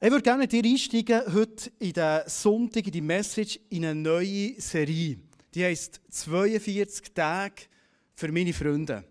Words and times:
Ich 0.00 0.12
würde 0.12 0.22
gerne 0.22 0.42
mit 0.42 0.52
dir 0.52 0.62
einsteigen 0.62 1.22
heute 1.34 1.72
in 1.80 1.92
den 1.92 2.20
Sonntag, 2.26 2.86
in 2.86 2.92
die 2.92 3.00
Message, 3.00 3.58
in 3.68 3.84
eine 3.84 4.00
neue 4.00 4.54
Serie. 4.60 5.18
Die 5.52 5.64
heisst 5.64 6.00
42 6.08 7.12
Tage 7.12 7.62
für 8.14 8.30
meine 8.30 8.52
Freunde. 8.52 9.02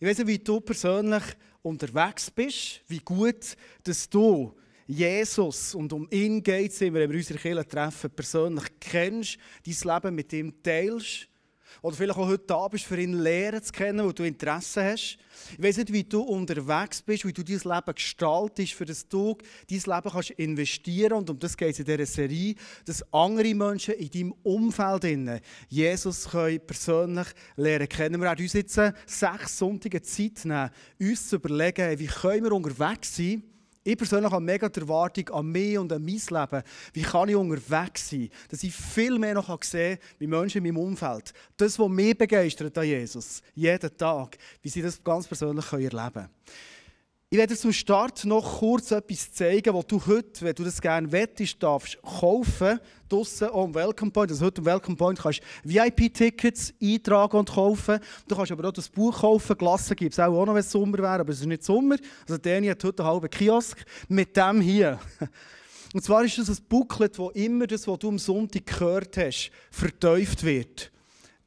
Ich 0.00 0.08
weiß 0.08 0.18
nicht, 0.18 0.26
wie 0.26 0.38
du 0.40 0.60
persönlich 0.60 1.22
unterwegs 1.62 2.32
bist, 2.32 2.80
wie 2.88 2.98
gut, 2.98 3.56
dass 3.84 4.10
du 4.10 4.56
Jesus 4.88 5.72
und 5.76 5.92
um 5.92 6.08
ihn 6.10 6.42
geht 6.42 6.80
wenn 6.80 6.92
wir 6.92 7.08
unsere 7.08 7.38
Kirche 7.38 7.68
treffen, 7.68 8.10
persönlich 8.10 8.64
kennst, 8.80 9.38
dein 9.64 9.94
Leben 9.94 10.14
mit 10.16 10.32
ihm 10.32 10.62
teilst 10.64 11.28
oder 11.82 11.96
vielleicht 11.96 12.18
auch 12.18 12.26
heute 12.26 12.56
bist, 12.70 12.84
für 12.84 13.00
ihn 13.00 13.14
Lehren 13.14 13.62
zu 13.62 13.72
kennen, 13.72 14.04
wo 14.04 14.12
du 14.12 14.24
Interesse 14.24 14.84
hast. 14.84 15.18
Ich 15.52 15.62
weiß 15.62 15.78
nicht, 15.78 15.92
wie 15.92 16.04
du 16.04 16.22
unterwegs 16.22 17.02
bist, 17.02 17.24
wie 17.24 17.32
du 17.32 17.42
dein 17.42 17.58
Leben 17.58 17.94
gestaltest, 17.94 18.72
für 18.72 18.84
das 18.84 19.08
du 19.08 19.36
dein 19.70 19.78
Leben 19.78 20.10
kannst 20.10 20.30
investieren 20.30 21.12
Und 21.14 21.30
um 21.30 21.38
das 21.38 21.56
geht 21.56 21.70
es 21.70 21.78
in 21.80 21.84
dieser 21.84 22.06
Serie, 22.06 22.54
dass 22.84 23.04
andere 23.12 23.54
Menschen 23.54 23.94
in 23.94 24.10
deinem 24.10 24.34
Umfeld 24.42 25.04
Jesus 25.68 26.28
können 26.28 26.60
persönlich 26.66 27.28
lernen 27.56 27.88
kennen. 27.88 28.20
Wir 28.20 28.28
werden 28.28 28.42
uns 28.42 28.52
jetzt 28.52 28.74
sechs 29.06 29.58
Sonntage 29.58 30.02
Zeit 30.02 30.44
nehmen, 30.44 30.70
uns 31.00 31.28
zu 31.28 31.36
überlegen, 31.36 31.98
wie 31.98 32.06
können 32.06 32.44
wir 32.44 32.52
unterwegs 32.52 33.16
sein 33.16 33.42
können, 33.42 33.55
ich 33.86 33.96
persönlich 33.96 34.32
habe 34.32 34.44
mega 34.44 34.68
die 34.68 34.80
Erwartung 34.80 35.28
an 35.30 35.46
mich 35.46 35.78
und 35.78 35.92
an 35.92 36.04
mein 36.04 36.14
Leben. 36.14 36.62
Wie 36.92 37.02
kann 37.02 37.28
ich 37.28 37.36
unterwegs 37.36 38.10
sein? 38.10 38.28
Dass 38.48 38.64
ich 38.64 38.74
viel 38.74 39.16
mehr 39.16 39.34
noch 39.34 39.62
sehen 39.62 39.98
kann, 39.98 40.08
wie 40.18 40.26
Menschen 40.26 40.58
in 40.58 40.74
meinem 40.74 40.84
Umfeld. 40.84 41.32
Das, 41.56 41.78
was 41.78 41.88
mich 41.88 42.18
begeistert 42.18 42.76
an 42.76 42.84
Jesus, 42.84 43.42
jeden 43.54 43.96
Tag, 43.96 44.38
wie 44.60 44.68
sie 44.68 44.82
das 44.82 45.02
ganz 45.02 45.28
persönlich 45.28 45.72
erleben 45.72 46.12
können. 46.12 46.28
Ich 47.36 47.38
werde 47.38 47.54
zum 47.54 47.74
Start 47.74 48.24
noch 48.24 48.60
kurz 48.60 48.92
etwas 48.92 49.30
zeigen, 49.30 49.74
was 49.74 49.86
du 49.86 50.00
heute, 50.06 50.40
wenn 50.40 50.54
du 50.54 50.64
das 50.64 50.80
gerne 50.80 51.12
wettest, 51.12 51.62
darfst 51.62 52.00
kaufen. 52.00 52.80
Draussen 53.10 53.50
am 53.52 53.74
Welcome 53.74 54.10
Point. 54.10 54.30
Also 54.30 54.46
heute 54.46 54.62
am 54.62 54.64
Welcome 54.64 54.96
Point 54.96 55.18
kannst 55.18 55.42
du 55.62 55.68
VIP-Tickets 55.68 56.72
eintragen 56.82 57.36
und 57.36 57.50
kaufen. 57.50 57.98
Du 58.26 58.34
kannst 58.34 58.52
aber 58.52 58.66
auch 58.66 58.72
das 58.72 58.88
Buch 58.88 59.20
kaufen. 59.20 59.54
Glassen 59.58 59.94
gibt 59.96 60.14
es 60.14 60.18
auch 60.18 60.46
noch, 60.46 60.54
wenn 60.54 60.60
es 60.60 60.72
Sommer 60.72 60.96
wäre, 60.96 61.20
aber 61.20 61.30
es 61.30 61.40
ist 61.40 61.46
nicht 61.46 61.62
Sommer. 61.62 61.96
Also 62.26 62.38
Dani 62.38 62.68
hat 62.68 62.82
heute 62.82 63.02
einen 63.02 63.12
halben 63.12 63.28
Kiosk 63.28 63.84
mit 64.08 64.34
dem 64.34 64.62
hier. 64.62 64.98
Und 65.92 66.02
zwar 66.02 66.24
ist 66.24 66.38
das 66.38 66.48
ein 66.48 66.64
Booklet, 66.70 67.18
wo 67.18 67.28
immer 67.32 67.66
das, 67.66 67.86
was 67.86 67.98
du 67.98 68.08
am 68.08 68.18
Sonntag 68.18 68.64
gehört 68.64 69.14
hast, 69.18 69.50
verteuft 69.70 70.42
wird. 70.42 70.90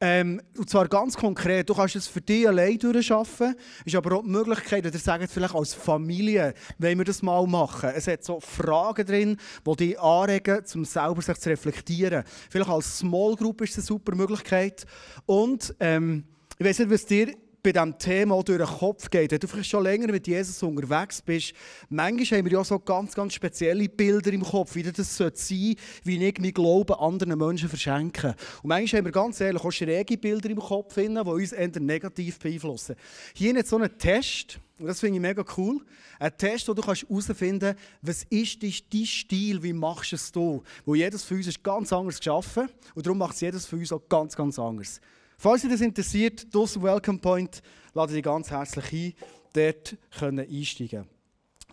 Ähm, 0.02 0.40
und 0.56 0.70
zwar 0.70 0.88
ganz 0.88 1.14
konkret, 1.14 1.68
du 1.68 1.74
kannst 1.74 1.94
es 1.94 2.06
für 2.06 2.22
dich 2.22 2.48
allein 2.48 2.78
durchschaffen, 2.78 3.54
ist 3.84 3.94
aber 3.94 4.16
auch 4.16 4.22
die 4.22 4.30
Möglichkeit, 4.30 4.86
oder 4.86 4.98
sagt 4.98 5.30
vielleicht 5.30 5.54
als 5.54 5.74
Familie, 5.74 6.54
wenn 6.78 6.96
wir 6.96 7.04
das 7.04 7.20
mal 7.20 7.46
machen. 7.46 7.90
Es 7.94 8.06
hat 8.06 8.24
so 8.24 8.40
Fragen 8.40 9.06
drin, 9.06 9.36
die 9.66 9.76
dich 9.76 10.00
anregen, 10.00 10.62
um 10.74 10.84
selber 10.86 11.20
sich 11.20 11.36
zu 11.36 11.50
reflektieren. 11.50 12.24
Vielleicht 12.48 12.70
als 12.70 12.98
Small 12.98 13.36
Group 13.36 13.60
ist 13.60 13.72
es 13.72 13.78
eine 13.78 13.86
super 13.86 14.14
Möglichkeit. 14.14 14.86
Und 15.26 15.74
ähm, 15.80 16.24
ich 16.58 16.64
weiß 16.64 16.78
nicht, 16.78 16.90
was 16.90 17.04
dir 17.04 17.34
bei 17.62 17.72
diesem 17.72 17.98
Thema 17.98 18.42
durch 18.42 18.58
den 18.58 18.66
Kopf 18.66 19.10
geht, 19.10 19.30
wenn 19.30 19.38
du 19.38 19.46
vielleicht 19.46 19.70
schon 19.70 19.82
länger 19.82 20.10
mit 20.10 20.26
Jesus 20.26 20.62
unterwegs 20.62 21.20
bist, 21.22 21.52
manchmal 21.88 22.38
haben 22.38 22.46
wir 22.46 22.52
ja 22.58 22.64
so 22.64 22.78
ganz, 22.78 23.14
ganz 23.14 23.34
spezielle 23.34 23.88
Bilder 23.88 24.32
im 24.32 24.42
Kopf, 24.42 24.74
wie 24.74 24.82
das 24.82 24.96
sein 24.96 25.32
sollte, 25.34 25.80
wie 26.04 26.24
ich 26.26 26.38
mein 26.38 26.52
Glauben 26.52 26.94
anderen 26.94 27.38
Menschen 27.38 27.68
verschenke. 27.68 28.34
Und 28.62 28.68
manchmal 28.68 29.00
haben 29.00 29.06
wir 29.06 29.12
ganz 29.12 29.40
ehrlich 29.40 29.62
auch 29.62 29.70
schräge 29.70 30.16
Bilder 30.16 30.50
im 30.50 30.58
Kopf, 30.58 30.94
die 30.94 31.08
uns 31.08 31.52
eher 31.52 31.80
negativ 31.80 32.38
beeinflussen. 32.38 32.96
Hier 33.34 33.54
hat 33.56 33.66
so 33.66 33.76
einen 33.76 33.96
Test, 33.98 34.58
und 34.78 34.86
das 34.86 35.00
finde 35.00 35.16
ich 35.16 35.22
mega 35.22 35.44
cool, 35.56 35.80
ein 36.18 36.36
Test, 36.36 36.68
wo 36.68 36.74
du 36.74 36.82
herausfinden 36.82 37.76
kannst, 37.76 37.82
was 38.02 38.24
ist 38.30 38.62
dein 38.62 39.06
Stil, 39.06 39.62
wie 39.62 39.72
machst 39.72 40.12
du 40.12 40.16
es 40.16 40.32
du? 40.32 40.62
Wo 40.84 40.94
jedes 40.94 41.24
von 41.24 41.36
uns 41.36 41.46
ist 41.46 41.62
ganz 41.62 41.92
anders 41.92 42.18
geschaffen 42.18 42.68
und 42.94 43.06
darum 43.06 43.18
macht 43.18 43.34
es 43.34 43.40
jedes 43.40 43.66
von 43.66 43.78
uns 43.78 43.92
auch 43.92 44.02
ganz, 44.08 44.34
ganz 44.36 44.58
anders. 44.58 45.00
Falls 45.42 45.62
dich 45.62 45.70
das 45.70 45.80
interessiert, 45.80 46.54
draussen 46.54 46.82
Welcome 46.82 47.18
Point, 47.18 47.62
lade 47.94 48.12
dich 48.12 48.22
ganz 48.22 48.50
herzlich 48.50 48.92
ein, 48.92 49.14
dort 49.54 49.96
können 50.18 50.46
einsteigen 50.46 51.08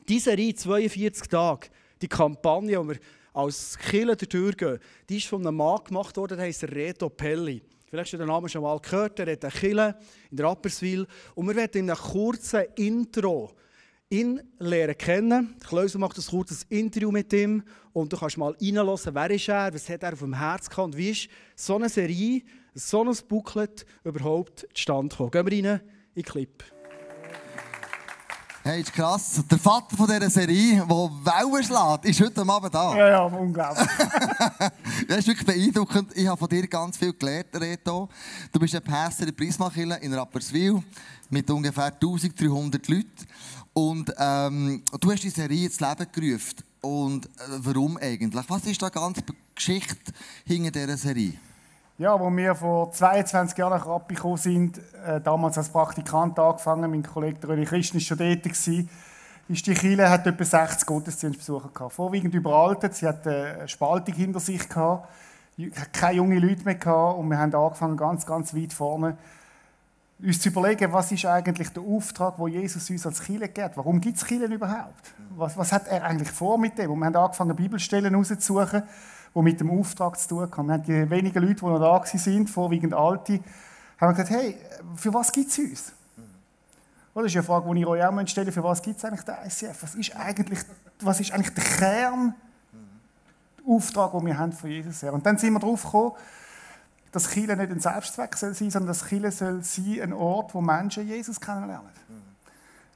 Diese 0.07 0.31
Reihe, 0.31 0.55
42 0.55 1.27
Tage, 1.27 1.67
die 2.01 2.07
Kampagne, 2.07 2.79
die 2.79 2.87
wir 2.87 2.97
als 3.33 3.77
Killer 3.77 4.15
durchgehen, 4.15 4.79
die 5.09 5.17
ist 5.17 5.27
von 5.27 5.45
einem 5.45 5.57
Mann 5.57 5.83
gemacht 5.83 6.15
worden, 6.15 6.37
der 6.37 6.47
heißt 6.47 6.63
Reto 6.63 7.09
Pelli. 7.09 7.61
Vielleicht 7.87 8.05
hast 8.05 8.13
du 8.13 8.17
den 8.19 8.27
Namen 8.27 8.47
schon 8.47 8.61
mal 8.63 8.79
gehört, 8.79 9.19
er 9.19 9.33
hat 9.33 9.43
eine 9.43 9.51
Kille 9.51 9.99
in 10.31 10.37
der 10.37 10.45
Rapperswil. 10.45 11.05
Und 11.35 11.47
wir 11.49 11.55
werden 11.57 11.81
in 11.81 11.89
einem 11.89 11.99
kurzen 11.99 12.63
Intro 12.77 13.51
ihn 14.09 14.41
lernen 14.59 14.97
kennen. 14.97 15.55
Klausel 15.67 15.99
macht 15.99 16.17
ein 16.17 16.23
kurzes 16.23 16.63
Interview 16.69 17.11
mit 17.11 17.33
ihm 17.33 17.63
und 17.91 18.13
du 18.13 18.17
kannst 18.17 18.37
mal 18.37 18.55
reinhören, 18.61 18.97
wer 19.13 19.29
ist 19.29 19.49
er, 19.49 19.73
was 19.73 19.89
hat 19.89 20.03
er 20.03 20.13
auf 20.13 20.19
dem 20.19 20.35
Herz 20.35 20.69
gehabt 20.69 20.85
und 20.85 20.97
wie 20.97 21.09
ist 21.09 21.27
so 21.57 21.75
eine 21.75 21.89
Serie 21.89 22.43
so 22.77 23.03
ein 23.03 23.15
Booklet 23.27 23.85
überhaupt 24.03 24.67
zustande 24.73 25.15
kommen. 25.15 25.31
Gehen 25.31 25.45
wir 25.45 25.71
rein 25.71 25.81
in 26.13 26.23
den 26.23 26.23
Clip. 26.23 26.63
Hey, 28.63 28.81
ist 28.81 28.93
krass. 28.93 29.41
Der 29.49 29.57
Vater 29.57 29.95
von 29.95 30.07
dieser 30.07 30.29
Serie, 30.29 30.85
der 30.85 30.87
Wellen 30.89 31.63
schlägt, 31.63 32.05
ist 32.05 32.19
heute 32.19 32.41
Abend 32.41 32.75
da. 32.75 32.97
Ja, 32.97 33.07
ja, 33.07 33.23
unglaublich. 33.23 33.87
das 35.07 35.19
ist 35.19 35.27
wirklich 35.27 35.45
beeindruckend. 35.45 36.11
Ich 36.15 36.27
habe 36.27 36.37
von 36.37 36.49
dir 36.49 36.67
ganz 36.67 36.97
viel 36.97 37.13
gelernt, 37.13 37.47
Reto. 37.53 38.09
Du 38.51 38.59
bist 38.59 38.75
ein 38.75 38.83
Pastor 38.83 39.25
der 39.25 39.31
Prismakille 39.31 39.97
in 40.01 40.13
Rapperswil 40.13 40.83
mit 41.29 41.49
ungefähr 41.49 41.85
1300 41.85 42.87
Leuten. 42.89 43.07
Und 43.71 44.13
ähm, 44.17 44.83
du 44.99 45.11
hast 45.11 45.23
die 45.23 45.29
Serie 45.29 45.67
ins 45.67 45.79
Leben 45.79 46.07
gerufen. 46.11 46.55
Und 46.81 47.25
äh, 47.25 47.29
warum 47.59 47.95
eigentlich? 47.95 48.45
Was 48.49 48.65
ist 48.65 48.81
da 48.81 48.89
ganz 48.89 49.19
Geschichte 49.55 50.11
hinter 50.45 50.71
dieser 50.71 50.97
Serie? 50.97 51.39
Ja, 51.99 52.15
als 52.15 52.37
wir 52.37 52.53
vor 52.53 52.91
22 52.91 53.57
Jahren 53.57 53.71
nach 53.71 53.87
Rappi 53.87 54.13
gekommen 54.13 54.37
sind, 54.37 54.79
äh, 55.03 55.19
damals 55.19 55.57
als 55.57 55.69
Praktikant 55.69 56.37
angefangen, 56.37 56.91
mein 56.91 57.01
Kollege 57.01 57.47
René 57.47 57.65
Christen 57.65 57.95
war 57.95 58.01
schon 58.01 58.19
dort, 58.19 58.43
gewesen, 58.43 58.87
ist 59.47 59.65
die 59.65 59.73
Kirche 59.73 60.07
hat 60.07 60.27
etwa 60.27 60.43
60 60.45 60.85
Gottesdienstbesucher 60.85 61.69
gehabt. 61.73 61.93
Vorwiegend 61.93 62.35
überaltet, 62.35 62.93
sie 62.93 63.07
hat 63.07 63.25
eine 63.25 63.67
Spaltung 63.67 64.13
hinter 64.13 64.39
sich 64.39 64.69
gehabt, 64.69 65.09
keine 65.91 66.17
jungen 66.17 66.37
Leute 66.37 66.65
mehr 66.65 66.75
gehabt 66.75 67.17
und 67.17 67.29
wir 67.29 67.39
haben 67.39 67.55
angefangen 67.55 67.97
ganz, 67.97 68.27
ganz 68.27 68.53
weit 68.53 68.73
vorne 68.73 69.17
uns 70.21 70.39
zu 70.39 70.49
überlegen, 70.49 70.91
was 70.91 71.11
ist 71.11 71.25
eigentlich 71.25 71.69
der 71.69 71.83
Auftrag, 71.83 72.35
wo 72.37 72.47
Jesus 72.47 72.89
uns 72.89 73.05
als 73.05 73.21
Kirche 73.21 73.49
gibt. 73.49 73.77
Warum 73.77 74.01
gibt 74.01 74.17
es 74.17 74.25
Kirchen 74.25 74.51
überhaupt? 74.51 75.13
Was, 75.35 75.57
was 75.57 75.71
hat 75.71 75.87
er 75.87 76.03
eigentlich 76.03 76.31
vor 76.31 76.57
mit 76.57 76.77
dem? 76.77 76.91
Und 76.91 76.99
wir 76.99 77.05
haben 77.05 77.15
angefangen, 77.15 77.55
Bibelstellen 77.55 78.15
rauszusuchen, 78.15 78.83
die 79.37 79.43
mit 79.43 79.59
dem 79.59 79.69
Auftrag 79.69 80.19
zu 80.19 80.29
tun 80.29 80.41
haben. 80.41 80.67
Wir 80.67 80.73
haben 80.73 80.83
die 80.83 81.09
wenigen 81.09 81.43
Leute, 81.43 81.55
die 81.55 81.65
noch 81.65 81.79
da 81.79 82.01
waren, 82.01 82.47
vorwiegend 82.47 82.93
Alte, 82.93 83.39
haben 83.99 84.11
gesagt, 84.11 84.29
hey, 84.31 84.57
für 84.95 85.13
was 85.13 85.31
gibt 85.31 85.49
es 85.49 85.59
uns? 85.59 85.93
Das 87.13 87.25
ist 87.25 87.35
eine 87.35 87.43
Frage, 87.43 87.73
die 87.73 87.81
ich 87.81 87.87
euch 87.87 88.03
auch 88.03 88.27
stellen 88.27 88.51
Für 88.51 88.63
was 88.63 88.81
gibt 88.81 88.97
es 88.97 89.05
eigentlich 89.05 89.23
den 89.23 89.35
ICF? 89.43 89.83
Was 89.83 89.95
ist 89.95 90.15
eigentlich, 90.15 90.59
was 91.01 91.19
ist 91.19 91.31
eigentlich 91.31 91.53
der 91.53 91.63
Kern, 91.63 92.35
der 93.57 93.73
Auftrag, 93.73 94.11
den 94.11 94.25
wir 94.25 94.37
haben 94.37 94.51
von 94.51 94.69
Jesus 94.69 95.01
her? 95.01 95.13
Und 95.13 95.25
dann 95.25 95.37
sind 95.37 95.53
wir 95.53 95.59
darauf 95.59 95.83
gekommen, 95.83 96.11
dass 97.11 97.31
Chile 97.31 97.57
nicht 97.57 97.71
ein 97.71 97.79
Selbstzweck 97.79 98.35
soll 98.35 98.53
sein, 98.53 98.69
sondern 98.69 98.89
dass 98.89 99.07
Chile 99.07 99.31
soll 99.31 99.63
sein 99.63 99.99
ein 100.01 100.13
Ort, 100.13 100.53
wo 100.53 100.61
Menschen 100.61 101.07
Jesus 101.07 101.41
kennenlernen. 101.41 101.89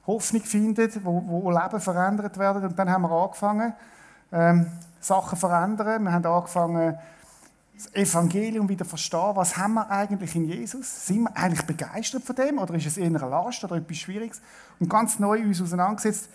Hoffnung 0.06 0.42
finden, 0.42 0.90
wo, 1.02 1.22
wo 1.26 1.50
Leben 1.50 1.80
verändert 1.80 2.38
werden. 2.38 2.64
Und 2.64 2.78
dann 2.78 2.90
haben 2.90 3.02
wir 3.02 3.10
angefangen, 3.10 3.72
ähm, 4.32 4.66
Sachen 5.04 5.38
verändern. 5.38 6.04
Wir 6.04 6.12
haben 6.12 6.24
angefangen, 6.24 6.98
das 7.74 7.94
Evangelium 7.94 8.68
wieder 8.68 8.84
zu 8.84 8.90
verstehen. 8.90 9.32
Was 9.34 9.56
haben 9.56 9.74
wir 9.74 9.90
eigentlich 9.90 10.36
in 10.36 10.44
Jesus? 10.44 11.06
Sind 11.06 11.22
wir 11.22 11.36
eigentlich 11.36 11.66
begeistert 11.66 12.22
von 12.22 12.36
dem? 12.36 12.58
Oder 12.58 12.74
ist 12.74 12.86
es 12.86 12.96
eher 12.96 13.06
eine 13.06 13.18
Last 13.18 13.64
oder 13.64 13.76
etwas 13.76 13.96
Schwieriges? 13.96 14.40
Und 14.78 14.88
ganz 14.88 15.18
neu 15.18 15.40
uns 15.40 15.60
auseinandergesetzt, 15.60 16.28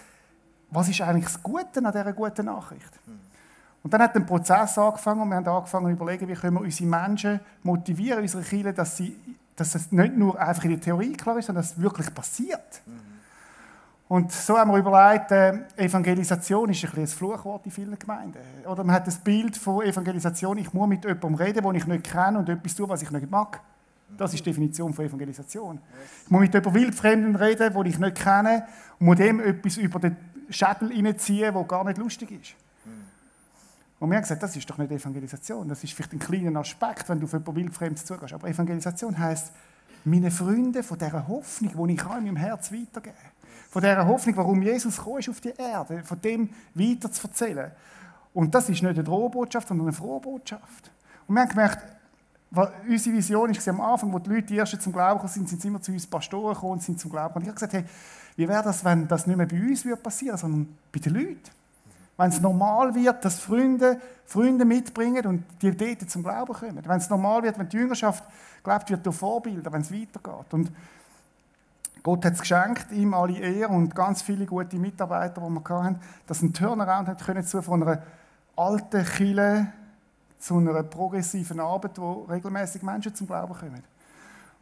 was 0.69 0.89
ist 0.89 1.01
eigentlich 1.01 1.25
das 1.25 1.41
Gute 1.41 1.83
an 1.83 1.91
dieser 1.91 2.13
guten 2.13 2.45
Nachricht? 2.45 2.99
Und 3.83 3.93
dann 3.93 4.01
hat 4.01 4.15
ein 4.15 4.25
Prozess 4.25 4.77
angefangen 4.77 5.21
und 5.21 5.29
wir 5.29 5.35
haben 5.35 5.47
angefangen 5.47 5.85
zu 5.85 5.91
überlegen, 5.91 6.27
wie 6.27 6.33
können 6.33 6.55
wir 6.55 6.61
unsere 6.61 6.89
Menschen 6.89 7.39
motivieren, 7.63 8.21
unsere 8.21 8.43
Kinder, 8.43 8.73
dass, 8.73 8.97
sie, 8.97 9.15
dass 9.55 9.75
es 9.75 9.91
nicht 9.93 10.17
nur 10.17 10.37
einfach 10.37 10.65
in 10.65 10.71
der 10.71 10.81
Theorie 10.81 11.13
klar 11.13 11.37
ist, 11.37 11.45
sondern 11.45 11.63
dass 11.63 11.73
es 11.73 11.81
wirklich 11.81 12.13
passiert. 12.13 12.81
Mhm. 12.85 13.16
Und 14.09 14.31
so 14.31 14.57
haben 14.57 14.71
wir 14.71 14.77
überlegt, 14.77 15.31
äh, 15.31 15.53
Evangelisation 15.75 16.69
ist 16.69 16.85
ein, 16.85 17.01
ein 17.01 17.07
Fluchwort 17.07 17.65
in 17.65 17.71
vielen 17.71 17.99
Gemeinden. 17.99 18.39
Oder 18.65 18.83
man 18.83 18.95
hat 18.95 19.05
das 19.05 19.17
Bild 19.17 19.57
von 19.57 19.83
Evangelisation, 19.83 20.57
ich 20.57 20.73
muss 20.73 20.87
mit 20.87 21.03
jemandem 21.03 21.35
reden, 21.35 21.63
den 21.63 21.75
ich 21.75 21.85
nicht 21.85 22.09
kenne 22.09 22.39
und 22.39 22.47
etwas 22.47 22.75
tun, 22.75 22.87
was 22.87 23.01
ich 23.01 23.11
nicht 23.11 23.29
mag. 23.29 23.59
Das 24.17 24.33
ist 24.33 24.45
die 24.45 24.49
Definition 24.49 24.93
von 24.93 25.05
Evangelisation. 25.05 25.79
Ich 26.23 26.31
muss 26.31 26.39
mit 26.39 26.53
jemandem 26.53 26.81
Wildfremden 26.81 27.35
reden, 27.35 27.73
den 27.73 27.85
ich 27.85 27.99
nicht 27.99 28.15
kenne 28.15 28.65
und 28.99 29.07
muss 29.07 29.17
dem 29.17 29.41
etwas 29.41 29.75
über 29.75 29.99
den 29.99 30.15
Schädel 30.49 30.89
reinziehen, 30.93 31.53
der 31.53 31.63
gar 31.65 31.83
nicht 31.83 31.97
lustig 31.97 32.31
ist. 32.31 32.55
Und 33.99 34.09
wir 34.09 34.15
haben 34.15 34.21
gesagt, 34.21 34.43
das 34.43 34.55
ist 34.55 34.69
doch 34.69 34.77
nicht 34.77 34.91
Evangelisation. 34.91 35.67
Das 35.67 35.83
ist 35.83 35.91
vielleicht 35.91 36.13
ein 36.13 36.19
kleiner 36.19 36.59
Aspekt, 36.59 37.09
wenn 37.09 37.19
du 37.19 37.25
auf 37.25 37.33
jemanden 37.33 37.55
Wildfremdes 37.55 38.05
zugehst. 38.05 38.33
Aber 38.33 38.47
Evangelisation 38.47 39.17
heisst, 39.17 39.51
meine 40.05 40.31
Freunde 40.31 40.83
von 40.83 40.97
dieser 40.97 41.27
Hoffnung, 41.27 41.87
die 41.87 41.93
ich 41.95 42.01
in 42.01 42.07
meinem 42.07 42.35
Herz 42.37 42.71
weitergeben 42.71 43.15
kann 43.17 43.36
Von 43.77 43.83
dieser 43.83 44.07
Hoffnung, 44.07 44.35
warum 44.37 44.63
Jesus 44.63 44.97
gekommen 44.97 45.19
ist 45.19 45.29
auf 45.29 45.39
die 45.39 45.53
Erde, 45.55 46.01
von 46.03 46.19
dem 46.19 46.49
weiter 46.73 47.11
zu 47.11 47.27
erzählen. 47.27 47.71
Und 48.33 48.55
das 48.55 48.69
ist 48.69 48.81
nicht 48.81 48.85
eine 48.85 49.03
Drohbotschaft, 49.03 49.67
sondern 49.67 49.85
eine 49.85 49.95
frohe 49.95 50.19
Botschaft. 50.19 50.89
Und 51.27 51.35
wir 51.35 51.41
haben 51.41 51.49
gemerkt, 51.49 51.85
unsere 52.89 53.15
Vision 53.15 53.55
war 53.55 53.67
am 53.67 53.81
Anfang, 53.81 54.11
wo 54.11 54.17
die 54.17 54.31
Leute 54.31 54.47
die 54.47 54.57
ersten 54.57 54.79
zum 54.79 54.93
Glauben 54.93 55.19
gekommen 55.19 55.31
sind, 55.31 55.47
sind 55.47 55.61
sie 55.61 55.67
immer 55.67 55.79
zu 55.79 55.91
uns 55.91 56.07
Pastoren 56.07 56.55
gekommen 56.55 56.71
und 56.71 56.81
sind 56.81 56.99
zum 56.99 57.11
Glauben. 57.11 57.35
Und 57.35 57.43
ich 57.43 57.49
habe 57.49 57.53
gesagt, 57.53 57.73
hey, 57.73 57.83
wie 58.35 58.47
wäre 58.47 58.63
das, 58.63 58.83
wenn 58.83 59.07
das 59.07 59.27
nicht 59.27 59.37
mehr 59.37 59.45
bei 59.45 59.61
uns 59.61 59.85
passieren 60.01 60.37
sondern 60.37 60.75
bei 60.91 60.99
den 60.99 61.13
Leuten? 61.13 61.39
Wenn 62.17 62.29
es 62.29 62.41
normal 62.41 62.95
wird, 62.95 63.23
dass 63.23 63.39
Freunde 63.39 64.01
Freunde 64.25 64.65
mitbringen 64.65 65.23
und 65.27 65.43
die 65.61 65.69
dort 65.77 66.09
zum 66.09 66.23
Glauben 66.23 66.51
kommen. 66.51 66.81
Wenn 66.83 66.97
es 66.97 67.11
normal 67.11 67.43
wird, 67.43 67.59
wenn 67.59 67.69
die 67.69 67.77
Jüngerschaft 67.77 68.23
glaubt 68.63 68.89
wird 68.89 69.05
durch 69.05 69.15
Vorbilder, 69.15 69.71
wenn 69.71 69.81
es 69.81 69.91
weitergeht. 69.91 70.51
Und 70.51 70.71
Gott 72.07 72.23
hat 72.23 72.35
es 72.35 72.39
geschenkt, 72.39 72.89
ihm 72.93 73.13
alle 73.13 73.37
Ehre 73.37 73.67
und 73.67 73.93
ganz 73.93 74.21
viele 74.21 74.45
gute 74.45 74.77
Mitarbeiter, 74.77 75.41
die 75.41 75.49
wir 75.49 75.69
hatten, 75.69 75.99
dass 76.25 76.41
ein 76.41 76.53
Turnaround 76.53 77.09
hat 77.09 77.21
können 77.21 77.45
zu 77.45 77.61
von 77.61 77.83
einer 77.83 78.01
alten 78.55 79.03
Kille 79.03 79.73
zu 80.39 80.57
einer 80.57 80.83
progressiven 80.83 81.59
Arbeit, 81.59 81.99
wo 81.99 82.21
regelmäßig 82.29 82.81
Menschen 82.81 83.13
zum 83.13 83.27
Glauben 83.27 83.53
kommen. 83.53 83.83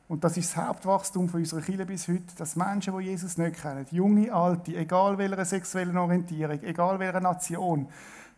Und 0.07 0.24
das 0.24 0.38
ist 0.38 0.57
das 0.57 0.65
Hauptwachstum 0.65 1.30
von 1.30 1.39
unserer 1.39 1.62
Kirche 1.62 1.86
bis 1.86 2.07
heute, 2.07 2.36
dass 2.36 2.56
Menschen, 2.56 2.97
die 2.97 3.06
Jesus 3.06 3.38
nicht 3.38 3.62
kennen, 3.62 3.86
junge, 3.91 4.33
alte, 4.33 4.75
egal 4.75 5.15
welcher 5.19 5.45
sexuellen 5.45 6.00
Orientierung, 6.00 6.63
egal 6.63 6.98
welcher 6.98 7.19
Nation, 7.19 7.88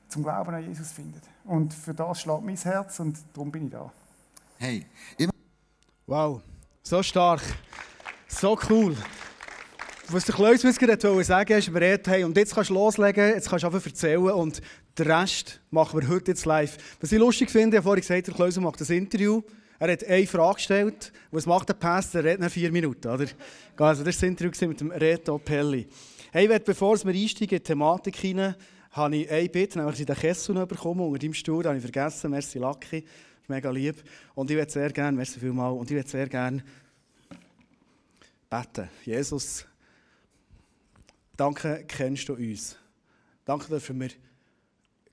zum 0.09 0.23
Glauben 0.23 0.53
an 0.53 0.67
Jesus 0.67 0.91
finden. 0.91 1.21
Und 1.45 1.73
für 1.73 1.93
das 1.93 2.19
schlägt 2.19 2.43
mein 2.43 2.57
Herz 2.57 2.99
und 2.99 3.17
darum 3.33 3.53
bin 3.53 3.67
ich 3.67 3.71
da. 3.71 3.89
Hey, 4.57 4.85
wow, 6.05 6.41
so 6.83 7.01
stark, 7.01 7.41
so 8.39 8.57
cool. 8.69 8.95
Was 10.09 10.25
der 10.25 10.35
Klaus 10.35 10.61
gerade 10.61 11.23
sagen 11.23 11.53
ist, 11.57 11.73
wir 11.73 11.81
reden, 11.81 12.03
hey, 12.05 12.23
und 12.23 12.37
jetzt 12.37 12.53
kannst 12.53 12.69
du 12.69 12.75
loslegen, 12.75 13.29
jetzt 13.29 13.49
kannst 13.49 13.63
du 13.63 13.67
einfach 13.67 13.85
erzählen 13.85 14.29
und 14.31 14.61
den 14.97 15.11
Rest 15.11 15.59
machen 15.71 15.99
wir 15.99 16.07
heute 16.07 16.31
jetzt 16.31 16.45
live. 16.45 16.77
Was 17.01 17.11
ich 17.11 17.19
lustig 17.19 17.49
finde, 17.49 17.75
ich 17.75 17.79
habe 17.79 17.83
vorhin 17.83 18.01
gesagt, 18.01 18.27
der 18.27 18.33
Klaus 18.33 18.57
macht 18.59 18.79
das 18.79 18.89
Interview. 18.89 19.41
Er 19.79 19.91
hat 19.91 20.03
eine 20.05 20.27
Frage 20.27 20.55
gestellt. 20.55 21.11
Was 21.31 21.45
macht 21.45 21.69
der 21.69 21.73
Pastor? 21.73 22.21
Er 22.21 22.25
redet 22.25 22.39
nach 22.41 22.51
vier 22.51 22.71
Minuten. 22.71 23.07
Oder? 23.07 23.25
Also, 23.77 24.03
das 24.03 24.05
war 24.05 24.05
das 24.05 24.23
Interview 24.23 24.67
mit 24.67 24.79
dem 24.79 24.91
Reto 24.91 25.37
Pelli. 25.39 25.87
Hey, 26.31 26.47
bevor 26.59 27.03
wir 27.03 27.13
einsteigen 27.13 27.57
in 27.57 27.63
die 27.63 27.63
Thematik 27.63 28.15
hinein, 28.17 28.55
habe 28.91 29.15
ich 29.15 29.29
eine 29.29 29.49
Bitte, 29.49 29.79
nämlich 29.79 30.05
den 30.05 30.15
Kessel 30.15 30.65
bekommen, 30.65 31.01
unter 31.01 31.19
deinem 31.19 31.33
Stuhl, 31.33 31.65
habe 31.65 31.77
ich 31.77 31.83
vergessen. 31.83 32.31
Merci, 32.31 32.59
Lucky. 32.59 33.03
Mega 33.47 33.69
lieb. 33.71 33.95
Und 34.35 34.49
ich 34.51 34.57
würde 34.57 34.71
sehr 34.71 34.91
gerne, 34.91 35.17
merci 35.17 35.39
vielmals, 35.39 35.79
und 35.79 35.89
ich 35.89 35.95
würde 35.95 36.09
sehr 36.09 36.27
gerne 36.27 36.63
beten. 38.49 38.89
Jesus, 39.03 39.65
danke, 41.35 41.85
kennst 41.87 42.29
du 42.29 42.33
uns. 42.33 42.77
Danke 43.45 43.67
dürfen 43.67 43.99
wir, 43.99 44.09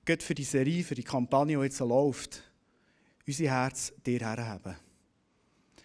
Gott 0.05 0.21
für 0.21 0.35
die 0.35 0.43
Serie, 0.43 0.83
für 0.83 0.95
die 0.95 1.03
Kampagne, 1.03 1.57
die 1.57 1.63
jetzt 1.63 1.79
läuft, 1.79 2.43
unser 3.25 3.45
Herz 3.45 3.93
dir 4.05 4.19
herhaben. 4.19 4.75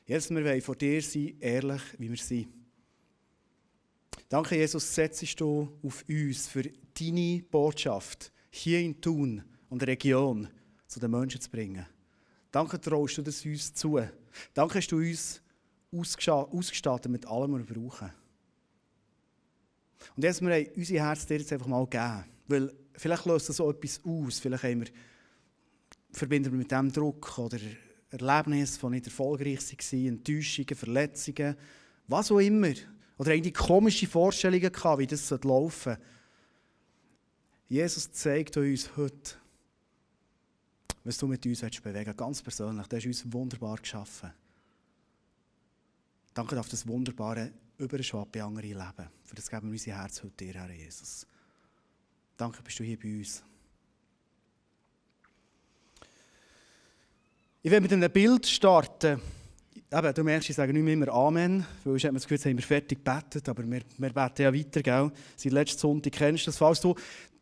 Jesus, 0.07 0.31
wir 0.31 0.45
wollen 0.45 0.61
vor 0.61 0.77
dir 0.77 1.01
sein, 1.01 1.37
ehrlich, 1.41 1.83
wie 1.99 2.11
wir 2.11 2.17
sind. 2.17 2.49
Danke, 4.29 4.57
Jesus, 4.57 4.95
setzt 4.95 5.41
du 5.41 5.79
auf 5.83 6.05
uns 6.09 6.49
für 6.49 6.63
deine 6.63 7.43
Botschaft 7.51 8.33
hier 8.51 8.81
in 8.81 9.01
Thun 9.01 9.43
und 9.69 9.81
der 9.81 9.89
Region 9.89 10.49
zu 10.87 11.01
den 11.01 11.11
Menschen 11.11 11.41
zu 11.41 11.51
bringen. 11.51 11.87
Danke, 12.51 12.81
traust 12.81 13.19
du 13.19 13.23
das 13.23 13.45
uns 13.45 13.73
zu. 13.73 14.01
Danke, 14.53 14.79
hast 14.79 14.89
du 14.89 14.99
uns 14.99 15.41
ausgestattet 15.93 17.11
mit 17.11 17.27
allem, 17.27 17.53
was 17.53 17.69
wir 17.69 17.75
brauchen. 17.75 18.11
Und 20.17 20.23
jetzt, 20.23 20.41
wir 20.41 20.55
haben 20.55 20.67
unser 20.77 20.95
Herz 20.95 21.27
dir 21.27 21.39
jetzt 21.39 21.53
einfach 21.53 21.67
mal 21.67 21.85
gegeben. 21.85 22.25
Weil 22.49 22.73
vielleicht 22.95 23.27
löst 23.27 23.49
das 23.49 23.57
so 23.57 23.71
etwas 23.71 24.01
aus. 24.05 24.39
Vielleicht 24.39 24.65
haben 24.65 24.81
wir 24.81 24.89
verbinden 26.13 26.53
wir 26.53 26.59
mit 26.59 26.71
dem 26.71 26.93
Druck 26.93 27.39
oder 27.39 27.59
Erlebnisse, 28.11 28.81
die 28.81 28.87
nicht 28.91 29.07
erfolgreich 29.07 29.59
waren, 29.59 30.07
Enttäuschungen, 30.07 30.77
Verletzungen, 30.77 31.57
was 32.09 32.33
auch 32.33 32.41
immer. 32.41 32.73
Oder 33.19 33.33
eigentlich 33.33 33.55
komische 33.55 34.07
Vorstellungen 34.07 34.73
gehabt, 34.73 34.99
wie 34.99 35.07
das 35.07 35.31
laufen 35.31 35.95
soll. 35.95 35.99
Jesus 37.69 38.11
zeigt 38.11 38.57
uns 38.57 38.97
heute, 38.97 39.35
was 41.05 41.19
du 41.19 41.27
mit 41.29 41.45
uns 41.47 41.61
bewegen 41.61 42.07
willst, 42.07 42.19
ganz 42.19 42.43
persönlich. 42.43 42.87
Du 42.87 42.97
hast 42.97 43.07
uns 43.07 43.33
wunderbar 43.33 43.77
geschaffen. 43.77 44.33
Danke 46.41 46.59
auf 46.59 46.71
das 46.71 46.87
wunderbare 46.87 47.51
Überschwappen 47.77 48.41
andere 48.41 48.69
Leben. 48.69 49.11
Für 49.25 49.35
das 49.35 49.51
geben 49.51 49.67
wir 49.67 49.73
unser 49.73 49.93
Herz 49.95 50.23
heute 50.23 50.43
dir, 50.43 50.55
Herr 50.55 50.71
Jesus. 50.71 51.27
Danke, 52.35 52.63
bist 52.63 52.79
du 52.79 52.83
hier 52.83 52.99
bei 52.99 53.19
uns. 53.19 53.43
Ich 57.61 57.71
will 57.71 57.83
mit 57.83 57.93
einem 57.93 58.11
Bild 58.11 58.47
starten. 58.47 59.21
Eben, 59.93 60.15
du 60.15 60.25
merkst, 60.25 60.49
ich 60.49 60.57
sage 60.57 60.73
nicht 60.73 60.83
mehr 60.83 60.95
immer 60.95 61.09
Amen, 61.09 61.67
weil 61.85 61.97
ich 61.97 62.07
habe 62.07 62.15
das 62.15 62.23
Gefühl, 62.23 62.37
jetzt 62.37 62.47
haben 62.47 62.57
wir 62.57 62.65
fertig 62.65 63.05
gebetet, 63.05 63.47
aber 63.47 63.71
wir, 63.71 63.83
wir 63.99 64.11
beten 64.11 64.43
ja 64.43 64.55
weiter, 64.55 64.83
gell? 64.83 65.13
Seit 65.37 65.53
letzten 65.53 65.79
Sonntag 65.79 66.15
kennst 66.15 66.47
du 66.47 66.53
das. 66.53 66.57
Falls 66.57 66.81
du 66.81 66.95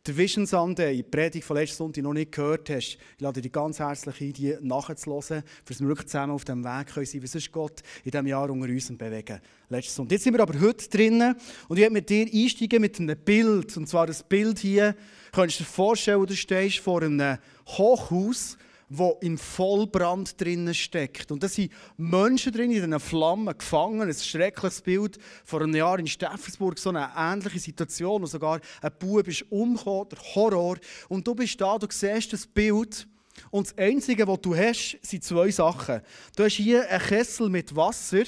die 0.07 0.17
Vision 0.17 0.45
Sunday, 0.45 0.95
die 0.95 1.03
Predigt 1.03 1.45
von 1.45 1.57
letzten 1.57 1.77
Sonntag 1.77 2.03
noch 2.03 2.13
nicht 2.13 2.31
gehört 2.31 2.69
hast, 2.69 2.97
ich 2.97 3.21
lade 3.21 3.41
dich 3.41 3.51
ganz 3.51 3.79
herzlich 3.79 4.21
ein, 4.21 4.33
die 4.33 4.55
nachzuhören, 4.61 5.43
dass 5.65 5.81
wir 5.81 5.87
wirklich 5.87 6.07
zusammen 6.07 6.33
auf 6.33 6.45
dem 6.45 6.63
Weg 6.63 6.87
können 6.87 7.05
sein, 7.05 7.21
was 7.21 7.35
ist 7.35 7.51
Gott 7.51 7.81
in 8.03 8.11
diesem 8.11 8.27
Jahr 8.27 8.49
unter 8.49 8.69
uns 8.69 8.97
bewegen. 8.97 9.39
Letzten 9.69 9.93
Sonntag. 9.93 10.13
Jetzt 10.13 10.23
sind 10.23 10.33
wir 10.33 10.41
aber 10.41 10.59
heute 10.59 10.89
drinnen 10.89 11.35
und 11.67 11.77
ich 11.77 11.81
werde 11.81 11.93
mit 11.93 12.09
dir 12.09 12.25
einsteigen 12.33 12.81
mit 12.81 12.99
einem 12.99 13.17
Bild. 13.17 13.75
Und 13.75 13.87
zwar 13.87 14.07
das 14.07 14.23
Bild 14.23 14.59
hier, 14.59 14.95
kannst 15.31 15.59
du 15.59 15.63
dir 15.63 15.69
vorstellen, 15.69 16.25
du 16.25 16.35
stehst 16.35 16.79
vor 16.79 17.01
einem 17.01 17.37
Hochhaus, 17.67 18.57
wo 18.89 19.17
im 19.21 19.37
Vollbrand 19.37 20.39
drinnen 20.41 20.73
steckt. 20.73 21.31
Und 21.31 21.43
da 21.43 21.47
sind 21.47 21.71
Menschen 21.97 22.51
drin, 22.51 22.71
in 22.71 22.81
diesen 22.81 22.99
Flammen 22.99 23.55
gefangen. 23.57 24.01
Ein 24.01 24.13
schreckliches 24.13 24.81
Bild 24.81 25.17
vor 25.45 25.61
einem 25.61 25.75
Jahr 25.75 25.99
in 25.99 26.07
Steffensburg, 26.07 26.79
so 26.79 26.89
eine 26.89 27.09
ähnliche 27.15 27.59
Situation, 27.59 28.21
wo 28.21 28.25
sogar 28.25 28.59
ein 28.81 28.91
Bub 28.97 29.27
ist 29.27 29.45
umgekommen, 29.51 30.09
der 30.09 30.19
Horror. 30.35 30.77
Und 31.07 31.25
du 31.25 31.35
bist 31.35 31.61
da, 31.61 31.77
du 31.77 31.87
siehst 31.89 32.33
das 32.33 32.47
Bild. 32.47 33.07
Und 33.51 33.67
das 33.67 33.77
Einzige, 33.77 34.27
was 34.27 34.41
du 34.41 34.55
hast, 34.55 34.97
sind 35.01 35.23
zwei 35.23 35.51
Sachen. 35.51 36.01
Du 36.35 36.43
hast 36.43 36.53
hier 36.53 36.89
einen 36.89 37.01
Kessel 37.01 37.49
mit 37.49 37.75
Wasser 37.75 38.23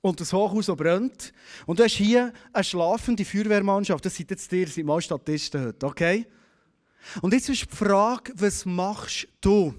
und 0.00 0.20
das 0.20 0.32
Hochhaus 0.32 0.66
brennt. 0.66 1.32
Und 1.66 1.78
du 1.78 1.84
hast 1.84 1.94
hier 1.94 2.32
eine 2.52 2.64
schlafende 2.64 3.24
Feuerwehrmannschaft. 3.24 4.04
Das 4.04 4.16
sind 4.16 4.30
jetzt 4.30 4.50
dir, 4.50 4.66
das 4.66 4.74
sind 4.74 4.86
mal 4.86 5.00
Statisten 5.00 5.66
heute, 5.66 5.86
okay? 5.86 6.26
Und 7.22 7.32
jetzt 7.32 7.48
ist 7.48 7.70
die 7.70 7.76
Frage, 7.76 8.32
was 8.36 8.64
machst 8.64 9.28
du 9.40 9.74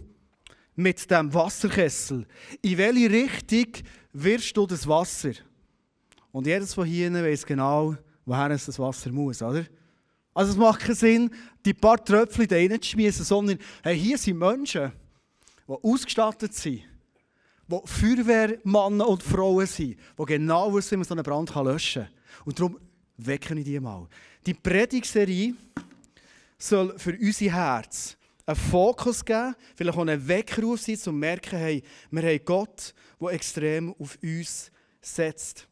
mit 0.76 1.10
dem 1.12 1.34
Wasserkessel? 1.34 2.26
In 2.62 2.78
welche 2.78 3.10
Richtung 3.10 3.84
wirst 4.14 4.56
du 4.56 4.66
das 4.66 4.88
Wasser? 4.88 5.34
Und 6.32 6.48
jedes 6.48 6.74
von 6.74 6.86
hier 6.86 7.12
weiß 7.12 7.46
genau, 7.46 7.96
woher 8.26 8.52
es 8.52 8.66
das 8.66 8.80
Wasser 8.80 9.12
muss, 9.12 9.42
oder? 9.42 9.66
Also 10.34 10.52
es 10.52 10.58
macht 10.58 10.82
keinen 10.82 10.96
Sinn, 10.96 11.32
die 11.66 11.74
paar 11.74 12.04
Tröpfchen 12.04 12.48
da 12.48 12.56
reinzuschmießen, 12.56 13.26
sondern 13.26 13.58
hey, 13.84 14.00
hier 14.00 14.18
sind 14.18 14.38
Menschen, 14.38 14.92
die 15.68 15.74
ausgestattet 15.84 16.54
sind, 16.54 16.84
die 17.68 17.80
Feuerwehrmannen 17.84 19.02
und 19.02 19.24
Frauen 19.24 19.66
sind, 19.66 19.98
die 20.18 20.26
genau 20.26 20.74
wissen, 20.74 20.92
wie 20.92 20.98
man 20.98 21.06
so 21.06 21.14
einen 21.14 21.24
Brand 21.24 21.54
löschen 21.56 22.04
kann. 22.04 22.12
Und 22.46 22.60
darum 22.60 22.80
wecken 23.18 23.58
ich 23.58 23.66
die 23.66 23.80
mal. 23.80 24.08
Die 24.46 24.54
Predigserie 24.54 25.56
soll 26.60 26.98
für 27.00 27.18
unser 27.18 27.52
Herz 27.52 28.18
einen 28.46 28.56
Fokus 28.56 29.24
geben, 29.24 29.56
vielleicht 29.76 29.98
auch 29.98 30.02
einen 30.02 30.28
Weckruf 30.28 30.82
sein, 30.82 30.96
um 30.96 31.02
zu 31.02 31.12
merken, 31.12 31.58
hey, 31.58 31.84
wir 32.12 32.24
haben 32.24 32.46
Gott, 32.46 32.94
der 33.22 33.30
extrem 33.30 33.96
auf 33.98 34.18
uns 34.22 34.72
setzt. 35.02 35.68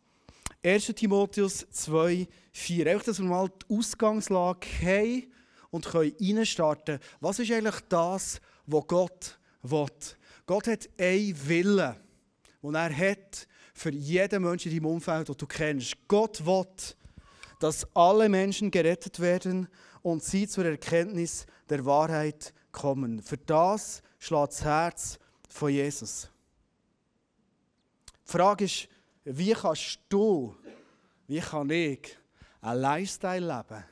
1. 0.63 0.85
Timotheus 0.95 1.65
2, 1.71 2.27
4. 2.51 2.87
Einfach, 2.87 3.05
dass 3.05 3.19
wir 3.19 3.25
mal 3.25 3.49
die 3.49 3.75
Ausgangslage 3.75 4.67
haben 4.81 5.31
und 5.69 5.85
können 5.85 6.13
reinstarten. 6.19 6.99
Was 7.19 7.39
ist 7.39 7.51
eigentlich 7.51 7.79
das, 7.89 8.41
was 8.65 8.87
Gott 8.87 9.39
will? 9.63 9.87
Gott 10.45 10.67
hat 10.67 10.89
einen 10.99 11.47
Willen, 11.47 11.95
den 12.61 12.75
er 12.75 12.97
hat 12.97 13.47
für 13.73 13.91
jeden 13.91 14.43
Menschen 14.43 14.71
in 14.71 14.77
deinem 14.77 14.91
Umfeld, 14.91 15.27
den 15.27 15.37
du 15.37 15.45
kennst. 15.45 15.95
Gott 16.07 16.45
will, 16.45 16.65
dass 17.59 17.87
alle 17.95 18.29
Menschen 18.29 18.71
gerettet 18.71 19.19
werden 19.19 19.67
und 20.01 20.23
sie 20.23 20.47
zur 20.47 20.65
Erkenntnis 20.65 21.45
der 21.69 21.85
Wahrheit 21.85 22.53
kommen. 22.71 23.21
Für 23.21 23.37
das 23.37 24.01
schlägt 24.19 24.51
das 24.51 24.63
Herz 24.63 25.19
von 25.49 25.71
Jesus. 25.71 26.29
Die 28.27 28.31
Frage 28.31 28.65
ist, 28.65 28.87
wie 29.23 29.53
kannst 29.53 29.99
du, 30.09 30.55
wie 31.27 31.39
kann 31.39 31.69
ich 31.69 32.17
einen 32.61 32.81
Lifestyle 32.81 33.45
leben, 33.45 33.83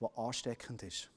der 0.00 0.18
ansteckend 0.18 0.82
ist? 0.82 1.08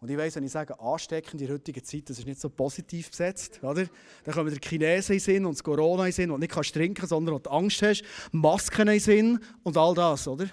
Und 0.00 0.10
ich 0.10 0.18
weiss, 0.18 0.36
wenn 0.36 0.44
ich 0.44 0.52
sage, 0.52 0.78
ansteckend 0.78 1.40
in 1.40 1.46
der 1.46 1.56
heutigen 1.56 1.82
Zeit, 1.82 2.08
das 2.08 2.18
ist 2.18 2.26
nicht 2.26 2.40
so 2.40 2.50
positiv 2.50 3.10
besetzt. 3.10 3.58
Oder? 3.62 3.86
Dann 4.24 4.34
kommen 4.34 4.50
der 4.50 4.60
Chinesen 4.60 5.14
in 5.14 5.20
Sinn 5.20 5.46
und 5.46 5.54
das 5.54 5.64
Corona 5.64 6.06
in 6.06 6.12
Sinn, 6.12 6.30
und 6.30 6.40
nicht 6.40 6.52
kannst 6.52 6.74
trinken, 6.74 7.06
sondern 7.06 7.34
auch 7.36 7.50
Angst 7.50 7.80
hast, 7.82 8.04
Masken 8.30 8.88
in 8.88 9.00
Sinn 9.00 9.40
und 9.62 9.76
all 9.76 9.94
das. 9.94 10.28
Oder? 10.28 10.48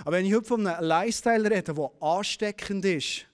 Aber 0.00 0.12
wenn 0.12 0.26
ich 0.26 0.34
heute 0.34 0.46
von 0.46 0.66
einem 0.66 0.86
Lifestyle 0.86 1.50
rede, 1.50 1.74
der 1.74 1.90
ansteckend 2.00 2.84
ist, 2.84 3.26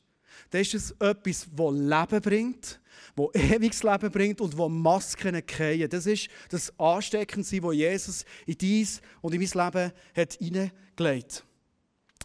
dann 0.50 0.60
ist 0.60 0.74
es 0.74 0.90
etwas, 0.92 1.46
das 1.50 1.72
Leben 1.72 2.20
bringt, 2.22 2.80
das 3.16 3.26
ewiges 3.34 3.82
Leben 3.82 4.10
bringt 4.10 4.40
und 4.40 4.58
das 4.58 4.68
Masken 4.68 5.42
fallen. 5.46 5.88
Das 5.88 6.06
ist 6.06 6.28
das 6.48 6.72
Ansteckendsein, 6.78 7.60
das 7.60 7.74
Jesus 7.74 8.24
in 8.46 8.58
dies 8.58 9.00
und 9.20 9.34
in 9.34 9.40
mein 9.40 9.66
Leben 9.66 9.92
hat 10.16 10.32
hineingelegt 10.34 10.72
hat. 10.98 11.44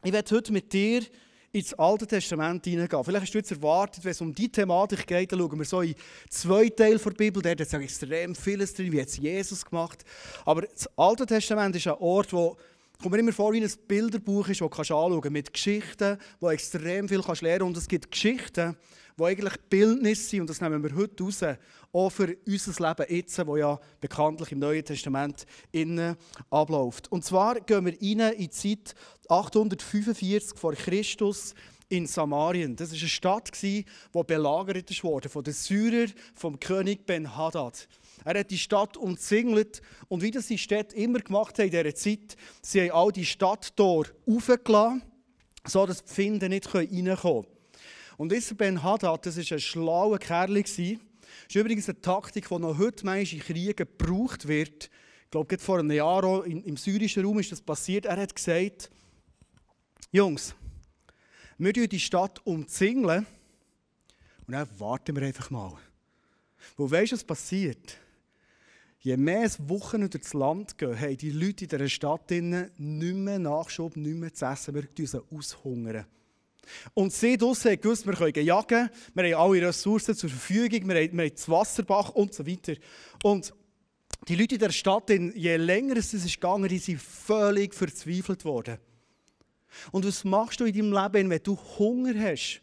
Ich 0.03 0.13
werde 0.13 0.36
heute 0.36 0.53
mit 0.53 0.72
dir 0.72 1.03
ins 1.51 1.74
Alte 1.74 2.05
Testament 2.05 2.63
hineingehen. 2.65 3.03
Vielleicht 3.03 3.24
hast 3.24 3.34
du 3.34 3.38
jetzt 3.39 3.51
erwartet, 3.51 4.03
wenn 4.03 4.12
es 4.12 4.22
um 4.22 4.34
diese 4.34 4.51
Thematik 4.51 5.08
geht, 5.08 5.31
dann 5.31 5.39
schauen 5.39 5.58
wir 5.58 5.65
so 5.65 5.81
in 5.81 5.96
zwei 6.29 6.69
Teile 6.69 6.98
der 6.98 7.12
Bibel. 7.12 7.41
Da 7.41 7.51
ist 7.51 7.74
extrem 7.74 8.36
vieles 8.36 8.74
drin, 8.74 8.91
wie 8.91 9.01
hat 9.01 9.10
Jesus 9.10 9.65
gemacht. 9.65 10.05
Aber 10.46 10.62
das 10.62 10.88
Alte 10.96 11.25
Testament 11.25 11.75
ist 11.75 11.88
ein 11.88 11.96
Ort, 11.96 12.31
wo 12.31 12.55
kommt 13.01 13.13
mir 13.13 13.19
immer 13.19 13.31
vor, 13.31 13.53
wie 13.53 13.63
ein 13.63 13.71
Bilderbuch 13.87 14.49
ist, 14.49 14.59
das 14.59 14.69
du 14.69 14.77
anschauen 14.77 15.21
kannst, 15.21 15.31
mit 15.31 15.53
Geschichten, 15.53 16.17
wo 16.41 16.49
extrem 16.49 17.07
viel 17.07 17.21
kannst 17.21 17.41
lernen 17.41 17.59
kannst. 17.59 17.77
Und 17.77 17.77
es 17.77 17.87
gibt 17.87 18.11
Geschichten, 18.11 18.75
die 19.17 19.23
eigentlich 19.23 19.53
Bildnis 19.69 20.29
sind, 20.29 20.41
und 20.41 20.49
das 20.49 20.59
nehmen 20.59 20.83
wir 20.83 20.93
heute 20.95 21.23
raus, 21.23 21.41
auch 21.93 22.09
für 22.09 22.35
unser 22.45 22.89
Leben 22.89 23.15
jetzt, 23.15 23.39
das 23.39 23.47
ja 23.57 23.79
bekanntlich 24.01 24.51
im 24.51 24.59
Neuen 24.59 24.83
Testament 24.83 25.45
innen 25.71 26.17
abläuft. 26.49 27.09
Und 27.09 27.23
zwar 27.23 27.61
gehen 27.61 27.85
wir 27.85 27.93
rein 27.93 28.33
in 28.33 28.37
die 28.37 28.49
Zeit 28.49 28.93
845 29.29 30.59
vor 30.59 30.73
Christus 30.73 31.53
in 31.87 32.05
Samarien. 32.05 32.75
Das 32.75 32.91
war 32.91 32.99
eine 32.99 33.07
Stadt, 33.07 33.61
die 33.61 33.85
belagert 34.27 35.03
wurde 35.03 35.29
von 35.29 35.43
den 35.43 35.53
Syrern 35.53 36.11
vom 36.35 36.59
König 36.59 37.05
Ben-Hadad. 37.05 37.87
Er 38.25 38.39
hat 38.39 38.51
die 38.51 38.57
Stadt 38.57 38.97
umzingelt 38.97 39.81
und 40.07 40.21
wie 40.21 40.31
das 40.31 40.47
die 40.47 40.57
Städte 40.57 40.95
immer 40.95 41.19
gemacht 41.19 41.57
haben 41.57 41.65
in 41.65 41.71
dieser 41.71 41.95
Zeit, 41.95 42.35
sie 42.61 42.81
haben 42.81 42.91
all 42.91 43.11
die 43.11 43.25
Stadttore 43.25 44.09
aufgelassen, 44.27 45.03
sodass 45.65 46.03
die 46.03 46.13
Finden 46.13 46.49
nicht 46.49 46.73
reinkommen 46.73 47.17
können. 47.17 47.47
Und 48.17 48.31
dieser 48.31 48.55
Ben 48.55 48.83
Hadad, 48.83 49.25
das 49.25 49.38
war 49.38 49.55
ein 49.55 49.59
schlauer 49.59 50.19
Kerl. 50.19 50.61
Das 50.61 50.77
ist 50.77 50.99
übrigens 51.53 51.88
eine 51.88 52.01
Taktik, 52.01 52.49
die 52.49 52.59
noch 52.59 52.77
heute 52.77 53.07
in 53.07 53.39
Kriegen 53.39 53.75
gebraucht 53.75 54.47
wird. 54.47 54.89
Ich 55.23 55.31
glaube, 55.31 55.57
vor 55.57 55.79
einem 55.79 55.91
Jahr 55.91 56.45
im 56.45 56.75
syrischen 56.75 57.23
Raum 57.23 57.39
ist 57.39 57.51
das 57.51 57.61
passiert. 57.61 58.05
Er 58.05 58.17
hat 58.17 58.35
gesagt, 58.35 58.89
Jungs, 60.11 60.55
wir 61.59 61.71
die 61.88 61.99
Stadt 61.99 62.45
umzingeln 62.45 63.25
und 64.47 64.53
dann 64.53 64.67
warten 64.79 65.15
wir 65.15 65.23
einfach 65.23 65.49
mal. 65.49 65.77
Wo 66.75 66.89
weißt 66.89 67.11
du, 67.11 67.15
was 67.15 67.23
passiert? 67.23 67.99
Je 69.01 69.15
mehr 69.15 69.49
Wochen 69.59 70.01
durch 70.09 70.23
das 70.23 70.33
Land 70.33 70.77
gehen, 70.77 70.99
haben 70.99 71.17
die 71.17 71.31
Leute 71.31 71.63
in 71.63 71.69
dieser 71.69 71.87
Stadt 71.87 72.29
nicht 72.29 72.75
mehr 72.77 73.39
Nachschub, 73.39 73.95
nicht 73.95 74.17
mehr 74.17 74.33
zu 74.33 74.45
essen. 74.45 74.75
Wir 74.75 75.07
sie 75.07 75.21
aushungern. 75.31 76.05
Und 76.93 77.13
sie 77.13 77.37
draussen 77.37 77.79
gewusst, 77.79 78.05
wir 78.05 78.13
können 78.13 78.45
jagen, 78.45 78.89
wir 79.13 79.23
haben 79.23 79.51
alle 79.51 79.67
Ressourcen 79.67 80.15
zur 80.15 80.29
Verfügung, 80.29 80.87
wir 80.87 80.95
haben, 80.95 81.17
wir 81.17 81.25
haben 81.25 81.33
das 81.33 81.49
Wasserbach 81.49 82.09
und 82.09 82.33
so 82.33 82.45
weiter. 82.45 82.73
Und 83.23 83.53
die 84.27 84.35
Leute 84.35 84.55
in 84.55 84.59
der 84.59 84.71
Stadt, 84.71 85.09
je 85.09 85.55
länger 85.55 85.97
es 85.97 86.13
ist 86.13 86.33
gegangen, 86.33 86.67
die 86.67 86.77
sind 86.77 87.01
völlig 87.01 87.73
verzweifelt 87.73 88.43
worden. 88.45 88.77
Und 89.91 90.05
was 90.05 90.23
machst 90.23 90.59
du 90.59 90.65
in 90.65 90.73
deinem 90.73 90.91
Leben, 90.91 91.29
wenn 91.29 91.43
du 91.43 91.57
Hunger 91.77 92.13
hast? 92.19 92.61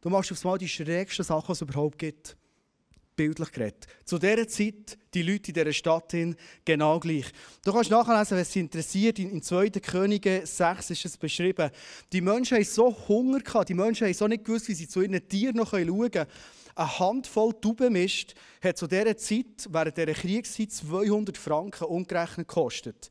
Du 0.00 0.08
machst 0.08 0.32
aufs 0.32 0.44
Mal 0.44 0.58
die 0.58 0.68
schrägsten 0.68 1.24
Sachen, 1.24 1.46
die 1.46 1.52
es 1.52 1.60
überhaupt 1.60 1.98
gibt. 1.98 2.36
Bildlich 3.18 3.50
geredet. 3.50 3.88
Zu 4.04 4.16
dieser 4.16 4.46
Zeit, 4.46 4.96
die 5.12 5.22
Leute 5.22 5.48
in 5.48 5.54
dieser 5.54 5.72
Stadt 5.72 6.12
hin, 6.12 6.36
genau 6.64 7.00
gleich. 7.00 7.26
Du 7.64 7.72
kannst 7.72 7.90
nachlesen, 7.90 8.36
wenn 8.36 8.42
es 8.42 8.52
dich 8.52 8.62
interessiert, 8.62 9.18
in, 9.18 9.32
in 9.32 9.42
2. 9.42 9.70
Könige 9.70 10.42
6 10.44 10.90
ist 10.90 11.04
es 11.04 11.16
beschrieben. 11.16 11.68
Die 12.12 12.20
Menschen 12.20 12.58
haben 12.58 12.64
so 12.64 12.96
Hunger 13.08 13.40
die 13.64 13.74
Menschen 13.74 14.06
haben 14.06 14.14
so 14.14 14.28
nicht 14.28 14.44
gewusst, 14.44 14.68
wie 14.68 14.74
sie 14.74 14.86
zu 14.86 15.00
ihren 15.00 15.28
Tieren 15.28 15.56
noch 15.56 15.70
schauen 15.72 16.10
können. 16.12 16.26
Eine 16.76 16.98
Handvoll 17.00 17.54
Taubenmist 17.60 18.36
hat 18.62 18.78
zu 18.78 18.86
dieser 18.86 19.16
Zeit, 19.16 19.66
während 19.68 19.96
dieser 19.96 20.14
Kriegszeit, 20.14 20.70
200 20.70 21.36
Franken 21.36 21.86
umgerechnet 21.86 22.46
gekostet. 22.46 23.10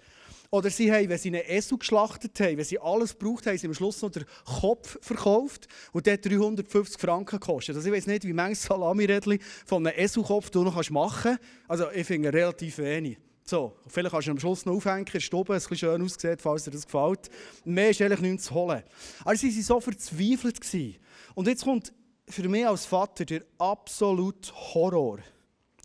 Oder 0.49 0.69
sie 0.69 0.91
haben, 0.91 1.09
wenn 1.09 1.17
sie 1.17 1.29
einen 1.29 1.43
Esel 1.45 1.77
geschlachtet 1.77 2.39
haben, 2.39 2.57
wenn 2.57 2.65
sie 2.65 2.79
alles 2.79 3.17
gebraucht 3.17 3.47
haben, 3.47 3.57
sie 3.57 3.67
am 3.67 3.73
Schluss 3.73 4.01
noch 4.01 4.11
den 4.11 4.25
Kopf 4.45 4.97
verkauft 5.01 5.67
und 5.91 6.05
der 6.05 6.17
350 6.17 6.99
Franken 6.99 7.39
kostet. 7.39 7.75
Also 7.75 7.89
ich 7.89 7.95
weiß 7.95 8.07
nicht, 8.07 8.23
wie 8.25 8.33
manche 8.33 8.61
Salami-Rädchen 8.61 9.39
von 9.65 9.85
einem 9.85 9.97
Eselkopf 9.97 10.49
du 10.49 10.63
noch 10.63 10.89
machen 10.89 11.37
kannst. 11.37 11.41
Also 11.67 11.91
ich 11.91 12.07
finde 12.07 12.31
relativ 12.31 12.77
wenig. 12.77 13.17
So, 13.49 13.77
vielleicht 13.87 14.11
kannst 14.11 14.27
du 14.27 14.31
am 14.31 14.39
Schluss 14.39 14.65
noch 14.65 14.73
aufhängen, 14.73 15.07
stoppen, 15.21 15.55
es 15.55 15.71
ein 15.71 15.77
schön 15.77 16.01
aussieht, 16.01 16.41
falls 16.41 16.65
dir 16.65 16.71
das 16.71 16.85
gefällt. 16.85 17.29
Mehr 17.63 17.91
ist 17.91 18.01
eigentlich 18.01 18.19
nichts 18.19 18.45
zu 18.45 18.53
holen. 18.53 18.83
Also 19.23 19.47
sie 19.47 19.55
waren 19.55 19.63
so 19.63 19.79
verzweifelt. 19.79 20.59
Gewesen. 20.59 20.97
Und 21.33 21.47
jetzt 21.47 21.63
kommt 21.63 21.93
für 22.27 22.49
mich 22.49 22.67
als 22.67 22.85
Vater 22.85 23.23
der 23.23 23.43
absolute 23.57 24.51
Horror. 24.53 25.19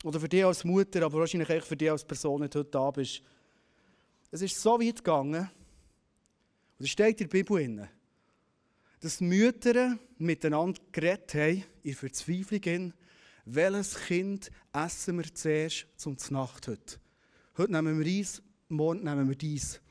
Oder 0.03 0.19
für 0.19 0.29
dich 0.29 0.45
als 0.45 0.65
Mutter, 0.65 1.03
aber 1.05 1.21
wahrscheinlich 1.21 1.53
auch 1.53 1.65
für 1.65 1.77
dich 1.77 1.91
als 1.91 2.05
Person, 2.05 2.41
die 2.41 2.45
heute 2.47 2.65
da 2.65 2.91
bist. 2.91 3.23
Es 4.35 4.41
ist 4.41 4.63
so 4.63 4.81
weit 4.81 4.97
gegangen, 4.97 5.51
und 6.79 6.85
es 6.85 6.89
steht 6.89 7.21
in 7.21 7.29
der 7.29 7.37
Bibel 7.39 7.59
drin, 7.59 7.87
dass 9.01 9.19
die 9.19 9.25
Mütter 9.25 9.99
miteinander 10.17 10.81
geredet 10.91 11.35
haben, 11.35 11.65
in 11.83 11.95
Verzweiflung, 11.95 12.95
welches 13.45 13.95
Kind 14.07 14.51
essen 14.73 15.19
wir 15.19 15.35
zuerst 15.35 15.87
zum 15.97 16.17
Nacht 16.31 16.67
heute. 16.67 16.99
Heute 17.59 17.73
nehmen 17.73 18.01
wir 18.01 18.07
eins, 18.07 18.43
morgen 18.71 19.05
nehmen 19.05 19.29
wir 19.29 19.37
dies. 19.37 19.83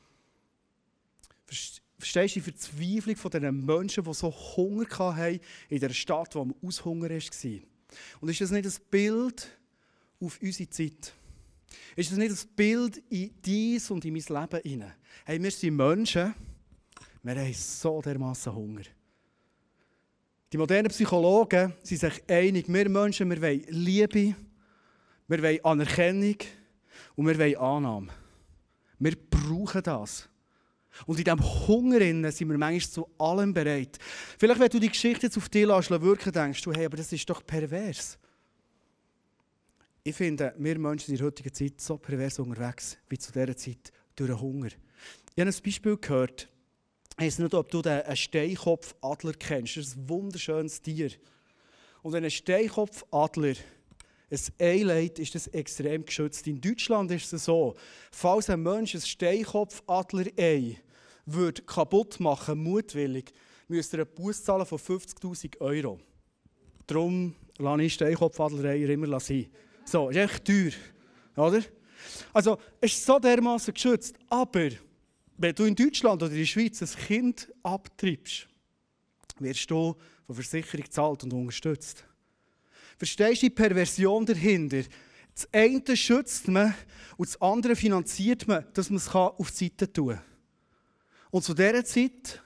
Verstehst 1.46 2.34
du 2.34 2.40
die 2.40 2.50
Verzweiflung 2.50 3.14
von 3.14 3.30
diesen 3.30 3.64
Menschen, 3.64 4.02
die 4.02 4.12
so 4.14 4.32
Hunger 4.56 4.88
hatten 4.98 5.38
in 5.68 5.78
der 5.78 5.90
Stadt, 5.90 6.34
wo 6.34 6.46
man 6.46 6.56
Aushunger 6.64 7.10
war? 7.10 7.60
Und 8.20 8.28
ist 8.28 8.40
das 8.40 8.50
nicht 8.50 8.66
ein 8.66 8.90
Bild 8.90 9.56
auf 10.18 10.42
unsere 10.42 10.68
Zeit? 10.68 11.14
Ist 11.96 12.10
das 12.10 12.18
nicht 12.18 12.32
das 12.32 12.44
Bild 12.44 13.02
in 13.08 13.30
dies 13.44 13.90
und 13.90 14.04
in 14.04 14.12
mein 14.12 14.22
Leben 14.22 14.62
hinein? 14.62 14.92
Hey, 15.24 15.42
wir 15.42 15.50
sind 15.50 15.76
Menschen, 15.76 16.34
wir 17.22 17.34
haben 17.34 17.54
so 17.54 18.00
dermaßen 18.00 18.54
Hunger. 18.54 18.82
Die 20.52 20.58
modernen 20.58 20.88
Psychologen 20.88 21.72
sind 21.82 22.00
sich 22.00 22.22
einig, 22.28 22.66
wir 22.68 22.88
Menschen, 22.88 23.30
wir 23.30 23.40
wollen 23.40 23.64
Liebe, 23.68 24.34
wir 25.28 25.42
wollen 25.42 25.64
Anerkennung 25.64 26.36
und 27.16 27.26
wir 27.26 27.38
wollen 27.38 27.56
Annahme. 27.56 28.08
Wir 28.98 29.16
brauchen 29.30 29.82
das. 29.82 30.28
Und 31.06 31.18
in 31.18 31.24
diesem 31.24 31.66
Hunger 31.66 32.32
sind 32.32 32.50
wir 32.50 32.58
manchmal 32.58 32.80
zu 32.80 33.08
allem 33.18 33.54
bereit. 33.54 33.98
Vielleicht, 34.38 34.60
wenn 34.60 34.68
du 34.68 34.78
die 34.78 34.90
Geschichte 34.90 35.26
jetzt 35.26 35.38
auf 35.38 35.48
dich 35.48 35.66
wirken 35.66 36.32
denkst 36.32 36.62
du, 36.62 36.72
hey, 36.72 36.84
aber 36.84 36.98
das 36.98 37.12
ist 37.12 37.28
doch 37.28 37.44
pervers. 37.46 38.18
Ich 40.04 40.16
finde, 40.16 40.52
wir 40.58 40.78
Menschen 40.80 41.12
in 41.12 41.18
der 41.18 41.26
heutigen 41.26 41.54
Zeit 41.54 41.80
so 41.80 41.96
pervers 41.96 42.40
unterwegs 42.40 42.96
wie 43.08 43.18
zu 43.18 43.30
dieser 43.30 43.56
Zeit 43.56 43.92
durch 44.16 44.30
den 44.30 44.40
Hunger. 44.40 44.66
Ich 44.66 45.40
habe 45.40 45.48
ein 45.48 45.62
Beispiel 45.64 45.96
gehört. 45.96 46.48
Ich 47.20 47.26
weiß 47.26 47.38
nicht, 47.38 47.54
ob 47.54 47.70
du 47.70 47.82
den 47.82 48.16
Steinkopfadler 48.16 49.34
kennst. 49.34 49.76
Das 49.76 49.86
ist 49.86 49.96
ein 49.96 50.08
wunderschönes 50.08 50.82
Tier. 50.82 51.12
Und 52.02 52.14
wenn 52.14 52.24
ein 52.24 52.32
Steinkopfadler 52.32 53.54
ein 54.28 54.40
Ei 54.58 54.82
legt, 54.82 55.20
ist 55.20 55.36
das 55.36 55.46
extrem 55.46 56.04
geschützt. 56.04 56.48
In 56.48 56.60
Deutschland 56.60 57.12
ist 57.12 57.32
es 57.32 57.44
so, 57.44 57.76
falls 58.10 58.50
ein 58.50 58.60
Mensch 58.60 58.96
ein 58.96 59.02
Steinkopfadler-Ei 59.02 60.78
kaputt 61.64 62.18
machen 62.18 62.58
mutwillig, 62.58 63.32
müsste 63.68 63.98
er 63.98 64.06
einen 64.06 64.14
Buß 64.16 64.42
zahlen 64.42 64.66
von 64.66 64.78
50'000 64.78 65.60
Euro. 65.60 66.00
Darum 66.88 67.36
lasse 67.58 67.82
ich 67.82 67.94
Steinkopfadler-Eier 67.94 68.88
immer 68.88 69.20
sein. 69.20 69.46
So, 69.84 70.10
ist 70.10 70.16
echt 70.16 70.44
teuer. 70.44 70.72
Oder? 71.36 71.62
Also, 72.32 72.58
es 72.80 72.92
ist 72.92 73.04
so 73.04 73.18
dermaßen 73.18 73.74
geschützt. 73.74 74.16
Aber, 74.28 74.70
wenn 75.36 75.54
du 75.54 75.64
in 75.64 75.74
Deutschland 75.74 76.22
oder 76.22 76.32
in 76.32 76.38
der 76.38 76.46
Schweiz 76.46 76.82
ein 76.82 77.06
Kind 77.06 77.52
abtreibst, 77.62 78.46
wirst 79.38 79.70
du 79.70 79.96
von 80.26 80.34
Versicherung 80.34 80.84
gezahlt 80.84 81.24
und 81.24 81.32
unterstützt. 81.32 82.04
Verstehst 82.96 83.42
du 83.42 83.46
die 83.46 83.50
Perversion 83.50 84.24
dahinter? 84.24 84.82
Das 85.34 85.48
eine 85.52 85.96
schützt 85.96 86.48
man 86.48 86.74
und 87.16 87.28
das 87.28 87.40
andere 87.40 87.74
finanziert 87.74 88.46
man, 88.46 88.66
dass 88.74 88.90
man 88.90 88.98
es 88.98 89.08
auf 89.14 89.50
die 89.50 89.64
Seite 89.64 89.92
tun 89.92 90.14
kann. 90.14 90.22
Und 91.30 91.42
zu 91.42 91.54
dieser 91.54 91.84
Zeit 91.84 92.42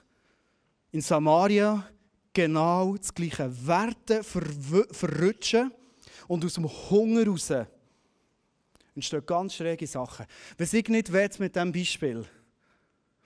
in 0.91 1.01
Samaria 1.01 1.87
genau 2.33 2.95
das 2.95 3.13
gleiche. 3.13 3.51
Werte 3.67 4.23
verrutschen 4.23 5.71
und 6.27 6.45
aus 6.45 6.53
dem 6.53 6.67
Hunger 6.67 7.21
heraus 7.21 7.51
entstehen 8.95 9.25
ganz 9.25 9.53
schräge 9.53 9.87
Sachen. 9.87 10.25
Was 10.57 10.73
ich 10.73 10.87
nicht 10.89 11.11
will 11.11 11.29
mit 11.39 11.55
diesem 11.55 11.71
Beispiel, 11.71 12.25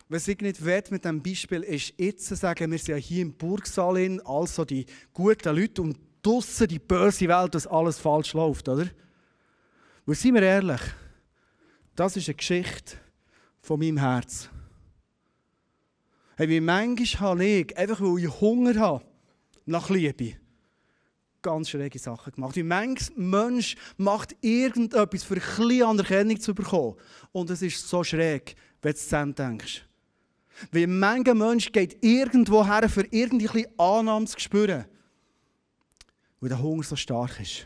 was 0.09 0.27
ich 0.27 0.41
nicht 0.41 0.63
will 0.63 0.83
mit 0.89 1.05
diesem 1.05 1.23
Beispiel 1.23 1.63
ist, 1.63 1.93
jetzt 1.97 2.25
zu 2.25 2.35
sagen, 2.35 2.71
wir 2.71 2.77
sind 2.77 2.89
ja 2.89 2.95
hier 2.97 3.21
im 3.21 3.33
Burgsaal, 3.33 4.21
also 4.25 4.65
die 4.65 4.85
guten 5.13 5.55
Leute 5.55 5.81
und 5.81 5.97
draussen 6.21 6.67
die 6.67 6.79
böse 6.79 7.27
Welt, 7.27 7.55
dass 7.55 7.67
alles 7.67 7.97
falsch 7.97 8.33
läuft, 8.33 8.67
oder? 8.67 8.87
Und 10.05 10.17
seien 10.17 10.35
wir 10.35 10.43
ehrlich, 10.43 10.81
das 11.95 12.17
ist 12.17 12.27
eine 12.27 12.35
Geschichte 12.35 12.97
von 13.61 13.79
meinem 13.79 13.97
Herz. 13.97 14.49
Hey, 16.35 16.49
wie 16.49 16.59
manchmal 16.59 17.31
habe 17.31 17.45
ich, 17.45 17.77
einfach 17.77 18.01
weil 18.01 18.23
ich 18.23 18.41
Hunger 18.41 18.79
habe, 18.79 19.05
nach 19.65 19.89
Liebe, 19.89 20.40
ganz 21.41 21.69
schräge 21.69 21.99
Sachen 21.99 22.33
gemacht. 22.33 22.55
Wie 22.55 22.63
mancher 22.63 23.11
Mensch 23.15 23.75
macht 23.97 24.35
irgendetwas 24.41 25.23
für 25.23 25.35
ein 25.35 25.83
Anerkennung 25.83 26.39
zu 26.39 26.53
bekommen. 26.53 26.95
Und 27.31 27.49
es 27.49 27.61
ist 27.61 27.87
so 27.87 28.03
schräg, 28.03 28.55
wenn 28.81 28.93
du 28.93 29.15
Ende 29.15 29.33
denkst. 29.33 29.85
Wie 30.71 30.87
mancher 30.87 31.33
Mensch 31.33 31.71
geht 31.71 32.03
irgendwo 32.03 32.65
her, 32.65 32.87
für 32.89 33.05
irgendwie 33.09 33.67
Annahme 33.77 34.25
zu 34.25 34.39
spüren. 34.39 34.85
Weil 36.39 36.49
der 36.49 36.61
Hunger 36.61 36.83
so 36.83 36.95
stark 36.95 37.39
ist. 37.39 37.65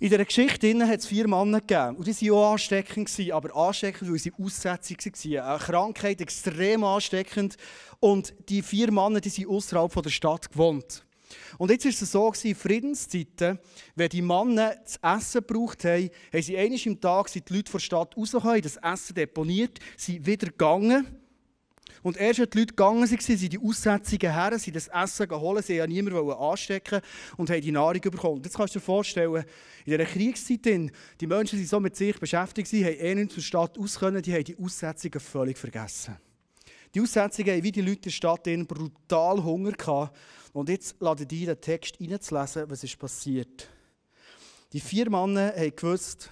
In 0.00 0.10
dieser 0.10 0.24
Geschichte 0.24 0.86
hat 0.86 1.00
es 1.00 1.06
vier 1.06 1.28
Männer 1.28 1.60
gegeben. 1.60 1.96
Und 1.96 2.06
die 2.06 2.30
waren 2.30 2.36
auch 2.36 2.52
ansteckend, 2.52 3.30
aber 3.30 3.56
ansteckend, 3.56 4.10
weil 4.10 4.18
sie 4.18 4.32
Aussetzung 4.38 4.96
waren. 4.98 5.40
Eine 5.40 5.58
Krankheit, 5.58 6.20
extrem 6.20 6.84
ansteckend. 6.84 7.56
Und 8.00 8.34
die 8.48 8.60
vier 8.60 8.92
Männer 8.92 9.20
die 9.20 9.30
sind 9.30 9.48
außerhalb 9.48 10.02
der 10.02 10.10
Stadt 10.10 10.50
gewohnt. 10.50 11.04
Und 11.58 11.70
jetzt 11.70 11.84
war 11.84 11.90
es 11.90 12.00
so, 12.10 12.32
in 12.42 12.54
Friedenszeiten, 12.54 13.58
wenn 13.94 14.08
die 14.08 14.22
Männer 14.22 14.74
das 14.82 14.98
Essen 15.02 15.44
gebraucht 15.46 15.84
haben, 15.84 16.10
haben 16.32 16.42
sie 16.42 16.56
einmal 16.56 16.80
im 16.84 17.00
Tag 17.00 17.32
die 17.32 17.42
Leute 17.48 17.70
von 17.70 17.78
der 17.78 17.84
Stadt 17.84 18.16
rausgekommen, 18.16 18.62
das 18.62 18.76
Essen 18.76 19.14
deponiert, 19.14 19.78
sind 19.96 20.26
wieder 20.26 20.48
gegangen. 20.48 21.06
Und 22.04 22.18
erst 22.18 22.40
als 22.40 22.50
die 22.50 22.58
Leute 22.58 22.74
gegangen 22.74 23.00
waren, 23.00 23.18
sind 23.18 23.52
die 23.52 23.58
Aussetzungen 23.58 24.32
her, 24.32 24.58
sind 24.58 24.76
das 24.76 24.88
Essen 24.88 25.26
geholt, 25.26 25.64
sie 25.64 25.76
ja 25.76 25.86
niemanden 25.86 26.30
anstecken 26.32 27.00
und 27.38 27.48
haben 27.48 27.62
die 27.62 27.72
Nahrung 27.72 28.00
bekommen. 28.00 28.34
Und 28.34 28.44
jetzt 28.44 28.56
kannst 28.56 28.74
du 28.74 28.78
dir 28.78 28.84
vorstellen, 28.84 29.36
in 29.86 29.92
dieser 29.92 30.04
Kriegszeit, 30.04 30.66
die 30.66 31.26
Menschen 31.26 31.58
die 31.58 31.64
so 31.64 31.80
mit 31.80 31.96
sich 31.96 32.18
beschäftigt 32.20 32.70
waren, 32.70 32.84
haben 32.84 32.98
eh 32.98 33.14
nicht 33.14 33.32
zur 33.32 33.42
Stadt 33.42 33.78
aus 33.78 33.98
die 33.98 34.34
haben 34.34 34.44
die 34.44 34.58
Aussetzungen 34.58 35.20
völlig 35.20 35.56
vergessen. 35.56 36.16
Die 36.94 37.00
Aussetzungen 37.00 37.50
haben 37.50 37.62
wie 37.62 37.72
die 37.72 37.80
Leute 37.80 37.96
in 37.96 38.02
der 38.02 38.10
Stadt 38.10 38.44
brutal 38.68 39.42
Hunger 39.42 39.72
gehabt. 39.72 40.14
Und 40.54 40.68
jetzt 40.68 40.94
lade 41.00 41.26
ich 41.28 41.44
den 41.44 41.60
Text 41.60 42.00
reinzulesen, 42.00 42.70
was 42.70 42.84
ist 42.84 42.96
passiert. 42.96 43.68
Die 44.72 44.78
vier 44.78 45.10
Männer 45.10 45.52
haben 45.54 45.74
gewusst, 45.74 46.30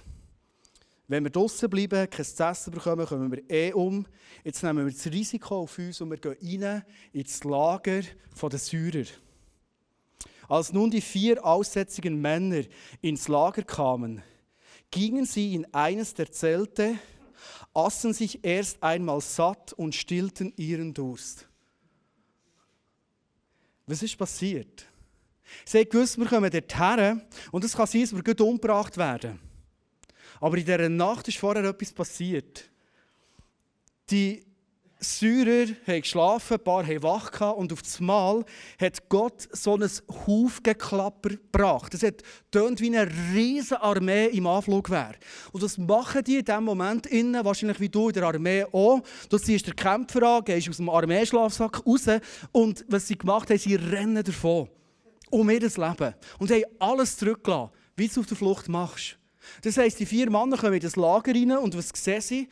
wenn 1.09 1.25
wir 1.25 1.29
draußen 1.29 1.69
bleiben, 1.69 2.09
kein 2.09 2.25
essen 2.25 2.71
bekommen, 2.71 3.05
kommen 3.05 3.29
wir 3.29 3.49
eh 3.51 3.73
um. 3.73 4.05
Jetzt 4.45 4.63
nehmen 4.63 4.85
wir 4.85 4.93
das 4.93 5.05
Risiko 5.07 5.59
auf 5.59 5.77
uns 5.77 5.99
und 5.99 6.09
wir 6.09 6.17
gehen 6.17 6.63
rein 6.63 6.83
ins 7.11 7.43
Lager 7.43 8.01
der 8.01 8.59
Syrer. 8.59 9.05
Als 10.47 10.71
nun 10.71 10.89
die 10.89 11.01
vier 11.01 11.45
aussätzigen 11.45 12.21
Männer 12.21 12.63
ins 13.01 13.27
Lager 13.27 13.63
kamen, 13.63 14.23
gingen 14.89 15.25
sie 15.25 15.53
in 15.53 15.73
eines 15.73 16.13
der 16.13 16.31
Zelte, 16.31 16.95
aßen 17.73 18.13
sich 18.13 18.45
erst 18.45 18.81
einmal 18.81 19.19
satt 19.19 19.73
und 19.73 19.93
stillten 19.93 20.53
ihren 20.55 20.93
Durst. 20.93 21.45
Was 23.85 24.03
ist 24.03 24.17
passiert? 24.17 24.85
Sie 25.65 25.79
haben 25.79 25.89
gewusst, 25.89 26.17
wir 26.17 26.25
kommen 26.25 26.49
dorthin 26.49 27.21
und 27.51 27.63
es 27.63 27.75
kann 27.75 27.87
sein, 27.87 28.01
dass 28.01 28.15
wir 28.15 28.23
gut 28.23 28.41
umgebracht 28.41 28.97
werden. 28.97 29.39
Aber 30.39 30.57
in 30.57 30.65
dieser 30.65 30.89
Nacht 30.89 31.27
ist 31.27 31.37
vorher 31.37 31.63
etwas 31.63 31.93
passiert. 31.93 32.69
Die 34.09 34.45
Syrer 35.03 35.67
haben 35.85 36.01
geschlafen, 36.01 36.53
ein 36.55 36.63
paar 36.63 36.85
haben 36.85 37.03
wach 37.03 37.31
gehabt, 37.31 37.57
und 37.57 37.71
auf 37.73 37.99
Mal 37.99 38.43
hat 38.79 39.09
Gott 39.09 39.47
so 39.51 39.75
ein 39.75 39.89
Hufgeklapper 40.25 41.29
gebracht. 41.29 41.93
Das 41.93 42.03
hat 42.03 42.23
tönt 42.51 42.81
wie 42.81 42.95
eine 42.95 43.11
riesige 43.33 43.81
Armee 43.81 44.27
im 44.27 44.47
Anflug 44.47 44.89
wäre. 44.89 45.15
Und 45.51 45.63
das 45.63 45.77
machen 45.77 46.23
die 46.23 46.37
in 46.37 46.45
dem 46.45 46.63
Moment 46.63 47.05
innen, 47.07 47.43
wahrscheinlich 47.45 47.79
wie 47.79 47.89
du 47.89 48.07
in 48.07 48.13
der 48.13 48.23
Armee 48.23 48.65
auch. 48.71 49.01
Du 49.29 49.37
siehst 49.37 49.67
den 49.67 49.75
Kämpfer 49.75 50.23
an, 50.23 50.43
gehst 50.43 50.69
aus 50.69 50.77
dem 50.77 50.89
Armeeschlafsack 50.89 51.85
raus 51.85 52.05
und 52.51 52.85
was 52.87 53.07
sie 53.07 53.17
gemacht 53.17 53.49
haben, 53.49 53.59
sie 53.59 53.75
rennen 53.75 54.23
davon. 54.23 54.69
Um 55.29 55.49
ihr 55.49 55.59
Leben. 55.59 56.15
Und 56.39 56.51
haben 56.51 56.63
alles 56.79 57.17
zurückgelassen, 57.17 57.71
wie 57.95 58.07
du 58.07 58.11
es 58.11 58.17
auf 58.17 58.25
der 58.27 58.37
Flucht 58.37 58.69
machst. 58.69 59.17
Das 59.61 59.77
heisst, 59.77 59.99
die 59.99 60.05
vier 60.05 60.29
Männer 60.29 60.57
kommen 60.57 60.75
in 60.75 60.79
das 60.79 60.95
Lager 60.95 61.33
rein 61.33 61.51
und 61.57 61.75
was 61.75 61.89
sehen 61.93 62.21
sie? 62.21 62.49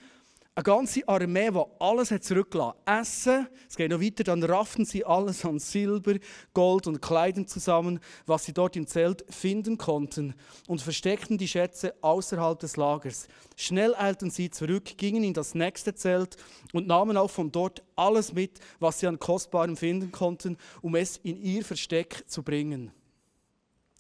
Eine 0.54 0.64
ganze 0.64 1.08
Armee, 1.08 1.50
die 1.50 1.64
alles 1.80 2.12
hat 2.12 2.26
zurückgelassen 2.26 2.78
hat. 2.86 3.02
Essen, 3.02 3.48
es 3.70 3.78
geht 3.78 3.90
noch 3.90 4.02
weiter, 4.02 4.26
dann 4.26 4.44
rafften 4.44 4.84
sie 4.84 5.06
alles 5.06 5.46
an 5.46 5.60
Silber, 5.60 6.16
Gold 6.54 6.88
und 6.88 7.02
Kleidern 7.02 7.48
zusammen, 7.48 8.02
was 8.26 8.44
sie 8.44 8.54
dort 8.54 8.76
im 8.76 8.86
Zelt 8.86 9.24
finden 9.30 9.78
konnten, 9.78 10.36
und 10.68 10.82
versteckten 10.82 11.38
die 11.38 11.48
Schätze 11.48 11.96
außerhalb 12.02 12.60
des 12.60 12.76
Lagers. 12.76 13.30
Schnell 13.56 13.96
eilten 13.96 14.30
sie 14.30 14.50
zurück, 14.50 14.98
gingen 14.98 15.24
in 15.24 15.34
das 15.34 15.56
nächste 15.56 15.96
Zelt 15.96 16.36
und 16.74 16.86
nahmen 16.86 17.16
auch 17.16 17.32
von 17.32 17.50
dort 17.54 17.82
alles 17.96 18.34
mit, 18.34 18.60
was 18.82 19.00
sie 19.00 19.08
an 19.08 19.20
Kostbarem 19.20 19.78
finden 19.78 20.12
konnten, 20.12 20.58
um 20.82 20.96
es 20.96 21.16
in 21.24 21.42
ihr 21.42 21.64
Versteck 21.64 22.26
zu 22.28 22.44
bringen. 22.44 22.92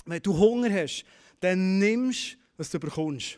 Wenn 0.05 0.21
du 0.21 0.37
Hunger 0.37 0.69
hast, 0.69 1.05
dann 1.39 1.79
nimmst, 1.79 2.37
was 2.57 2.69
du 2.69 2.77
bekommst. 2.77 3.37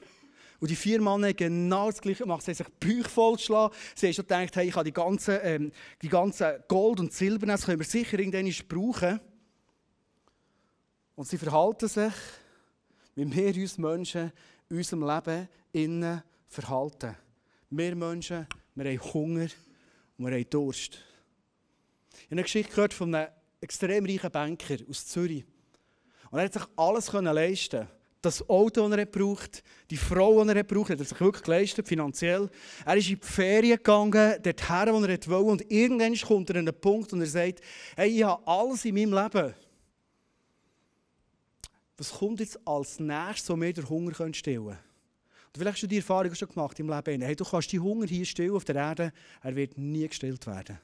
Und 0.64 0.70
die 0.70 0.78
vier 0.78 1.02
Männer 1.02 1.34
genau 1.34 1.92
das 1.92 2.00
Gleiche 2.00 2.24
gemacht. 2.24 2.42
Sie 2.42 2.52
haben 2.52 2.56
sich 2.56 2.68
die 2.82 3.02
Bauch 3.02 3.10
vollgeschlagen. 3.10 3.78
Sie 3.96 4.08
haben 4.08 4.14
schon 4.14 4.24
gedacht, 4.24 4.56
hey, 4.56 4.70
ich 4.70 4.74
habe 4.74 4.86
die 4.86 4.94
ganzen, 4.94 5.38
ähm, 5.44 5.72
die 6.02 6.08
ganzen 6.08 6.54
Gold- 6.70 7.02
und 7.02 7.12
Silbernetze 7.12 7.66
können 7.66 7.80
wir 7.80 7.86
sicher 7.86 8.18
irgendwann 8.18 8.50
brauchen. 8.70 9.20
Und 11.16 11.28
sie 11.28 11.38
verhalten 11.38 11.90
sich, 11.90 12.14
wie 13.16 13.36
wir 13.36 13.62
uns 13.62 13.78
Menschen 13.78 14.32
in 14.70 14.78
unserem 14.78 15.06
Leben 15.06 15.50
innen 15.74 16.24
verhalten. 16.48 17.18
Wir 17.70 17.94
Menschen, 17.98 18.48
wir 18.76 18.86
haben 18.86 19.14
Hunger 19.14 19.50
und 20.18 20.26
wir 20.28 20.32
haben 20.32 20.50
Durst. 20.50 20.94
Ich 20.94 22.24
habe 22.24 22.32
eine 22.32 22.44
Geschichte 22.44 22.74
gehört 22.74 22.94
von 22.94 23.14
einem 23.14 23.28
extrem 23.60 24.06
reichen 24.06 24.32
Banker 24.32 24.78
aus 24.90 25.08
Zürich. 25.08 25.44
Und 26.32 26.40
er 26.40 26.46
hat 26.46 26.54
sich 26.54 26.64
alles 26.78 27.12
leisten 27.12 27.86
das 28.24 28.50
Auto, 28.50 28.88
das 28.88 28.98
er 28.98 29.06
braucht, 29.06 29.64
die 29.90 29.98
Frau, 29.98 30.44
die 30.46 30.50
er 30.56 30.64
braucht, 30.64 30.92
hat 30.92 31.00
er 31.00 31.06
sich 31.06 31.20
wirklich 31.20 31.44
geleistet, 31.44 31.88
finanziell. 31.88 32.50
Er 32.86 32.96
ist 32.96 33.10
in 33.10 33.20
die 33.20 33.26
Ferien 33.26 33.76
gegangen, 33.76 34.42
dorthin, 34.42 34.94
wo 34.94 35.04
er 35.04 35.28
wollte. 35.28 35.30
Und 35.30 35.70
irgendwann 35.70 36.16
kommt 36.16 36.50
er 36.50 36.56
an 36.56 36.68
einen 36.68 36.80
Punkt 36.80 37.12
und 37.12 37.20
er 37.20 37.28
sagt, 37.28 37.60
hey, 37.98 38.10
ich 38.10 38.24
habe 38.24 38.48
alles 38.48 38.86
in 38.86 38.96
meinem 38.96 39.14
Leben. 39.14 39.54
Was 41.98 42.12
kommt 42.12 42.40
jetzt 42.40 42.58
als 42.66 42.98
nächstes, 43.00 43.46
so 43.46 43.58
mir 43.58 43.74
den 43.74 43.90
Hunger 43.90 44.14
stillen 44.34 44.68
können? 44.68 44.70
Und 44.70 45.58
vielleicht 45.58 45.76
hast 45.76 45.84
du 45.84 45.88
die 45.88 45.98
Erfahrung 45.98 46.34
schon 46.34 46.48
gemacht 46.48 46.80
im 46.80 46.90
Leben. 46.90 47.22
Hey, 47.22 47.36
du 47.36 47.44
kannst 47.44 47.72
die 47.74 47.80
Hunger 47.80 48.08
hier 48.08 48.26
stillen 48.26 48.56
auf 48.56 48.64
der 48.64 48.76
Erde, 48.76 49.12
er 49.42 49.56
wird 49.56 49.78
nie 49.78 50.08
gestillt 50.08 50.48
werden. 50.48 50.80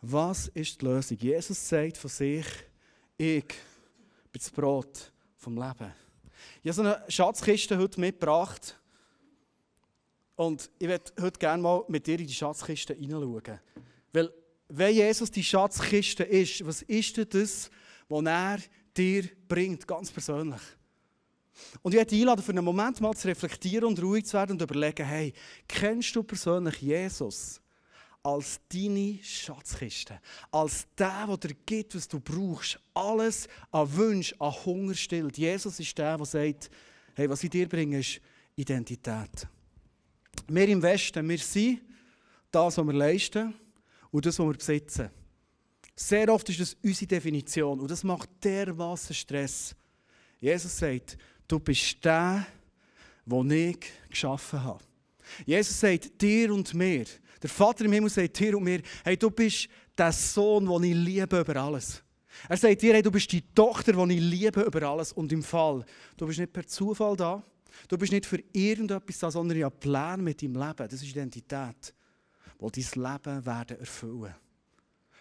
Was 0.00 0.48
ist 0.48 0.80
die 0.80 0.86
Lösung? 0.86 1.18
Jesus 1.18 1.68
sagt 1.68 1.98
von 1.98 2.08
sich, 2.08 2.46
ich 3.18 3.46
bin 3.46 4.40
das 4.40 4.50
Brot 4.50 5.12
vom 5.46 5.56
Leben. 5.56 5.92
Ich 6.60 6.70
habe 6.70 6.72
so 6.72 6.82
eine 6.82 7.04
Schatzkiste 7.08 7.78
heute 7.78 8.00
mitgebracht. 8.00 8.76
Und 10.34 10.68
ich 10.80 10.88
werde 10.88 11.12
heute 11.20 11.38
gerne 11.38 11.62
mal 11.62 11.84
mit 11.86 12.04
dir 12.04 12.18
in 12.18 12.26
die 12.26 12.34
Schatzkiste 12.34 12.94
hineinschauen. 12.94 13.60
Weil, 14.12 14.32
wenn 14.68 14.92
Jesus 14.92 15.30
die 15.30 15.44
Schatzkiste 15.44 16.24
ist, 16.24 16.66
was 16.66 16.82
ist 16.82 17.16
denn 17.16 17.28
das, 17.28 17.70
was 18.08 18.24
er 18.24 18.58
dir 18.96 19.28
bringt, 19.46 19.86
ganz 19.86 20.10
persönlich? 20.10 20.60
Und 21.80 21.94
ich 21.94 22.00
möchte 22.00 22.16
einladen, 22.16 22.42
für 22.42 22.50
einen 22.50 22.64
Moment 22.64 23.00
mal 23.00 23.14
zu 23.14 23.28
reflektieren 23.28 23.84
und 23.84 24.02
ruhig 24.02 24.26
zu 24.26 24.36
werden 24.36 24.52
und 24.52 24.62
überlegen, 24.62 25.06
hey, 25.06 25.32
kennst 25.68 26.16
du 26.16 26.24
persönlich 26.24 26.82
Jesus? 26.82 27.60
Als 28.26 28.58
deine 28.68 29.20
Schatzkiste. 29.22 30.20
Als 30.50 30.88
der, 30.98 31.28
der 31.28 31.36
dir 31.36 31.56
gibt, 31.64 31.94
was 31.94 32.08
du 32.08 32.18
brauchst. 32.18 32.76
Alles 32.92 33.46
an 33.70 33.96
Wunsch, 33.96 34.34
an 34.40 34.52
Hunger 34.64 34.94
stillt. 34.94 35.38
Jesus 35.38 35.78
ist 35.78 35.96
der, 35.96 36.16
der 36.16 36.26
sagt, 36.26 36.68
hey, 37.14 37.30
was 37.30 37.44
ich 37.44 37.50
dir 37.50 37.68
bringe, 37.68 38.00
ist 38.00 38.20
Identität. 38.56 39.46
Wir 40.48 40.68
im 40.68 40.82
Westen, 40.82 41.28
wir 41.28 41.38
sind 41.38 41.82
das, 42.50 42.76
was 42.76 42.84
wir 42.84 42.92
leisten 42.92 43.54
und 44.10 44.26
das, 44.26 44.40
was 44.40 44.46
wir 44.46 44.54
besitzen. 44.54 45.10
Sehr 45.94 46.28
oft 46.28 46.48
ist 46.48 46.60
das 46.60 46.76
unsere 46.82 47.06
Definition 47.06 47.78
und 47.78 47.88
das 47.88 48.02
macht 48.02 48.28
dermaßen 48.42 49.14
Stress. 49.14 49.72
Jesus 50.40 50.76
sagt, 50.76 51.16
du 51.46 51.60
bist 51.60 52.04
der, 52.04 52.44
den 53.24 53.50
ich 53.52 53.86
geschaffen 54.10 54.64
habe. 54.64 54.82
Jesus 55.44 55.78
sagt 55.78 56.20
dir 56.20 56.52
und 56.52 56.74
mir, 56.74 57.06
der 57.46 57.54
Vater 57.54 57.84
im 57.84 57.92
Himmel 57.92 58.10
sagt 58.10 58.40
dir 58.40 58.56
und 58.56 58.64
mir, 58.64 58.82
hey, 59.04 59.16
du 59.16 59.30
bist 59.30 59.68
der 59.96 60.10
Sohn, 60.10 60.66
den 60.66 60.82
ich 60.82 60.96
liebe 60.96 61.38
über 61.38 61.56
alles. 61.56 62.02
Er 62.48 62.56
sagt 62.56 62.82
dir, 62.82 62.92
hey, 62.92 63.02
du 63.02 63.10
bist 63.12 63.30
die 63.30 63.42
Tochter, 63.54 63.92
die 63.92 64.14
ich 64.14 64.20
liebe 64.20 64.62
über 64.62 64.82
alles. 64.82 65.12
Und 65.12 65.30
im 65.30 65.44
Fall, 65.44 65.84
du 66.16 66.26
bist 66.26 66.40
nicht 66.40 66.52
per 66.52 66.66
Zufall 66.66 67.16
da. 67.16 67.42
Du 67.86 67.96
bist 67.96 68.10
nicht 68.10 68.26
für 68.26 68.42
irgendetwas 68.52 69.18
da, 69.20 69.30
sondern 69.30 69.58
ja 69.58 69.70
Plan 69.70 70.24
mit 70.24 70.42
deinem 70.42 70.54
Leben. 70.54 70.88
Das 70.88 70.94
ist 70.94 71.04
Identität, 71.04 71.94
die 72.60 72.82
dein 72.82 73.02
Leben 73.02 73.46
werden 73.46 73.78
erfüllen 73.78 74.34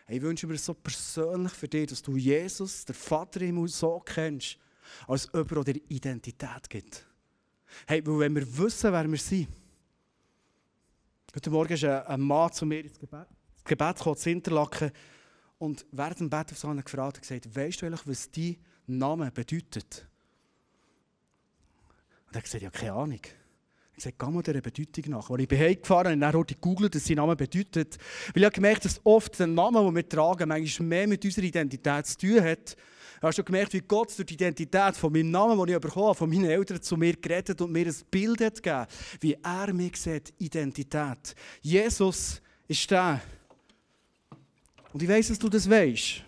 hey, 0.06 0.18
Ich 0.18 0.22
wünsche 0.24 0.48
mir 0.48 0.58
so 0.58 0.74
persönlich 0.74 1.54
für 1.54 1.68
dich, 1.68 1.88
dass 1.88 2.02
du 2.02 2.18
Jesus, 2.18 2.86
der 2.86 2.96
Vater 2.96 3.42
im 3.42 3.48
Himmel, 3.48 3.68
so 3.68 4.02
kennst, 4.04 4.58
als 5.08 5.30
jemand, 5.32 5.68
der 5.68 5.76
dir 5.76 5.82
Identität 5.90 6.70
gibt. 6.70 7.06
Hey, 7.86 8.06
weil 8.06 8.20
wenn 8.20 8.36
wir 8.36 8.58
wissen, 8.58 8.92
wer 8.92 9.08
wir 9.08 9.18
sind. 9.20 9.48
Heute 11.36 11.50
Morgen 11.50 11.74
ist 11.74 11.84
ein 11.84 12.22
Mann 12.22 12.50
zu 12.54 12.66
mir 12.66 12.80
ins 12.80 12.98
Gebet, 12.98 13.28
ins 13.56 13.64
Gebet 13.66 13.98
gekommen, 13.98 14.16
zu 14.16 14.30
Interlaken. 14.30 14.90
Und 15.58 15.86
während 15.92 16.22
dem 16.22 16.30
Bett 16.30 16.50
auf 16.50 16.58
so 16.58 16.70
gefragt 16.70 17.18
und 17.18 17.22
gesagt, 17.28 17.54
weißt 17.54 17.82
du 17.82 17.88
eigentlich, 17.88 18.08
was 18.08 18.32
dein 18.32 18.56
Name 18.88 19.30
bedeutet? 19.32 20.08
Und 22.28 22.36
er 22.36 22.38
hat 22.38 22.44
gesagt, 22.46 22.64
ja, 22.64 22.70
keine 22.70 22.94
Ahnung. 22.94 23.20
Ich 23.98 24.04
gesagt, 24.04 24.20
geh 24.20 24.30
mal 24.30 24.44
dieser 24.44 24.60
Bedeutung 24.60 25.12
nach. 25.12 25.30
Als 25.30 25.42
ich 25.42 25.48
bin 25.48 25.58
heimgefahren 25.58 26.14
und 26.14 26.20
dann 26.20 26.44
gegoogelt, 26.44 26.96
was 26.96 27.06
sein 27.06 27.16
Name 27.16 27.34
bedeutet. 27.38 27.98
Weil 28.34 28.42
ich 28.42 28.44
habe 28.44 28.56
gemerkt, 28.56 28.84
dass 28.84 29.00
oft 29.06 29.40
der 29.40 29.48
Name, 29.48 29.80
den 29.80 29.96
wir 29.96 30.10
tragen, 30.10 30.50
manchmal 30.50 30.88
mehr 30.88 31.08
mit 31.08 31.24
unserer 31.24 31.46
Identität 31.46 32.06
zu 32.06 32.18
tun 32.18 32.44
hat. 32.44 32.76
Hast 33.22 33.38
du 33.38 33.44
gemerkt, 33.44 33.72
wie 33.72 33.80
Gott 33.80 34.14
durch 34.18 34.26
die 34.26 34.34
Identität 34.34 34.98
von 34.98 35.14
meinem 35.14 35.32
Namen, 35.32 35.58
den 35.58 35.76
ich 35.76 35.82
bekommen 35.82 36.08
habe, 36.08 36.18
von 36.18 36.30
meinen 36.30 36.44
Eltern 36.44 36.82
zu 36.82 36.98
mir 36.98 37.16
geredet 37.16 37.62
und 37.62 37.72
mir 37.72 37.88
ein 37.88 37.96
Bild 38.12 38.42
hat 38.42 38.62
gegeben, 38.62 38.86
wie 39.22 39.38
er 39.42 39.74
mich 39.74 39.96
sieht, 39.96 40.34
Identität. 40.40 41.34
Jesus 41.62 42.42
ist 42.68 42.92
da. 42.92 43.22
Und 44.92 45.02
ich 45.02 45.08
weiß, 45.08 45.30
dass 45.30 45.40
du 45.40 45.48
das 45.48 45.70
weißt. 45.70 46.26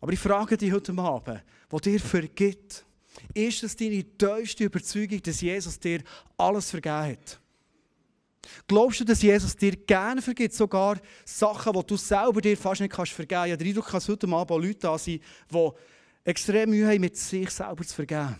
Aber 0.00 0.12
ich 0.12 0.20
frage 0.20 0.56
dich 0.56 0.72
heute 0.72 0.96
Abend, 0.96 1.42
was 1.68 1.80
dir 1.82 1.98
vergibt, 1.98 2.84
ist 3.34 3.62
es 3.62 3.76
deine 3.76 4.04
tiefste 4.04 4.64
Überzeugung, 4.64 5.22
dass 5.22 5.40
Jesus 5.40 5.78
dir 5.78 6.02
alles 6.36 6.70
vergeben 6.70 7.12
hat? 7.12 7.40
Glaubst 8.66 9.00
du, 9.00 9.04
dass 9.04 9.22
Jesus 9.22 9.56
dir 9.56 9.72
gerne 9.72 10.22
vergibt, 10.22 10.54
sogar 10.54 10.98
Sachen, 11.24 11.72
die 11.72 11.86
du 11.86 11.96
selber 11.96 12.40
dir 12.40 12.56
fast 12.56 12.80
nicht 12.80 12.92
kannst 12.92 13.12
vergeben 13.12 13.40
kannst? 13.40 13.46
Ich 13.46 13.52
habe 13.52 13.64
den 13.64 13.68
Eindruck, 13.68 13.90
dass 13.90 14.08
heute 14.08 14.28
Abend 14.28 14.64
Leute 14.64 14.78
da 14.78 14.98
sind, 14.98 15.22
die 15.52 15.70
extrem 16.24 16.70
Mühe 16.70 16.86
haben, 16.86 17.00
mit 17.00 17.16
sich 17.16 17.50
selber 17.50 17.84
zu 17.84 17.94
vergeben. 17.94 18.36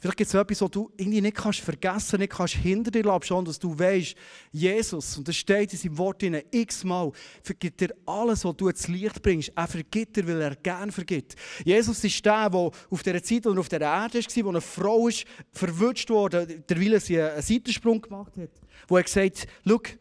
Vielleicht 0.00 0.16
gibt 0.16 0.28
es 0.28 0.34
etwas, 0.34 0.60
was 0.60 0.70
du 0.70 0.92
irgendwie 0.96 1.20
nicht 1.20 1.36
kannst 1.36 1.58
vergessen, 1.58 2.20
nicht 2.20 2.32
kannst 2.32 2.54
hinter 2.54 2.92
dir 2.92 3.02
lassen, 3.02 3.24
schon, 3.24 3.44
dass 3.44 3.58
du 3.58 3.76
weißt, 3.76 4.14
Jesus, 4.52 5.18
und 5.18 5.26
das 5.26 5.34
steht 5.34 5.72
in 5.72 5.78
seinem 5.78 5.98
Wort 5.98 6.22
x-mal, 6.22 7.10
vergibt 7.42 7.80
dir 7.80 7.94
alles, 8.06 8.44
was 8.44 8.56
du 8.56 8.68
ins 8.68 8.86
Licht 8.86 9.20
bringst. 9.20 9.50
Er 9.56 9.66
vergibt 9.66 10.16
dir, 10.16 10.26
weil 10.28 10.40
er 10.40 10.54
gern 10.54 10.92
vergibt. 10.92 11.34
Jesus 11.64 12.04
ist 12.04 12.24
der, 12.24 12.48
der 12.48 12.70
auf 12.90 13.02
der 13.02 13.22
Zeit, 13.22 13.46
er 13.46 13.58
auf 13.58 13.68
der 13.68 13.80
Erde 13.80 14.18
war, 14.20 14.44
wo 14.44 14.48
eine 14.50 14.60
Frau 14.60 15.08
ist, 15.08 15.24
verwünscht 15.50 16.08
wurde, 16.10 16.46
derweil 16.46 17.00
sie 17.00 17.20
einen 17.20 17.42
Seitensprung 17.42 18.00
gemacht 18.00 18.36
hat, 18.36 18.50
wo 18.86 18.96
er 18.96 19.02
gesagt 19.02 19.48
hat, 19.66 19.98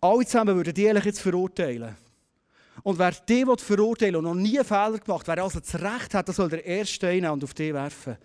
alle 0.00 0.26
zusammen 0.26 0.56
würden 0.56 0.74
die 0.74 0.82
jetzt 0.82 1.20
verurteilen. 1.20 1.96
Und 2.82 2.98
wer 2.98 3.12
die 3.12 3.44
verurteilen 3.56 4.16
und 4.16 4.24
noch 4.24 4.34
nie 4.34 4.58
einen 4.58 4.66
Fehler 4.66 4.98
gemacht 4.98 5.26
wer 5.26 5.42
also 5.42 5.60
das 5.60 5.74
Recht 5.74 6.14
hat, 6.14 6.26
der 6.26 6.34
soll 6.34 6.48
der 6.48 6.64
Erste 6.64 7.08
einnehmen 7.08 7.32
und 7.32 7.44
auf 7.44 7.54
die 7.54 7.74
werfen. 7.74 8.16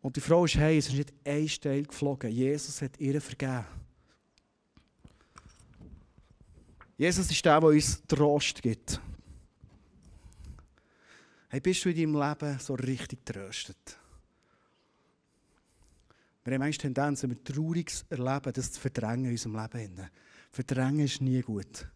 Und 0.00 0.16
die 0.16 0.20
Frau 0.20 0.44
ist 0.44 0.56
hey, 0.56 0.78
es 0.78 0.88
ist 0.88 0.94
nicht 0.94 1.12
ein 1.24 1.48
Stein 1.48 1.84
geflogen. 1.84 2.30
Jesus 2.30 2.80
hat 2.82 2.98
ihr 3.00 3.20
vergeben. 3.20 3.64
Jesus 6.96 7.30
ist 7.30 7.44
der, 7.44 7.60
der 7.60 7.68
uns 7.68 8.02
Trost 8.06 8.60
gibt. 8.60 9.00
Hey, 11.48 11.60
bist 11.60 11.84
du 11.84 11.90
in 11.90 11.96
deinem 11.96 12.28
Leben 12.28 12.58
so 12.58 12.74
richtig 12.74 13.24
tröstet? 13.24 13.96
Wir 16.44 16.54
haben 16.54 16.60
manchmal 16.60 16.92
Tendenz, 16.92 17.22
wenn 17.22 17.30
wir 17.30 17.44
Trauriges 17.44 18.04
erleben, 18.08 18.52
das 18.52 18.72
zu 18.72 18.80
verdrängen 18.80 19.26
in 19.26 19.30
unserem 19.32 19.56
Leben. 19.56 20.10
Verdrängen 20.50 21.00
ist 21.00 21.20
nie 21.20 21.42
gut. 21.42 21.86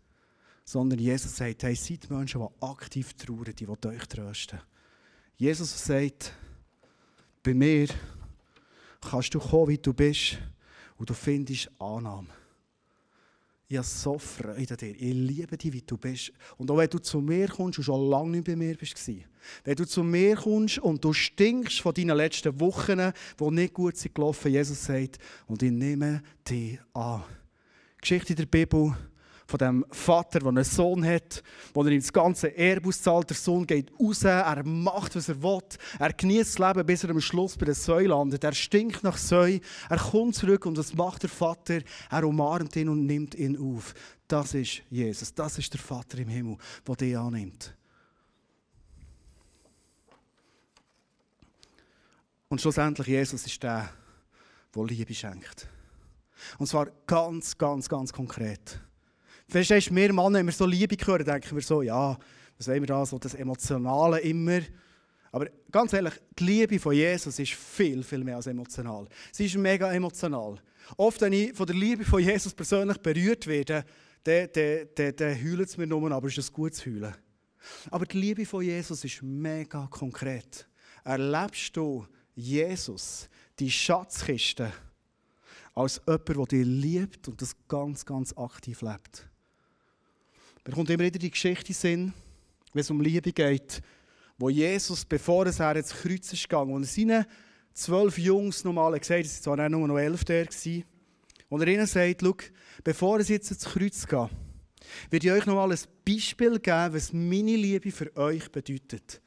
Sondern 0.64 0.98
Jesus 0.98 1.36
sagt, 1.36 1.62
hey, 1.62 1.74
seid 1.74 2.08
Menschen, 2.10 2.40
die 2.40 2.64
aktiv 2.64 3.14
trauern, 3.14 3.54
die 3.54 3.66
euch 3.66 4.06
trösten. 4.06 4.60
Jesus 5.36 5.84
sagt, 5.84 6.34
bei 7.42 7.55
mir 7.55 7.88
kannst 9.00 9.35
du 9.35 9.38
kommen, 9.38 9.68
wie 9.68 9.78
du 9.78 9.92
bist, 9.92 10.38
und 10.96 11.11
du 11.11 11.14
findest 11.14 11.68
Annahme. 11.81 12.28
Ich 13.66 13.76
habe 13.76 13.87
so 13.87 14.18
Freude 14.18 14.74
an 14.74 14.76
dir. 14.76 14.94
Ich 14.94 15.14
liebe 15.14 15.57
dich, 15.57 15.72
wie 15.72 15.81
du 15.81 15.96
bist. 15.96 16.31
Und 16.59 16.70
auch 16.70 16.76
wenn 16.76 16.90
du 16.90 16.98
zu 16.98 17.20
mir 17.20 17.48
kommst 17.48 17.78
und 17.78 17.85
schon 17.85 18.09
lange 18.09 18.31
nicht 18.31 18.44
bei 18.44 18.55
mir 18.55 18.76
bist, 18.76 18.94
wenn 19.64 19.74
du 19.74 19.87
zu 19.87 20.05
mir 20.05 20.37
kommst 20.37 20.78
und 20.78 21.02
du 21.02 21.12
stinkst 21.12 21.81
von 21.81 21.94
deinen 21.94 22.16
letzten 22.16 22.61
Wochen, 22.61 23.12
die 23.40 23.50
nicht 23.50 23.74
gut 23.74 23.96
sind 23.96 24.14
gelaufen, 24.14 24.52
Jesus 24.52 24.85
sagt, 24.85 25.18
und 25.46 25.62
ich 25.62 25.72
nehme 25.72 26.22
dich 26.48 26.78
an. 26.92 27.24
Geschichte 28.00 28.35
der 28.35 28.46
Bibel, 28.46 28.94
von 29.52 29.58
dem 29.58 29.86
Vater, 29.90 30.38
der 30.38 30.48
einen 30.48 30.64
Sohn 30.64 31.04
hat, 31.04 31.42
wo 31.74 31.84
er 31.84 31.90
ihm 31.90 32.00
das 32.00 32.12
ganze 32.12 32.56
Erbe 32.56 32.88
auszahlt. 32.88 33.28
Der 33.28 33.36
Sohn 33.36 33.66
geht 33.66 33.92
raus, 34.00 34.24
er 34.24 34.64
macht, 34.64 35.14
was 35.14 35.28
er 35.28 35.42
will. 35.42 35.60
Er 35.98 36.12
genießt 36.14 36.58
das 36.58 36.74
Leben, 36.74 36.86
bis 36.86 37.04
er 37.04 37.10
am 37.10 37.20
Schluss 37.20 37.56
bei 37.58 37.66
der 37.66 37.74
Säu 37.74 38.06
landet. 38.06 38.42
Er 38.44 38.54
stinkt 38.54 39.04
nach 39.04 39.18
Säu, 39.18 39.58
er 39.90 39.98
kommt 39.98 40.36
zurück 40.36 40.64
und 40.64 40.78
was 40.78 40.94
macht 40.94 41.24
der 41.24 41.30
Vater? 41.30 41.80
Er 42.10 42.24
umarmt 42.24 42.74
ihn 42.76 42.88
und 42.88 43.04
nimmt 43.04 43.34
ihn 43.34 43.58
auf. 43.58 43.94
Das 44.26 44.54
ist 44.54 44.82
Jesus, 44.88 45.34
das 45.34 45.58
ist 45.58 45.72
der 45.74 45.80
Vater 45.80 46.18
im 46.18 46.28
Himmel, 46.28 46.56
der 46.88 46.96
dich 46.96 47.18
annimmt. 47.18 47.76
Und 52.48 52.60
schlussendlich, 52.60 53.06
Jesus 53.06 53.46
ist 53.46 53.62
der, 53.62 53.90
der 54.74 54.84
Liebe 54.84 55.14
schenkt. 55.14 55.68
Und 56.58 56.66
zwar 56.66 56.86
ganz, 57.06 57.56
ganz, 57.58 57.88
ganz 57.88 58.12
konkret. 58.12 58.80
Verstehst 59.52 59.90
du, 59.90 59.94
wir 59.94 60.10
Männer, 60.14 60.38
wenn 60.38 60.46
wir 60.46 60.52
so 60.52 60.64
Liebe 60.64 60.96
hören, 61.04 61.26
denken 61.26 61.54
wir 61.54 61.60
so, 61.60 61.82
ja, 61.82 62.18
was 62.56 62.68
wollen 62.68 62.80
wir 62.80 62.86
da, 62.86 63.04
so 63.04 63.18
das 63.18 63.34
Emotionale 63.34 64.18
immer. 64.20 64.60
Aber 65.30 65.46
ganz 65.70 65.92
ehrlich, 65.92 66.14
die 66.38 66.44
Liebe 66.44 66.78
von 66.78 66.94
Jesus 66.94 67.38
ist 67.38 67.52
viel, 67.52 68.02
viel 68.02 68.24
mehr 68.24 68.36
als 68.36 68.46
emotional. 68.46 69.06
Sie 69.30 69.44
ist 69.44 69.56
mega 69.56 69.92
emotional. 69.92 70.58
Oft, 70.96 71.20
wenn 71.20 71.34
ich 71.34 71.52
von 71.52 71.66
der 71.66 71.76
Liebe 71.76 72.02
von 72.02 72.22
Jesus 72.22 72.54
persönlich 72.54 72.96
berührt 72.96 73.46
werde, 73.46 73.84
dann, 74.24 74.48
dann, 74.54 74.88
dann, 74.94 75.16
dann 75.16 75.44
heult 75.44 75.68
es 75.68 75.76
mir 75.76 75.86
nur, 75.86 76.10
aber 76.10 76.28
es 76.28 76.38
ist 76.38 76.48
ein 76.48 76.54
gutes 76.54 76.86
Heulen. 76.86 77.14
Aber 77.90 78.06
die 78.06 78.18
Liebe 78.18 78.46
von 78.46 78.62
Jesus 78.62 79.04
ist 79.04 79.22
mega 79.22 79.86
konkret. 79.90 80.66
Erlebst 81.04 81.76
du 81.76 82.06
Jesus, 82.34 83.28
die 83.58 83.70
Schatzkiste, 83.70 84.72
als 85.74 86.00
jemand, 86.06 86.26
der 86.26 86.46
dich 86.46 86.66
liebt 86.66 87.28
und 87.28 87.42
das 87.42 87.54
ganz, 87.68 88.06
ganz 88.06 88.32
aktiv 88.34 88.80
lebt? 88.80 89.28
Mir 90.64 90.75
kommt 90.75 90.90
immer 90.90 91.03
wieder 91.03 91.18
die 91.18 91.31
Geschichte 91.31 91.72
Sinn, 91.72 92.12
wenn 92.72 92.81
es 92.81 92.90
um 92.90 93.01
Liebe 93.01 93.33
geht, 93.33 93.83
wo 94.38 94.48
Jesus, 94.48 95.05
bevor 95.05 95.44
er 95.44 95.77
ins 95.77 95.90
Kreuz 95.90 96.33
ist 96.33 96.48
gegangen, 96.48 96.72
und 96.72 96.83
er 96.83 96.87
seinen 96.87 97.27
zwölf 97.75 98.16
Jungs 98.16 98.62
nochmal 98.62 98.96
gesagt, 98.98 99.25
es 99.25 99.44
waren 99.44 99.59
zwar 99.59 99.68
nur 99.68 99.88
noch 99.88 99.98
elf 99.98 100.25
der, 100.25 100.46
und 101.48 101.61
er 101.61 101.66
ihnen 101.66 101.87
sagt, 101.87 102.22
schau, 102.22 102.37
bevor 102.85 103.18
es 103.18 103.29
jetzt 103.29 103.51
ins 103.51 103.64
Kreuz 103.64 104.07
geht, 104.07 104.31
werde 105.11 105.27
ich 105.27 105.33
euch 105.33 105.46
nochmal 105.46 105.72
ein 105.72 105.79
Beispiel 106.07 106.61
geben, 106.61 106.94
was 106.94 107.12
meine 107.12 107.57
Liebe 107.57 107.90
für 107.90 108.16
euch 108.16 108.51
bedeutet. 108.51 109.20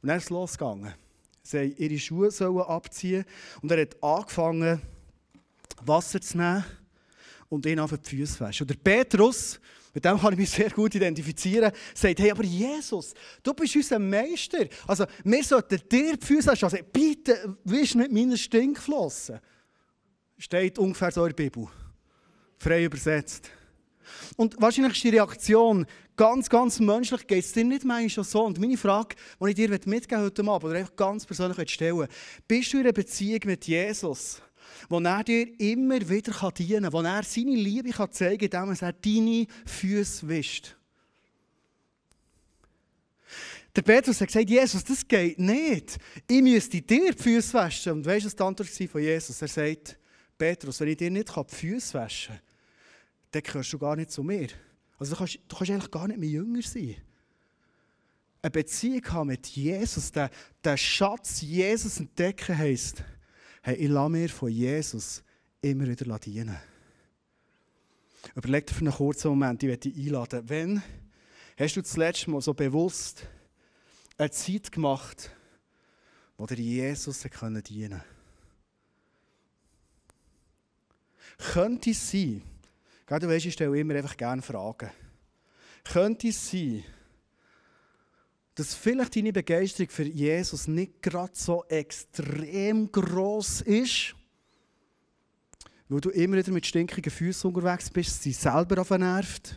Und 0.00 0.08
dann 0.08 0.16
ist 0.16 0.30
losgegangen. 0.30 0.94
Sie 1.42 1.58
haben 1.58 1.76
ihre 1.76 1.98
Schuhe 1.98 2.30
sollen 2.30 2.58
abziehen 2.58 3.26
und 3.60 3.70
er 3.70 3.82
hat 3.82 4.02
angefangen, 4.02 4.80
Wasser 5.84 6.22
zu 6.22 6.38
nehmen 6.38 6.64
und 7.50 7.66
ihn 7.66 7.80
auf 7.80 7.92
die 7.98 8.16
Füße 8.16 8.38
zu 8.38 8.40
waschen. 8.40 8.64
Und 8.64 8.70
der 8.70 8.76
Petrus, 8.76 9.60
mit 9.94 10.04
dem 10.04 10.18
kann 10.18 10.32
ich 10.32 10.38
mich 10.38 10.50
sehr 10.50 10.70
gut 10.70 10.94
identifizieren, 10.94 11.72
sagt, 11.94 12.20
hey, 12.20 12.30
aber 12.30 12.44
Jesus, 12.44 13.14
du 13.42 13.52
bist 13.52 13.76
unser 13.76 13.98
Meister. 13.98 14.66
Also, 14.86 15.04
wir 15.24 15.44
sollten 15.44 15.80
dir 15.90 16.16
die 16.16 16.26
Füße 16.26 16.48
waschen. 16.48 16.64
Also, 16.64 16.78
bitte, 16.92 17.56
wisch 17.64 17.94
nicht 17.94 18.10
meine 18.10 18.36
Stinkflossen. 18.36 19.40
Steht 20.38 20.78
ungefähr 20.78 21.10
so 21.10 21.24
in 21.24 21.28
der 21.28 21.36
Bibel. 21.36 21.68
Frei 22.58 22.84
übersetzt. 22.84 23.50
Und 24.36 24.60
wahrscheinlich 24.60 24.94
ist 24.94 25.04
die 25.04 25.10
Reaktion 25.10 25.86
ganz, 26.16 26.48
ganz 26.48 26.80
menschlich, 26.80 27.26
geht 27.26 27.44
es 27.44 27.52
dir 27.52 27.64
nicht 27.64 27.84
manchmal 27.84 28.24
so? 28.24 28.44
Und 28.44 28.58
meine 28.58 28.76
Frage, 28.76 29.16
die 29.40 29.48
ich 29.48 29.54
dir 29.54 29.70
mitgeben 29.86 30.24
heute 30.24 30.42
Abend, 30.42 30.64
oder 30.64 30.78
einfach 30.78 30.96
ganz 30.96 31.26
persönlich 31.26 31.70
stellen 31.70 32.06
bist 32.48 32.72
du 32.72 32.78
in 32.78 32.84
einer 32.84 32.92
Beziehung 32.92 33.40
mit 33.44 33.66
Jesus? 33.66 34.42
Wo 34.88 35.00
er 35.00 35.24
dir 35.24 35.60
immer 35.60 36.08
wieder 36.08 36.50
dienen 36.50 36.82
kann, 36.84 36.92
wo 36.92 37.00
er 37.00 37.22
seine 37.22 37.54
Liebe 37.54 37.90
zeigen 38.10 38.50
kann, 38.50 38.68
indem 38.68 38.88
er 38.88 38.92
deine 38.92 39.46
Füße 39.66 40.28
wischt. 40.28 40.76
Der 43.74 43.82
Petrus 43.82 44.20
hat 44.20 44.28
gesagt, 44.28 44.50
Jesus, 44.50 44.84
das 44.84 45.06
geht 45.08 45.38
nicht. 45.38 45.98
Ich 46.28 46.42
müsste 46.42 46.82
dir 46.82 47.12
die 47.12 47.22
Füße 47.22 47.54
waschen. 47.54 47.92
Und 47.92 48.06
weißt 48.06 48.24
du, 48.24 48.26
was 48.26 48.36
die 48.36 48.42
Antwort 48.42 48.68
von 48.68 49.00
Jesus? 49.00 49.40
Er 49.40 49.48
sagt, 49.48 49.98
Petrus, 50.36 50.80
wenn 50.80 50.88
ich 50.88 50.96
dir 50.98 51.10
nicht 51.10 51.34
die 51.34 51.54
Füße 51.54 51.94
waschen 51.94 52.34
kann, 52.34 52.44
dann 53.30 53.42
gehörst 53.42 53.72
du 53.72 53.78
gar 53.78 53.96
nicht 53.96 54.10
zu 54.10 54.22
mir. 54.22 54.48
Also 54.98 55.12
du 55.12 55.18
kannst, 55.18 55.38
du 55.48 55.56
kannst 55.56 55.70
eigentlich 55.70 55.90
gar 55.90 56.06
nicht 56.06 56.20
mehr 56.20 56.28
jünger 56.28 56.62
sein. 56.62 56.96
eine 58.42 58.50
Beziehung 58.50 59.04
haben 59.12 59.28
mit 59.28 59.46
Jesus, 59.46 60.10
den, 60.10 60.28
den 60.64 60.76
Schatz 60.76 61.40
Jesus 61.40 61.98
entdecken, 61.98 62.58
heisst, 62.58 63.04
hey, 63.62 63.76
ich 63.76 63.88
lasse 63.88 64.10
mir 64.10 64.28
von 64.28 64.50
Jesus 64.50 65.22
immer 65.60 65.86
wieder 65.86 66.18
dienen. 66.18 66.58
Überleg 68.34 68.66
dir 68.66 68.74
für 68.74 68.80
einen 68.80 68.92
kurzen 68.92 69.28
Moment, 69.28 69.62
ich 69.62 69.68
werde 69.68 69.90
dich 69.90 70.06
einladen. 70.06 70.48
Wenn 70.48 70.82
hast 71.58 71.76
du 71.76 71.82
das 71.82 71.96
letzte 71.96 72.30
Mal 72.30 72.40
so 72.40 72.54
bewusst 72.54 73.26
eine 74.18 74.30
Zeit 74.30 74.70
gemacht, 74.70 75.30
wo 76.36 76.46
dir 76.46 76.58
Jesus 76.58 77.20
dienen 77.20 77.32
konnte? 77.32 78.04
Könnte 81.38 81.90
es 81.90 82.10
sein, 82.10 82.42
du 83.06 83.28
weißt, 83.28 83.46
ich 83.46 83.54
stelle 83.54 83.78
immer 83.78 83.94
einfach 83.94 84.16
gerne 84.16 84.42
Fragen. 84.42 84.90
Könnte 85.84 86.28
es 86.28 86.50
sein, 86.50 86.84
dass 88.54 88.74
vielleicht 88.74 89.16
deine 89.16 89.32
Begeisterung 89.32 89.90
für 89.90 90.04
Jesus 90.04 90.68
nicht 90.68 91.02
gerade 91.02 91.32
so 91.34 91.64
extrem 91.64 92.90
groß 92.92 93.62
ist, 93.62 94.14
weil 95.88 96.00
du 96.00 96.10
immer 96.10 96.36
wieder 96.36 96.52
mit 96.52 96.66
stinkigen 96.66 97.10
Füßen 97.10 97.52
unterwegs 97.52 97.90
bist, 97.90 98.22
sie 98.22 98.32
selber 98.32 98.98
nervt. 98.98 99.56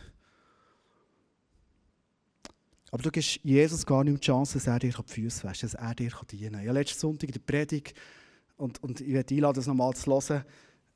Aber 2.90 3.02
du 3.02 3.10
gibst 3.10 3.40
Jesus 3.42 3.84
gar 3.84 4.04
nicht 4.04 4.22
die 4.22 4.26
Chance, 4.26 4.54
dass 4.54 4.66
er 4.66 4.78
dir 4.78 4.92
die 4.92 5.12
Füße 5.12 5.44
wäscht, 5.44 5.62
dass 5.62 5.74
er 5.74 5.94
dir 5.94 6.10
dienen 6.30 6.52
kann. 6.52 6.64
Ja, 6.64 6.72
letzten 6.72 7.00
Sonntag 7.00 7.28
in 7.28 7.34
der 7.34 7.40
Predigt, 7.40 7.94
und, 8.56 8.82
und 8.82 9.02
ich 9.02 9.12
werde 9.12 9.34
einladen, 9.34 9.56
das 9.56 9.66
nochmal 9.66 9.94
zu 9.94 10.10
hören, 10.10 10.44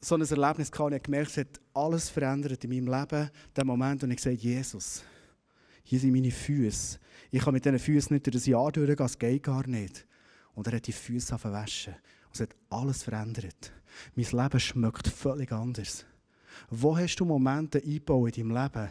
so 0.01 0.15
ein 0.15 0.23
Erlebnis 0.23 0.73
gehabt, 0.73 0.93
ich 0.93 0.95
habe 0.95 1.01
gemerkt, 1.01 1.31
es 1.31 1.37
hat 1.37 1.61
alles 1.75 2.09
verändert 2.09 2.65
in 2.65 2.71
meinem 2.71 3.01
Leben, 3.01 3.31
der 3.55 3.65
Moment, 3.67 4.03
wo 4.03 4.07
ich 4.07 4.17
gesagt 4.17 4.37
habe, 4.37 4.49
Jesus, 4.49 5.03
hier 5.83 6.01
sind 6.01 6.13
meine 6.13 6.31
Füße. 6.31 6.99
Ich 7.31 7.43
kann 7.43 7.55
mit 7.55 7.65
diesen 7.65 7.79
Füßen 7.79 8.15
nicht 8.15 8.27
durch 8.27 8.35
das 8.35 8.47
Jahr 8.47 8.73
durchgehen, 8.73 9.07
es 9.07 9.19
geht 9.19 9.43
gar 9.43 9.67
nicht. 9.67 10.07
Und 10.55 10.67
er 10.67 10.77
hat 10.77 10.87
die 10.87 10.93
Füße 10.93 11.39
verwaschen. 11.39 11.95
Und 11.95 12.35
es 12.35 12.41
hat 12.41 12.57
alles 12.71 13.05
verändert. 13.05 13.73
Mein 14.15 14.27
Leben 14.27 14.61
schmeckt 14.61 15.09
völlig 15.09 15.53
anders. 15.53 16.05
Wo 16.69 16.97
hast 16.97 17.17
du 17.17 17.25
Momente 17.25 17.79
eingebaut 17.79 18.37
in 18.37 18.49
deinem 18.49 18.63
Leben, 18.63 18.91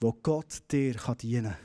wo 0.00 0.12
Gott 0.12 0.62
dir 0.70 0.94
dienen 1.20 1.44
kann? 1.44 1.56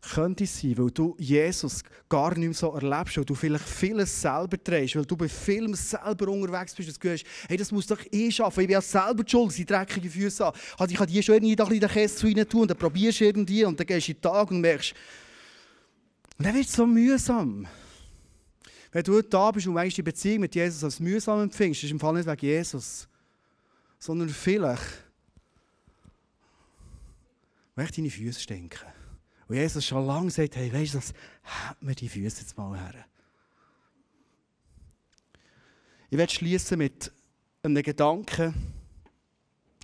Könnte 0.00 0.44
es 0.44 0.60
sein, 0.60 0.78
weil 0.78 0.90
du 0.90 1.16
Jesus 1.18 1.82
gar 2.08 2.28
nicht 2.30 2.38
mehr 2.38 2.54
so 2.54 2.72
erlebst, 2.72 3.16
weil 3.16 3.24
du 3.24 3.34
vielleicht 3.34 3.68
vieles 3.68 4.20
selber 4.20 4.62
trägst, 4.62 4.94
weil 4.94 5.04
du 5.04 5.16
bei 5.16 5.28
Filmen 5.28 5.74
selber 5.74 6.28
unterwegs 6.28 6.74
bist 6.74 6.88
und 6.88 7.04
du 7.04 7.12
hast, 7.12 7.24
hey, 7.48 7.56
das 7.56 7.72
muss 7.72 7.86
doch 7.86 7.98
eh 8.12 8.30
schaffen, 8.30 8.60
ich 8.60 8.66
bin 8.68 8.74
ja 8.74 8.80
selber 8.80 9.24
schuld, 9.26 9.52
sie 9.52 9.64
dreckige 9.64 10.08
Füße 10.08 10.46
an. 10.46 10.52
Also 10.78 10.92
ich 10.92 10.98
kann 10.98 11.08
die 11.08 11.20
schon 11.20 11.34
irgendwie 11.34 11.56
da 11.56 11.66
in 11.66 11.80
den 11.80 11.88
Käse 11.90 12.26
rein 12.26 12.48
tun 12.48 12.62
und 12.62 12.70
dann 12.70 12.78
probierst 12.78 13.20
du 13.20 13.24
irgendwie 13.24 13.64
und 13.64 13.78
dann 13.78 13.86
gehst 13.86 14.06
du 14.06 14.12
in 14.12 14.18
den 14.18 14.22
Tag 14.22 14.50
und 14.52 14.60
merkst, 14.60 14.94
und 16.38 16.44
dann 16.44 16.54
wird 16.54 16.66
es 16.66 16.72
so 16.72 16.86
mühsam. 16.86 17.66
Wenn 18.92 19.02
du 19.02 19.20
da 19.20 19.50
bist 19.50 19.66
und 19.66 19.74
meinst, 19.74 19.96
die 19.96 20.02
Beziehung 20.02 20.40
mit 20.40 20.54
Jesus 20.54 20.84
als 20.84 21.00
mühsam 21.00 21.40
empfindest, 21.40 21.84
ist 21.84 21.90
im 21.90 21.98
Fall 21.98 22.14
nicht 22.14 22.26
wegen 22.28 22.46
Jesus, 22.46 23.08
sondern 23.98 24.28
vielleicht, 24.28 25.04
weil 27.74 27.88
deine 27.88 28.10
Füße 28.10 28.40
stinken. 28.40 28.97
Und 29.48 29.56
Jesus 29.56 29.86
schon 29.86 30.06
lange 30.06 30.26
gesagt, 30.26 30.56
hey, 30.56 30.72
weißt 30.72 30.94
du, 30.94 30.98
das 30.98 31.14
hat 31.42 31.82
mir 31.82 31.94
die 31.94 32.08
Füße 32.08 32.42
jetzt 32.42 32.56
mal 32.56 32.78
her. 32.78 33.06
Ich 36.10 36.18
werde 36.18 36.32
schließen 36.32 36.78
mit 36.78 37.10
einem 37.62 37.82
Gedanken, 37.82 38.54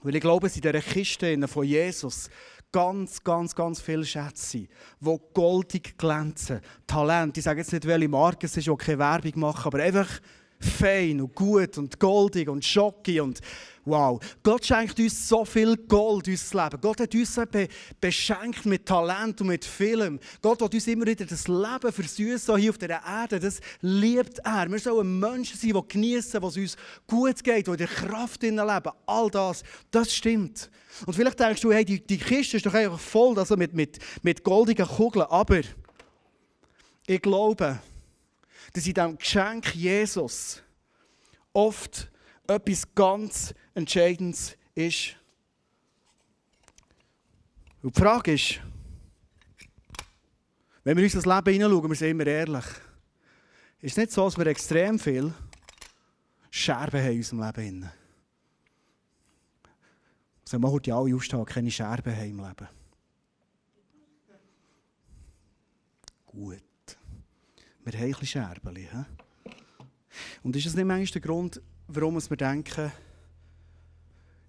weil 0.02 0.14
ich 0.14 0.20
glaube, 0.20 0.46
es 0.46 0.56
in 0.56 0.62
dieser 0.62 0.80
Kiste 0.80 1.48
von 1.48 1.64
Jesus 1.64 2.28
ganz, 2.72 3.22
ganz, 3.22 3.54
ganz 3.54 3.80
viele 3.80 4.04
Schätze 4.04 4.46
sind, 4.46 4.68
die 5.00 5.16
goldig 5.32 5.96
glänzen. 5.96 6.60
Talent, 6.86 7.38
ich 7.38 7.44
sage 7.44 7.60
jetzt 7.60 7.72
nicht, 7.72 7.86
welche 7.86 8.08
Marke 8.08 8.46
es 8.46 8.56
ist, 8.56 8.66
die 8.66 8.76
keine 8.76 8.98
Werbung 8.98 9.40
machen, 9.40 9.66
aber 9.66 9.82
einfach 9.82 10.08
fein 10.64 11.20
und 11.20 11.34
gut 11.34 11.78
und 11.78 11.98
goldig 11.98 12.48
und 12.48 12.64
schocki 12.64 13.20
und 13.20 13.40
wow. 13.84 14.18
Gott 14.42 14.64
schenkt 14.64 14.98
uns 14.98 15.28
so 15.28 15.44
viel 15.44 15.76
Gold 15.76 16.28
in 16.28 16.34
unser 16.34 16.64
Leben. 16.64 16.80
Gott 16.80 17.00
hat 17.00 17.14
uns 17.14 17.34
be 17.50 17.68
beschenkt 18.00 18.64
mit 18.66 18.86
Talent 18.86 19.40
und 19.40 19.48
mit 19.48 19.64
Film. 19.64 20.18
Gott 20.40 20.62
hat 20.62 20.74
uns 20.74 20.86
immer 20.86 21.06
wieder 21.06 21.24
das 21.24 21.46
Leben 21.48 21.92
versüßen 21.92 22.56
hier 22.56 22.70
auf 22.70 22.78
der 22.78 23.02
Erde. 23.04 23.40
Das 23.40 23.60
liebt 23.80 24.38
er. 24.44 24.70
Wir 24.70 24.78
sollen 24.78 25.18
Menschen 25.18 25.58
sein, 25.58 25.72
die 25.72 25.88
genießen, 25.88 26.42
was 26.42 26.56
uns 26.56 26.76
gut 27.06 27.42
geht, 27.44 27.66
die 27.66 27.70
in 27.70 27.76
der 27.76 27.88
Kraft 27.88 28.42
leben. 28.42 28.90
All 29.06 29.30
das, 29.30 29.62
das 29.90 30.14
stimmt. 30.14 30.70
Und 31.06 31.14
vielleicht 31.14 31.40
denkst 31.40 31.60
du, 31.60 31.72
hey, 31.72 31.84
die, 31.84 32.04
die 32.04 32.18
Kiste 32.18 32.56
ist 32.56 32.66
doch 32.66 32.74
einfach 32.74 33.00
voll 33.00 33.38
also 33.38 33.56
mit, 33.56 33.74
mit, 33.74 33.98
mit 34.22 34.44
goldigen 34.44 34.86
Kugeln. 34.86 35.26
Aber 35.28 35.60
ich 37.06 37.20
glaube, 37.20 37.80
dass 38.74 38.86
in 38.88 38.92
diesem 38.92 39.16
Geschenk 39.16 39.74
Jesus 39.74 40.60
oft 41.52 42.10
etwas 42.46 42.92
ganz 42.92 43.54
Entscheidendes 43.72 44.56
ist. 44.74 45.16
Und 47.82 47.96
die 47.96 48.00
Frage 48.00 48.32
ist, 48.32 48.60
wenn 50.82 50.96
wir 50.96 51.04
uns 51.04 51.12
das 51.12 51.24
Leben 51.24 51.52
hineinschauen, 51.52 51.88
wir 51.88 51.96
sind 51.96 52.10
immer 52.10 52.26
ehrlich, 52.26 52.64
ist 53.80 53.92
es 53.92 53.96
nicht 53.96 54.10
so, 54.10 54.24
dass 54.24 54.36
wir 54.36 54.46
extrem 54.46 54.98
viel 54.98 55.32
Scherben 56.50 57.00
haben 57.00 57.12
in 57.12 57.18
unserem 57.18 57.40
Leben. 57.42 57.90
Also 60.42 60.58
man 60.58 60.72
heute 60.72 60.94
alle 60.94 61.14
aufstehen, 61.14 61.44
keine 61.46 61.70
Scherben 61.70 62.14
haben 62.14 62.30
im 62.30 62.40
Leben. 62.40 62.68
Gut. 66.26 66.73
Wir 67.84 67.92
haben 67.92 68.04
ein 68.04 68.10
bisschen 68.10 68.26
Scherben. 68.26 69.06
Und 70.42 70.56
ist 70.56 70.66
das 70.66 70.74
nicht 70.74 70.84
manchmal 70.84 71.20
der 71.20 71.20
Grund, 71.20 71.60
warum 71.88 72.14
wir 72.16 72.36
denken, 72.36 72.92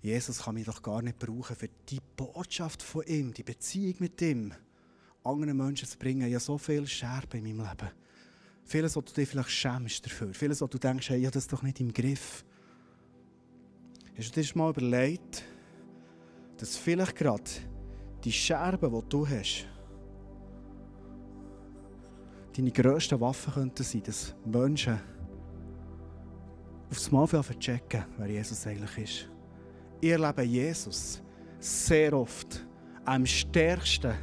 Jesus 0.01 0.43
kann 0.43 0.53
mich 0.53 0.65
doch 0.65 0.81
gar 0.81 1.01
nicht 1.01 1.17
brauchen, 1.17 1.55
für 1.55 1.69
die 1.89 1.99
Botschaft 2.15 2.83
von 2.83 3.03
ihm, 3.07 3.33
die 3.33 3.43
Beziehung 3.43 3.95
mit 3.99 4.21
ihm, 4.21 4.53
anderen 5.23 5.57
Menschen 5.57 5.87
zu 5.87 5.97
bringen. 5.97 6.29
Ja, 6.29 6.39
so 6.39 6.57
viele 6.57 6.85
Scherben 6.85 7.43
in 7.43 7.57
meinem 7.57 7.67
Leben. 7.67 7.91
Vieles, 8.63 8.95
was 8.95 9.05
du 9.05 9.13
dir 9.13 9.27
vielleicht 9.27 9.49
schämst 9.49 10.05
dafür. 10.05 10.33
Vieles, 10.33 10.61
was 10.61 10.69
du 10.69 10.77
denkst, 10.77 11.09
hey, 11.09 11.19
ja, 11.19 11.31
das 11.31 11.43
ist 11.43 11.53
doch 11.53 11.63
nicht 11.63 11.79
im 11.79 11.91
Griff. 11.91 12.45
Hast 14.17 14.35
du 14.35 14.41
dir 14.41 14.49
mal 14.55 14.69
überlegt, 14.69 15.43
dass 16.57 16.77
vielleicht 16.77 17.15
gerade 17.15 17.43
die 18.23 18.31
Scherben, 18.31 18.91
die 18.91 19.09
du 19.09 19.27
hast, 19.27 19.67
deine 22.55 22.71
grössten 22.71 23.19
Waffen 23.19 23.53
könnten 23.53 23.83
sein, 23.83 24.03
dass 24.03 24.33
Menschen 24.45 24.99
aufs 26.89 27.11
Mal 27.11 27.27
checken, 27.59 28.05
wer 28.17 28.27
Jesus 28.27 28.65
eigentlich 28.67 28.97
ist. 28.97 29.29
Ihr 30.01 30.13
erlebe 30.13 30.43
Jesus 30.43 31.21
sehr 31.59 32.13
oft 32.13 32.65
am 33.05 33.25
stärksten 33.25 34.13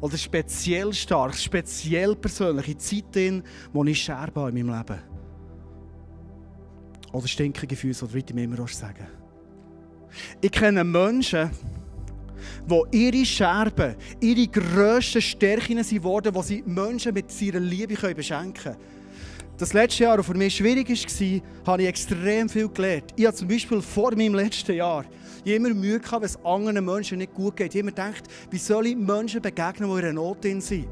oder 0.00 0.16
speziell 0.16 0.92
stark, 0.92 1.34
speziell 1.34 2.14
persönlich 2.16 2.68
in 2.68 2.78
Zeiten, 2.78 3.42
wo 3.72 3.84
ich 3.84 4.02
Scherben 4.02 4.56
in 4.56 4.66
meinem 4.66 4.78
Leben 4.78 5.00
Oder 7.12 7.28
stinkige 7.28 7.76
Füße, 7.76 8.04
oder 8.04 8.14
wie 8.14 8.18
ich 8.18 8.30
immer 8.30 8.68
sagen 8.68 9.06
Ich 10.40 10.52
kenne 10.52 10.84
Menschen, 10.84 11.50
wo 12.66 12.86
ihre 12.90 13.24
Scherben, 13.24 13.96
ihre 14.20 14.46
grössten 14.46 15.22
Stärken 15.22 15.82
sind 15.82 16.02
worden, 16.02 16.34
wo 16.34 16.42
sie 16.42 16.62
Menschen 16.66 17.14
mit 17.14 17.40
ihrer 17.40 17.60
Liebe 17.60 17.96
beschenken 18.14 18.54
können. 18.54 18.76
Das 19.60 19.74
letzte 19.74 20.04
Jahr, 20.04 20.16
das 20.16 20.24
für 20.24 20.34
mich 20.34 20.56
schwierig 20.56 20.88
war, 20.88 21.72
habe 21.72 21.82
ich 21.82 21.88
extrem 21.88 22.48
viel 22.48 22.68
gelernt. 22.68 23.12
Ich 23.14 23.26
habe 23.26 23.36
zum 23.36 23.46
Beispiel 23.46 23.82
vor 23.82 24.16
meinem 24.16 24.34
letzten 24.34 24.74
Jahr 24.74 25.04
immer 25.44 25.74
Mühe 25.74 26.00
gehabt, 26.00 26.22
wenn 26.22 26.30
es 26.30 26.44
anderen 26.44 26.82
Menschen 26.82 27.18
nicht 27.18 27.34
gut 27.34 27.56
geht. 27.56 27.74
Ich 27.74 27.82
habe 27.82 27.90
gedacht, 27.90 28.22
wie 28.50 28.56
soll 28.56 28.86
ich 28.86 28.96
Menschen 28.96 29.42
begegnen, 29.42 29.90
die 29.90 29.98
in 29.98 30.04
einer 30.04 30.12
Not 30.14 30.42
sind. 30.42 30.86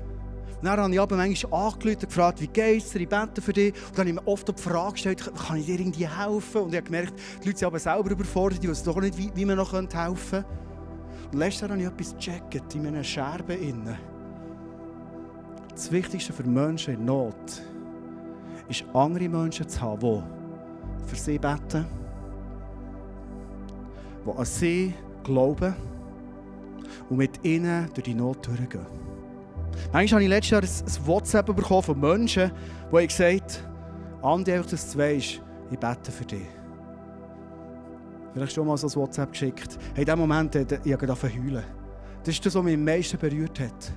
Dann 0.63 0.79
habe 0.79 0.93
ich 0.93 1.01
aber 1.01 1.17
manchmal 1.17 1.67
angerufen 1.67 1.95
und 1.95 2.09
gefragt, 2.09 2.41
wie 2.41 2.49
geht 2.49 2.83
es 2.83 2.91
dir, 2.91 3.01
ich 3.01 3.09
bete 3.09 3.41
für 3.41 3.53
dich. 3.53 3.73
Und 3.73 3.97
dann 3.97 4.01
habe 4.01 4.09
ich 4.11 4.15
mir 4.17 4.27
oft 4.27 4.49
die 4.49 4.61
Frage 4.61 4.93
gestellt, 4.93 5.33
kann 5.47 5.57
ich 5.57 5.67
dir 5.67 5.79
irgendwie 5.79 6.07
helfen? 6.07 6.63
Und 6.63 6.71
ich 6.71 6.77
habe 6.77 6.87
gemerkt, 6.87 7.15
die 7.43 7.47
Leute 7.47 7.59
sind 7.59 7.67
aber 7.69 7.79
selber 7.79 8.11
überfordert, 8.11 8.63
die 8.63 8.69
wissen 8.69 8.85
doch 8.85 9.01
nicht, 9.01 9.17
wie, 9.17 9.31
wie 9.35 9.45
man 9.45 9.57
noch 9.57 9.73
helfen 9.73 9.89
könnte. 9.95 10.45
Letztes 11.33 11.61
Jahr 11.61 11.71
habe 11.71 11.81
ich 11.83 11.87
etwas 11.87 12.15
gecheckt 12.15 12.75
in 12.75 12.85
meinen 12.85 13.05
Scherben. 13.05 13.97
Das 15.71 15.93
Wichtigste 15.93 16.33
für 16.33 16.43
Menschen 16.43 16.95
in 16.95 17.05
Not 17.05 17.63
ist, 18.69 18.85
andere 18.95 19.29
Menschen 19.29 19.69
zu 19.69 19.81
haben, 19.81 20.23
die 21.03 21.09
für 21.09 21.17
sie 21.17 21.39
beten, 21.39 21.87
die 24.25 24.31
an 24.31 24.45
sie 24.45 24.95
glauben 25.23 25.75
und 27.11 27.17
mit 27.19 27.45
ihnen 27.45 27.89
durch 27.93 28.05
die 28.05 28.15
Not 28.15 28.47
durchgehen. 28.47 28.87
Manchmal 29.93 30.21
habe 30.21 30.25
ich 30.25 30.29
letztes 30.31 30.51
Jahr 30.51 30.63
ein 30.63 31.07
WhatsApp 31.07 31.47
bekommen 31.55 31.83
von 31.83 32.01
Menschen, 32.01 32.51
die 32.91 33.07
gesagt 33.07 33.63
haben, 34.23 34.41
Andi, 34.41 34.53
dass 34.53 34.93
du 34.93 34.99
weißt, 34.99 35.43
ich 35.71 35.79
bete 35.79 36.11
für 36.11 36.25
dich. 36.25 36.58
Vielleicht 38.39 38.55
schon 38.55 38.69
mal 38.69 38.77
so 38.77 38.87
ein 38.87 38.95
WhatsApp 38.95 39.33
geschickt. 39.33 39.77
Hey, 39.95 40.05
in 40.05 40.07
dem 40.07 40.19
Moment, 40.21 40.55
ich 40.55 40.93
habe 40.93 41.13
heulen. 41.13 41.65
Das 42.23 42.35
ist 42.35 42.47
das, 42.47 42.55
was 42.55 42.63
mich 42.63 42.75
am 42.75 42.85
meisten 42.85 43.19
berührt 43.19 43.59
hat. 43.59 43.93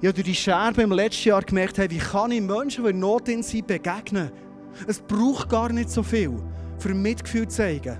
Ich 0.00 0.08
habe 0.08 0.14
durch 0.14 0.24
die 0.24 0.34
Scherbe 0.34 0.80
im 0.80 0.92
letzten 0.92 1.28
Jahr 1.28 1.42
gemerkt, 1.42 1.76
hey, 1.76 1.90
wie 1.90 1.98
kann 1.98 2.30
ich 2.30 2.40
Menschen, 2.40 2.84
die 2.84 2.90
in 2.90 3.00
Not 3.00 3.26
sind, 3.26 3.66
begegnen? 3.66 4.30
Es 4.86 4.98
braucht 4.98 5.50
gar 5.50 5.70
nicht 5.70 5.90
so 5.90 6.02
viel, 6.02 6.42
für 6.78 6.94
Mitgefühl 6.94 7.46
zu 7.48 7.58
zeigen. 7.58 7.98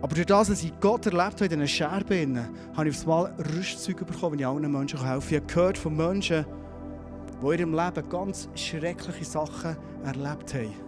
Aber 0.00 0.14
durch 0.14 0.26
das, 0.26 0.46
dass 0.46 0.62
ich 0.62 0.72
Gott 0.78 1.04
erlebt 1.06 1.40
habe 1.40 1.46
in 1.46 1.50
diesen 1.50 1.66
Scherben, 1.66 2.38
habe 2.76 2.88
ich 2.88 2.94
aufs 2.94 3.06
Mal 3.06 3.34
Rüstzeuge 3.56 4.04
bekommen, 4.04 4.34
wenn 4.34 4.38
ich 4.38 4.46
anderen 4.46 4.72
Menschen 4.72 5.04
helfen 5.04 5.28
kann. 5.28 5.36
Ich 5.36 5.42
habe 5.42 5.52
gehört 5.52 5.78
von 5.78 5.96
Menschen, 5.96 6.46
die 7.42 7.46
in 7.46 7.58
ihrem 7.58 7.74
Leben 7.74 8.08
ganz 8.08 8.48
schreckliche 8.54 9.24
Sachen 9.24 9.76
erlebt 10.04 10.54
haben. 10.54 10.87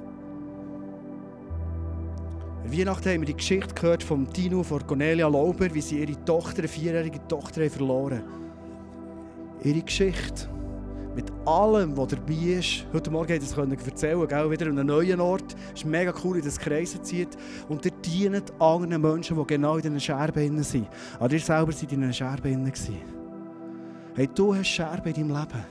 Weihnachten 2.64 3.08
haben 3.08 3.20
wir 3.20 3.26
die 3.26 3.36
Geschichte 3.36 3.74
gehört 3.74 4.02
von 4.02 4.30
Tino 4.32 4.62
von 4.62 4.86
Cornelia 4.86 5.26
Lauber, 5.26 5.72
wie 5.74 5.80
sie 5.80 6.00
ihre 6.00 6.24
Tochter, 6.24 6.58
eine 6.58 6.68
vierjährige 6.68 7.26
Tochter, 7.26 7.68
verloren 7.70 8.18
haben. 8.18 9.60
Ihre 9.64 9.82
Geschichte. 9.82 10.48
Mit 11.16 11.32
allem, 11.44 11.96
was 11.96 12.08
dabei 12.08 12.34
ist. 12.34 12.86
Heute 12.92 13.10
Morgen 13.10 13.26
konnte 13.26 13.44
ich 13.44 13.74
das 13.74 13.86
erzählen, 13.86 14.28
gell? 14.28 14.50
wieder 14.50 14.66
an 14.66 14.78
einem 14.78 14.86
neuen 14.86 15.20
Ort. 15.20 15.56
Es 15.74 15.80
ist 15.80 15.86
mega 15.86 16.12
cool, 16.22 16.36
wie 16.36 16.42
das 16.42 16.58
Kreise 16.58 17.02
zieht. 17.02 17.36
Und 17.68 17.84
ihr 17.84 17.92
dient 17.92 18.52
anderen 18.60 19.02
Menschen, 19.02 19.36
die 19.36 19.46
genau 19.46 19.76
in 19.76 19.82
diesen 19.82 20.00
Scherben 20.00 20.62
sind. 20.62 20.88
Aber 21.18 21.32
ihr 21.32 21.40
selber 21.40 21.72
seid 21.72 21.92
in 21.92 22.00
diesen 22.00 22.14
Scherben. 22.14 22.72
Hey, 24.14 24.28
du 24.32 24.54
hast 24.54 24.68
Scherben 24.68 25.12
in 25.12 25.28
deinem 25.28 25.40
Leben. 25.40 25.64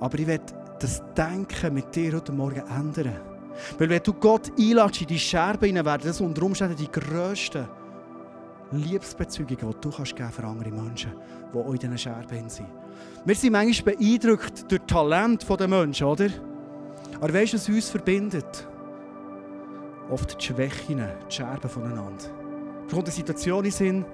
Aber 0.00 0.18
ich 0.18 0.26
werde 0.26 0.44
das 0.80 1.02
Denken 1.14 1.74
mit 1.74 1.94
dir 1.94 2.14
heute 2.14 2.32
Morgen 2.32 2.62
ändern. 2.68 3.35
Weil 3.78 3.88
wenn 3.88 4.02
du 4.02 4.12
Gott 4.12 4.50
einlädst 4.58 5.00
in 5.00 5.06
die 5.06 5.18
Scherben 5.18 5.66
hinein, 5.66 5.84
werden 5.84 6.02
das 6.04 6.20
unter 6.20 6.42
Umständen 6.42 6.76
die 6.76 6.90
grössten 6.90 7.66
Liebesbezeugungen, 8.72 9.74
die 9.74 9.80
du 9.80 9.90
kannst 9.90 10.16
geben 10.16 10.30
für 10.30 10.44
andere 10.44 10.70
Menschen, 10.70 11.12
die 11.52 11.58
auch 11.58 11.72
in 11.72 11.78
diesen 11.78 11.98
Scherben 11.98 12.48
sind. 12.48 12.68
Wir 13.24 13.34
sind 13.34 13.52
manchmal 13.52 13.96
beeindruckt 13.96 14.70
durch 14.70 14.82
das 14.82 14.86
Talent 14.86 15.46
der 15.48 15.68
Menschen, 15.68 16.06
oder? 16.06 16.28
Aber 17.20 17.32
weißt 17.32 17.52
du, 17.52 17.56
was 17.56 17.68
uns 17.68 17.90
verbindet? 17.90 18.68
Oft 20.10 20.40
die 20.40 20.44
Schwächen, 20.44 20.98
die 20.98 21.34
Scherben 21.34 21.68
voneinander. 21.68 22.24
Da 22.88 22.94
kommt 22.94 23.06
eine 23.06 23.14
Situation 23.14 23.64
in 23.64 23.70
Sinn, 23.70 24.04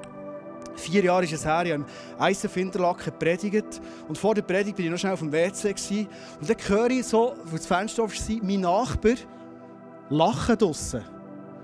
Vier 0.76 1.04
Jahre 1.04 1.24
ist 1.24 1.32
es 1.32 1.44
her, 1.44 1.64
ich 1.64 1.72
habe 1.72 2.48
im 2.54 2.62
Interlaken 2.62 3.04
gepredigt. 3.04 3.80
Und 4.08 4.18
vor 4.18 4.34
der 4.34 4.42
Predigt 4.42 4.78
war 4.78 4.84
ich 4.84 4.90
noch 4.90 4.98
schnell 4.98 5.12
auf 5.12 5.20
dem 5.20 5.32
WC. 5.32 5.72
Gewesen. 5.72 6.08
Und 6.40 6.50
dann 6.50 6.56
höre 6.68 6.90
ich 6.90 7.06
so, 7.06 7.34
wo 7.44 7.56
das 7.56 7.66
Fenster 7.66 8.04
offen 8.04 8.40
war, 8.40 8.46
mein 8.46 8.60
Nachbar 8.60 9.14
lachen 10.10 10.58
draussen. 10.58 11.02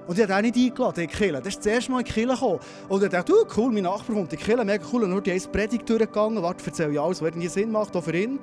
Und 0.07 0.16
ich 0.16 0.25
habe 0.25 0.37
auch 0.37 0.40
nicht 0.40 0.57
eingeladen 0.57 1.03
in 1.03 1.09
die 1.09 1.14
Kirche. 1.14 1.33
Das 1.33 1.49
ist 1.49 1.59
das 1.59 1.66
erste 1.66 1.92
Mal 1.92 2.01
in 2.01 2.07
die 2.07 2.12
Kirche 2.12 2.33
gekommen. 2.33 2.61
Und 2.88 3.03
ich 3.03 3.09
dachte, 3.11 3.33
oh, 3.35 3.47
cool, 3.57 3.73
mein 3.73 3.83
Nachbar 3.83 4.16
kommt 4.16 4.33
in 4.33 4.38
die 4.38 4.44
Kirche, 4.44 4.64
mega 4.64 4.85
cool. 4.92 5.05
Und 5.05 5.11
nur 5.11 5.21
die 5.21 5.33
eine 5.33 5.40
Predigt 5.40 5.88
durchgegangen. 5.88 6.42
Warte, 6.42 6.64
erzähle 6.64 6.92
ich 6.92 7.01
alles, 7.01 7.21
was 7.21 7.29
irgendwie 7.29 7.49
Sinn 7.49 7.71
macht, 7.71 7.94
auch 7.94 8.03
für 8.03 8.16
ihn. 8.16 8.38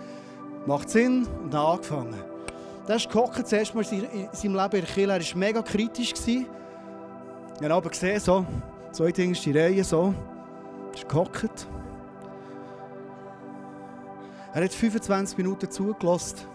Macht 0.66 0.90
Sinn. 0.90 1.28
Und 1.44 1.54
dann 1.54 1.66
angefangen. 1.66 2.16
Dann 2.86 2.98
ist 2.98 3.10
gehockt, 3.10 3.40
das 3.40 3.52
erste 3.52 3.76
Mal 3.76 3.86
in 3.92 4.30
seinem 4.32 4.56
Leben 4.56 4.64
in 4.64 4.70
der 4.70 4.82
Kirche. 4.82 5.02
Er 5.02 5.20
war 5.20 5.38
mega 5.38 5.62
kritisch. 5.64 6.14
Ich 6.28 6.46
habe 7.64 7.74
aber 7.74 7.90
gesehen, 7.90 8.20
so, 8.20 8.46
zwei 8.92 9.12
Dinge, 9.12 9.34
die 9.34 9.58
Reihe, 9.58 9.84
so 9.84 10.14
gehockt. 11.04 11.68
Er 14.54 14.64
hat 14.64 14.74
25 14.74 15.38
Minuten 15.38 15.70
zugelassen. 15.70 16.48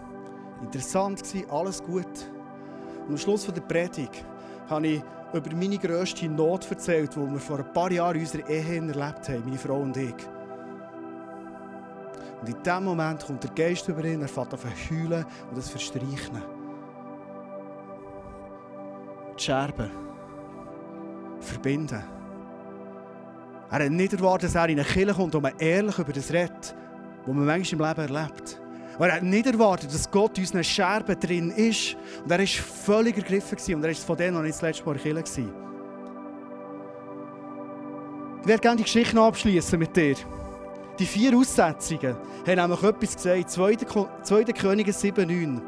Interessant 0.61 1.21
war, 1.35 1.59
alles 1.59 1.83
gut. 1.83 2.05
Und 3.05 3.11
am 3.11 3.17
Schluss 3.17 3.45
der 3.45 3.61
Predigt 3.61 4.25
habe 4.69 4.87
ich 4.87 5.03
über 5.33 5.55
meine 5.55 5.77
grösste 5.77 6.27
Not 6.27 6.69
erzählt, 6.69 7.15
die 7.15 7.19
wir 7.19 7.39
vor 7.39 7.59
ein 7.59 7.73
paar 7.73 7.91
Jahren 7.91 8.15
in 8.15 8.21
unserer 8.21 8.49
Ehe 8.49 8.77
erlebt 8.77 9.29
haben, 9.29 9.43
meine 9.45 9.57
Frau 9.57 9.79
und 9.81 9.95
ich. 9.97 10.15
Und 12.41 12.49
in 12.49 12.63
diesem 12.63 12.83
Moment 12.83 13.25
kommt 13.25 13.43
der 13.43 13.51
Geist 13.51 13.87
über 13.87 14.03
ihn, 14.03 14.21
er 14.21 14.27
fängt 14.27 14.53
an 14.53 14.59
zu 14.59 14.67
heulen 14.89 15.25
und 15.51 15.57
es 15.57 15.69
verstreichen. 15.69 16.41
Die 19.37 19.43
Scherben. 19.43 19.91
Verbinden. 21.39 22.20
Er 23.71 23.85
hat 23.85 23.91
nicht 23.91 24.11
erwartet, 24.11 24.49
dass 24.49 24.55
er 24.55 24.67
in 24.67 24.79
eine 24.79 24.87
Kirche 24.87 25.13
kommt 25.13 25.33
und 25.33 25.43
man 25.43 25.57
ehrlich 25.57 25.97
über 25.97 26.11
das 26.11 26.31
redet, 26.31 26.75
was 27.25 27.35
man 27.35 27.45
manchmal 27.45 27.93
im 27.93 27.97
Leben 27.97 28.15
erlebt. 28.15 28.61
Er 28.99 29.15
hat 29.15 29.23
nicht 29.23 29.47
erwartet, 29.47 29.93
dass 29.93 30.11
Gott 30.11 30.37
in 30.37 30.43
unseren 30.43 30.63
Scherben 30.63 31.19
drin 31.19 31.49
ist. 31.51 31.95
Und 32.23 32.31
er 32.31 32.39
war 32.39 32.45
völlig 32.45 33.17
ergriffen 33.17 33.75
und 33.75 33.83
er 33.83 33.91
ist 33.91 34.03
von 34.03 34.17
denen 34.17 34.35
noch 34.35 34.43
nicht 34.43 34.55
das 34.55 34.61
letzte 34.61 34.85
Mal 34.85 34.97
in 34.97 35.15
der 35.15 35.23
Kirche. 35.23 35.53
Ich 38.41 38.47
werde 38.47 38.61
gerne 38.61 38.77
die 38.77 38.83
Geschichte 38.83 39.19
abschließen 39.19 39.79
mit 39.79 39.95
dir. 39.95 40.15
Die 40.99 41.05
vier 41.05 41.35
Aussetzungen 41.37 42.15
haben 42.45 42.59
nämlich 42.59 42.83
etwas 42.83 43.15
gesagt. 43.15 43.49
2. 43.49 43.75
2. 44.23 44.43
Könige 44.43 44.91
7,9. 44.91 45.61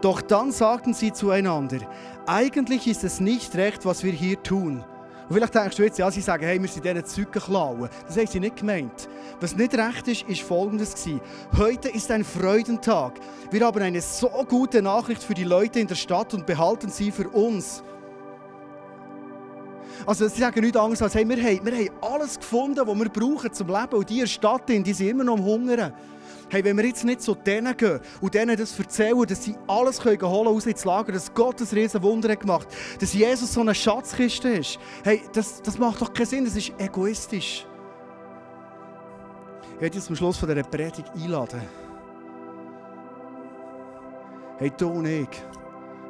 Doch 0.00 0.22
dann 0.22 0.50
sagten 0.50 0.94
sie 0.94 1.12
zueinander: 1.12 1.78
Eigentlich 2.26 2.86
ist 2.86 3.04
es 3.04 3.20
nicht 3.20 3.54
recht, 3.54 3.84
was 3.84 4.02
wir 4.02 4.12
hier 4.12 4.42
tun. 4.42 4.82
Und 5.28 5.34
vielleicht 5.34 5.54
denkst 5.54 5.76
du 5.76 5.82
jetzt, 5.84 5.98
ja, 5.98 6.10
sie 6.10 6.20
sagen, 6.20 6.44
hey, 6.44 6.60
wir 6.60 6.68
sind 6.68 6.84
diesen 6.84 7.04
Zeugen 7.04 7.40
klauen. 7.40 7.88
Das 8.06 8.16
haben 8.16 8.26
sie 8.26 8.40
nicht 8.40 8.56
gemeint. 8.56 9.08
Was 9.40 9.56
nicht 9.56 9.74
recht 9.74 10.06
ist, 10.08 10.22
ist 10.28 10.42
folgendes 10.42 10.94
gewesen. 10.94 11.20
Heute 11.56 11.88
ist 11.88 12.10
ein 12.10 12.24
Freudentag. 12.24 13.14
Wir 13.50 13.64
haben 13.64 13.82
eine 13.82 14.02
so 14.02 14.28
gute 14.46 14.82
Nachricht 14.82 15.22
für 15.22 15.32
die 15.32 15.44
Leute 15.44 15.80
in 15.80 15.86
der 15.86 15.94
Stadt 15.94 16.34
und 16.34 16.44
behalten 16.44 16.90
sie 16.90 17.10
für 17.10 17.28
uns. 17.28 17.82
Also 20.04 20.28
sie 20.28 20.40
sagen 20.40 20.60
nichts 20.60 20.76
anderes 20.76 21.00
als, 21.00 21.14
hey, 21.14 21.26
wir 21.26 21.42
haben, 21.42 21.64
wir 21.64 21.72
haben 21.72 21.90
alles 22.02 22.38
gefunden, 22.38 22.86
was 22.86 22.98
wir 22.98 23.08
brauchen 23.08 23.52
zum 23.52 23.68
Leben. 23.68 23.94
Und 23.94 24.10
die 24.10 24.26
Stadt, 24.26 24.68
die 24.68 24.92
sind 24.92 25.08
immer 25.08 25.24
noch 25.24 25.38
am 25.38 25.44
Hungern. 25.44 25.94
Hey, 26.54 26.62
wenn 26.62 26.76
wir 26.76 26.86
jetzt 26.86 27.02
nicht 27.02 27.20
zu 27.20 27.34
denen 27.34 27.76
gehen 27.76 27.98
und 28.20 28.32
denen 28.32 28.56
das 28.56 28.78
erzählen, 28.78 29.26
dass 29.26 29.42
sie 29.42 29.56
alles 29.66 29.98
können 29.98 30.22
holen 30.22 30.46
aus 30.46 30.66
ins 30.66 30.84
Lager, 30.84 31.10
dass 31.10 31.34
Gott 31.34 31.60
ein 31.60 31.66
riesen 31.66 32.00
Wunder 32.00 32.30
hat 32.30 32.38
gemacht, 32.38 32.68
dass 33.00 33.12
Jesus 33.12 33.54
so 33.54 33.60
eine 33.60 33.74
Schatzkiste 33.74 34.50
ist, 34.50 34.78
hey, 35.02 35.22
das, 35.32 35.60
das 35.62 35.78
macht 35.78 36.00
doch 36.00 36.12
keinen 36.12 36.26
Sinn, 36.26 36.44
das 36.44 36.54
ist 36.54 36.72
egoistisch. 36.78 37.66
Ich 39.74 39.80
werde 39.80 39.96
jetzt 39.96 40.06
zum 40.06 40.14
Schluss 40.14 40.36
von 40.36 40.48
dieser 40.48 40.62
Predigt 40.62 41.10
einladen. 41.20 41.60
Hey, 44.58 44.70
du 44.76 44.90
und 44.90 45.06
ich, 45.06 45.26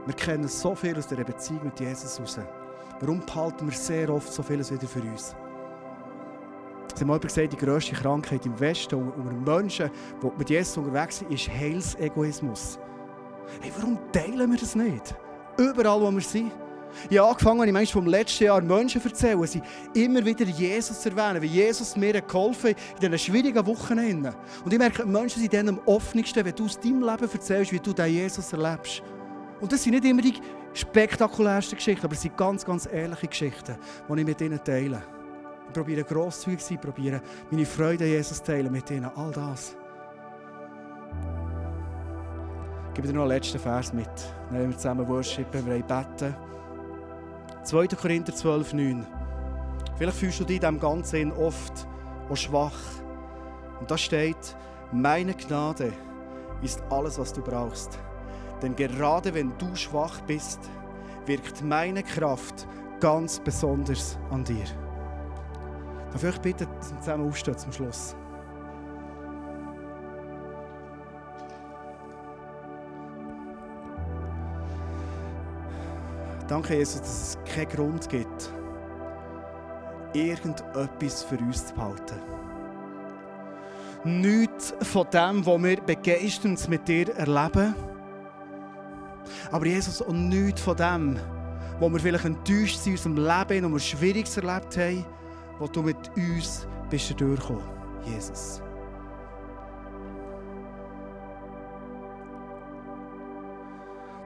wir 0.04 0.14
kennen 0.14 0.46
so 0.46 0.74
viel 0.74 0.98
aus 0.98 1.06
dieser 1.06 1.24
Beziehung 1.24 1.64
mit 1.64 1.80
Jesus 1.80 2.20
raus. 2.20 2.38
Warum 3.00 3.24
behalten 3.24 3.64
wir 3.64 3.74
sehr 3.74 4.10
oft 4.10 4.30
so 4.30 4.42
vieles 4.42 4.70
wieder 4.70 4.86
für 4.86 5.00
uns? 5.00 5.34
Sie 6.94 7.00
haben 7.00 7.08
mal 7.08 7.18
gesagt, 7.18 7.52
die 7.52 7.56
grösste 7.56 7.94
Krankheit 7.94 8.46
im 8.46 8.58
Westen 8.60 8.94
unter 8.94 9.32
Menschen, 9.32 9.90
die 10.22 10.38
mit 10.38 10.48
Jesus 10.48 10.76
unterwegs 10.76 11.18
sind, 11.18 11.32
ist 11.32 11.48
Heilsegoismus. 11.48 12.78
Hey, 13.60 13.72
warum 13.76 13.98
teilen 14.12 14.50
wir 14.50 14.58
das 14.58 14.76
nicht? 14.76 15.14
Überall, 15.58 16.00
wo 16.00 16.10
wir 16.10 16.20
sind. 16.20 16.52
Ich 17.10 17.18
habe 17.18 17.30
angefangen, 17.30 17.66
ich 17.66 17.72
meine, 17.72 17.86
vom 17.88 18.06
letzten 18.06 18.44
Jahr 18.44 18.60
Menschen 18.60 19.02
erzählen, 19.02 19.44
sie 19.44 19.60
immer 19.94 20.24
wieder 20.24 20.44
Jesus 20.44 21.04
erwähnen, 21.04 21.42
wie 21.42 21.46
Jesus 21.46 21.96
mir 21.96 22.20
geholfen 22.20 22.70
hat 22.70 22.76
in 22.94 23.00
diesen 23.00 23.18
schwierigen 23.18 23.66
Wochen. 23.66 23.98
Und 23.98 24.72
ich 24.72 24.78
merke, 24.78 25.04
Menschen 25.04 25.40
sind 25.40 25.52
dann 25.52 25.70
am 25.70 25.80
offensten, 25.86 26.44
wenn 26.44 26.54
du 26.54 26.64
aus 26.64 26.78
deinem 26.78 27.02
Leben 27.02 27.30
erzählst, 27.32 27.72
wie 27.72 27.80
du 27.80 27.92
den 27.92 28.12
Jesus 28.12 28.52
erlebst. 28.52 29.02
Und 29.60 29.72
das 29.72 29.82
sind 29.82 29.94
nicht 29.94 30.04
immer 30.04 30.22
die 30.22 30.34
spektakulärsten 30.72 31.76
Geschichten, 31.76 32.04
aber 32.04 32.14
es 32.14 32.22
sind 32.22 32.36
ganz, 32.36 32.64
ganz 32.64 32.88
ehrliche 32.90 33.26
Geschichten, 33.26 33.76
die 34.08 34.20
ich 34.20 34.26
mit 34.26 34.40
ihnen 34.40 34.62
teile. 34.62 35.02
Ich 35.66 35.72
probiere 35.72 36.04
grosszügig 36.04 36.60
zu 36.60 36.68
sein, 36.68 36.80
probiere 36.80 37.20
meine 37.50 37.66
Freude 37.66 38.06
Jesus 38.06 38.38
zu 38.38 38.44
teilen 38.44 38.72
mit 38.72 38.90
ihnen. 38.90 39.10
All 39.16 39.32
das. 39.32 39.76
Ich 42.88 42.94
gebe 42.94 43.08
dir 43.08 43.14
noch 43.14 43.22
einen 43.22 43.30
letzten 43.30 43.58
Vers 43.58 43.92
mit. 43.92 44.06
Dann 44.48 44.58
werden 44.58 44.70
wir 44.70 44.76
zusammen 44.76 45.08
worshipen, 45.08 45.66
wir 45.66 45.82
beten. 45.82 46.36
2. 47.64 47.86
Korinther 47.88 48.34
12, 48.34 48.72
9. 48.74 49.06
Vielleicht 49.96 50.18
fühlst 50.18 50.40
du 50.40 50.44
dich 50.44 50.56
in 50.56 50.60
diesem 50.60 50.80
Ganzen 50.80 51.32
oft 51.32 51.88
auch 52.30 52.36
schwach. 52.36 52.78
Und 53.80 53.90
da 53.90 53.98
steht, 53.98 54.56
meine 54.92 55.34
Gnade 55.34 55.92
ist 56.62 56.82
alles, 56.90 57.18
was 57.18 57.32
du 57.32 57.42
brauchst. 57.42 57.98
Denn 58.62 58.76
gerade 58.76 59.34
wenn 59.34 59.52
du 59.58 59.74
schwach 59.74 60.20
bist, 60.22 60.60
wirkt 61.26 61.62
meine 61.62 62.02
Kraft 62.02 62.66
ganz 63.00 63.40
besonders 63.40 64.18
an 64.30 64.44
dir. 64.44 64.83
Darf 66.14 66.22
ich 66.22 66.40
bitten, 66.40 66.68
dass 66.78 66.92
wir 66.92 67.00
zusammen 67.00 67.28
aufstehen 67.28 67.58
zum 67.58 67.72
Schluss? 67.72 68.14
Danke, 76.46 76.76
Jesus, 76.76 77.00
dass 77.00 77.22
es 77.22 77.38
keinen 77.52 77.68
Grund 77.68 78.08
gibt, 78.08 78.52
irgendetwas 80.12 81.24
für 81.24 81.38
uns 81.38 81.66
zu 81.66 81.74
behalten. 81.74 82.20
Nichts 84.04 84.72
von 84.82 85.06
dem, 85.12 85.44
was 85.44 85.62
wir 85.62 85.80
begeisternd 85.80 86.68
mit 86.68 86.86
dir 86.86 87.12
erleben. 87.16 87.74
Aber 89.50 89.66
Jesus, 89.66 90.00
und 90.00 90.28
nichts 90.28 90.60
von 90.60 90.76
dem, 90.76 91.18
wo 91.80 91.88
wir 91.88 91.98
vielleicht 91.98 92.24
enttäuscht 92.24 92.78
sind 92.78 93.04
in 93.04 93.10
unserem 93.10 93.16
Leben 93.16 93.64
und 93.64 93.72
wir 93.72 93.80
Schwieriges 93.80 94.36
erlebt 94.36 94.76
haben, 94.76 95.04
wo 95.58 95.66
du 95.66 95.82
mit 95.82 95.96
uns 96.16 96.66
bist 96.90 97.18
durchgekommen, 97.18 97.62
Jesus. 98.04 98.62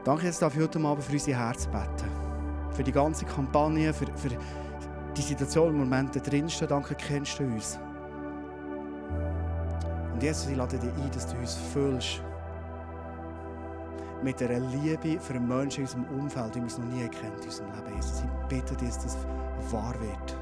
Danke, 0.05 0.25
jetzt 0.25 0.41
darf 0.41 0.55
ich 0.55 0.63
heute 0.63 0.81
Abend 0.81 1.05
für 1.05 1.13
unsere 1.13 1.39
Herzen 1.39 1.71
beten. 1.71 2.11
Für 2.71 2.83
die 2.83 2.93
ganze 2.93 3.27
Kampagne, 3.27 3.93
für, 3.93 4.07
für 4.17 4.31
die 5.17 5.21
Situation 5.21 5.69
im 5.69 5.79
Moment 5.81 6.17
da 6.17 6.21
drinstehen. 6.21 6.69
Danke, 6.69 6.95
kennst 6.95 7.39
du 7.39 7.45
uns. 7.45 7.79
Und 10.15 10.23
Jesus, 10.23 10.49
ich 10.49 10.57
lade 10.57 10.79
dich 10.79 10.91
ein, 10.91 11.11
dass 11.11 11.27
du 11.27 11.37
uns 11.37 11.55
füllst 11.73 12.23
mit 14.23 14.43
einer 14.43 14.61
Liebe 14.61 15.21
für 15.21 15.35
einen 15.35 15.47
Menschen 15.47 15.81
in 15.81 15.87
unserem 15.87 16.05
Umfeld, 16.19 16.55
die 16.55 16.61
wir 16.61 16.85
noch 16.85 16.95
nie 16.95 17.09
kennt 17.09 17.41
in 17.41 17.45
unserem 17.45 17.73
Leben. 17.75 17.97
Jesus, 17.97 18.23
ich 18.23 18.49
bitte 18.49 18.77
dich, 18.77 18.89
dass 18.89 19.03
das 19.03 19.19
wahr 19.71 19.95
wird. 20.01 20.38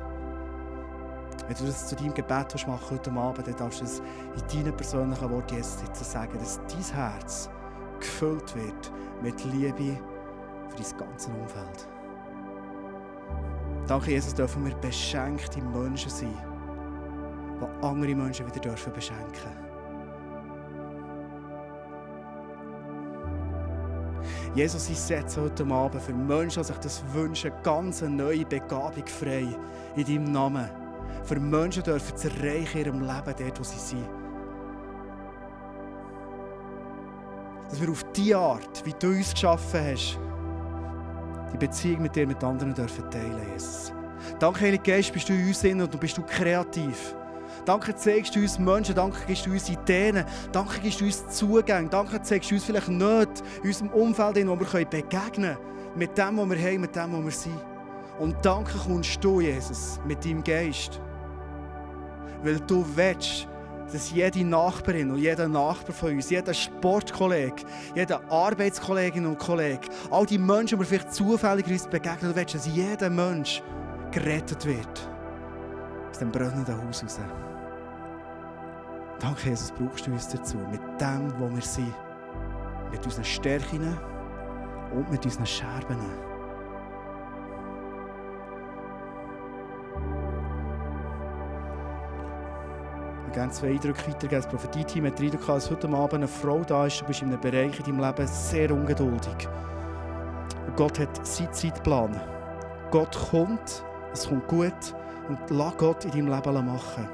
Wenn 1.46 1.56
du 1.56 1.66
das 1.66 1.86
zu 1.86 1.94
deinem 1.94 2.12
Gebet 2.12 2.66
machen 2.66 2.90
heute 2.90 3.12
Abend, 3.12 3.46
dann 3.46 3.56
darfst 3.56 3.80
du 3.80 3.84
es 3.84 4.00
in 4.00 4.64
deinen 4.64 4.76
persönlichen 4.76 5.30
Worten 5.30 5.54
Jesus 5.54 5.78
sagen, 5.94 6.38
dass 6.38 6.60
dein 6.68 6.96
Herz 6.96 7.48
gefüllt 8.00 8.54
wird 8.56 8.92
mit 9.22 9.44
Liebe 9.44 9.98
für 10.68 10.76
dein 10.76 10.98
ganzes 10.98 11.28
Umfeld. 11.28 11.88
Danke, 13.86 14.10
Jesus, 14.10 14.34
dürfen 14.34 14.64
wir 14.64 14.74
beschenkte 14.76 15.62
Menschen 15.62 16.10
sein, 16.10 16.34
die 17.60 17.86
andere 17.86 18.14
Menschen 18.14 18.46
wieder 18.46 18.60
dürfen 18.60 18.92
beschenken 18.92 19.66
Jesus, 24.56 24.88
ich 24.88 24.98
setze 24.98 25.42
heute 25.42 25.66
Abend 25.66 26.02
für 26.02 26.14
Menschen, 26.14 26.62
die 26.62 26.66
sich 26.66 26.78
das 26.78 27.04
wünschen, 27.12 27.52
ganz 27.62 28.02
eine 28.02 28.16
neue 28.16 28.44
Begabung 28.46 29.06
frei 29.06 29.46
in 29.94 30.04
deinem 30.04 30.32
Namen. 30.32 30.85
Für 31.24 31.40
Menschen 31.40 31.82
dürfen 31.82 32.16
zu 32.16 32.28
erreichen 32.28 32.78
in 32.78 32.86
ihrem 32.86 33.00
Leben, 33.00 33.34
dort, 33.38 33.58
wo 33.58 33.64
sie 33.64 33.78
sind. 33.78 34.06
dass 37.68 37.80
wir 37.80 37.90
auf 37.90 38.04
die 38.12 38.34
Art, 38.34 38.84
wie 38.84 38.94
du 38.98 39.08
uns 39.08 39.32
geschaffen 39.32 39.80
hast, 39.80 40.18
die 41.52 41.58
Beziehung 41.58 42.02
mit 42.02 42.14
dir, 42.14 42.26
mit 42.26 42.42
anderen 42.42 42.74
dürfen 42.74 43.10
teilen, 43.10 43.40
Jesus. 43.52 43.92
Danke, 44.38 44.60
Heilige 44.60 44.82
Geist, 44.82 45.12
bist 45.12 45.28
du 45.28 45.32
in 45.32 45.48
uns 45.48 45.64
und 45.64 45.92
du 45.94 45.98
bist 45.98 46.16
du 46.16 46.22
kreativ. 46.22 47.14
Danke, 47.64 47.94
zeigst 47.94 48.34
du 48.36 48.40
uns 48.40 48.58
Menschen, 48.58 48.94
danke, 48.94 49.18
gibst 49.26 49.46
du 49.46 49.50
uns 49.50 49.68
Ideen, 49.68 50.24
danke, 50.52 50.78
gibst 50.80 51.00
du 51.00 51.04
uns 51.04 51.26
Zugänge, 51.28 51.88
danke, 51.88 52.20
zeigst 52.22 52.50
du 52.50 52.54
uns 52.54 52.64
vielleicht 52.64 52.88
nicht 52.88 53.42
in 53.62 53.68
unserem 53.68 53.90
Umfeld, 53.90 54.36
in 54.36 54.48
wo 54.48 54.58
wir 54.58 54.84
begegnen 54.84 55.32
können, 55.32 55.56
mit 55.96 56.16
dem, 56.16 56.38
was 56.38 56.50
wir 56.50 56.58
haben, 56.58 56.80
mit 56.80 56.94
dem, 56.94 57.12
was 57.12 57.24
wir 57.24 57.30
sind. 57.30 57.60
Und 58.20 58.36
danke 58.42 58.78
kommst 58.78 59.22
du, 59.22 59.40
Jesus, 59.40 60.00
mit 60.06 60.24
deinem 60.24 60.44
Geist. 60.44 61.00
Weil 62.46 62.60
du 62.60 62.86
willst, 62.94 63.48
dass 63.92 64.12
jede 64.12 64.44
Nachbarin 64.44 65.10
und 65.10 65.18
jeder 65.18 65.48
Nachbar 65.48 65.92
von 65.92 66.12
uns, 66.12 66.30
jeder 66.30 66.54
Sportkollege, 66.54 67.64
jeder 67.92 68.20
Arbeitskollegin 68.30 69.26
und 69.26 69.36
Kollege, 69.36 69.88
all 70.12 70.26
die 70.26 70.38
Menschen, 70.38 70.78
die 70.78 70.78
wir 70.78 70.86
vielleicht 70.86 71.12
zufällig 71.12 71.66
uns 71.66 71.88
begegnen, 71.88 72.36
willst, 72.36 72.54
dass 72.54 72.68
jeder 72.68 73.10
Mensch 73.10 73.64
gerettet 74.12 74.64
wird. 74.64 75.10
Aus 76.08 76.20
dem 76.20 76.30
brennenden 76.30 76.86
Haus 76.86 77.02
raus. 77.02 77.18
Danke, 79.18 79.48
Jesus, 79.48 79.72
brauchst 79.72 80.06
du 80.06 80.12
uns 80.12 80.28
dazu, 80.28 80.56
mit 80.70 80.80
dem, 81.00 81.32
wo 81.40 81.52
wir 81.52 81.62
sind. 81.62 81.92
Mit 82.92 83.04
unseren 83.04 83.24
Stärken 83.24 83.98
und 84.94 85.10
mit 85.10 85.24
unseren 85.24 85.46
Scherben. 85.46 85.98
Gerne 93.36 93.52
zwei 93.52 93.68
Eindrücke 93.68 94.08
weitergeben. 94.08 94.42
Das 94.42 94.46
Prophetie-Team 94.46 95.06
hat 95.06 95.18
den 95.18 95.26
Eindruck, 95.26 95.46
dass 95.46 95.70
heute 95.70 95.88
Abend 95.88 96.14
eine 96.14 96.28
Frau 96.28 96.62
da 96.64 96.86
ist. 96.86 97.02
Du 97.02 97.04
bist 97.04 97.20
in 97.20 97.28
einem 97.28 97.40
Bereich 97.40 97.78
in 97.78 97.84
deinem 97.84 98.00
Leben 98.00 98.26
sehr 98.26 98.70
ungeduldig. 98.70 99.48
Und 100.66 100.76
Gott 100.76 100.98
hat 100.98 101.26
seinen 101.26 101.52
Zeitplan. 101.52 102.18
Gott 102.90 103.14
kommt, 103.30 103.84
es 104.12 104.26
kommt 104.26 104.48
gut 104.48 104.72
und 105.28 105.38
lass 105.50 105.76
Gott 105.76 106.06
in 106.06 106.12
deinem 106.12 106.28
Leben 106.28 106.66
machen. 106.66 107.08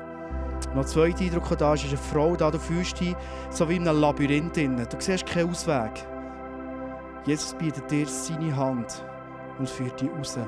Und 0.68 0.76
noch 0.76 0.84
zweiter 0.84 1.24
Eindruck 1.24 1.58
da 1.58 1.74
ist, 1.74 1.84
ist 1.84 1.90
eine 1.90 1.98
Frau 1.98 2.36
da, 2.36 2.52
du 2.52 2.58
fühlst 2.58 3.00
dich 3.00 3.16
so 3.50 3.68
wie 3.68 3.76
in 3.76 3.88
einem 3.88 4.00
Labyrinth. 4.00 4.56
Drin. 4.56 4.76
Du 4.76 4.96
siehst 5.00 5.26
keinen 5.26 5.50
Ausweg. 5.50 6.06
Jesus 7.26 7.54
bietet 7.54 7.90
dir 7.90 8.06
seine 8.06 8.54
Hand 8.56 9.04
und 9.58 9.68
führt 9.68 10.00
dich 10.00 10.10
raus. 10.10 10.38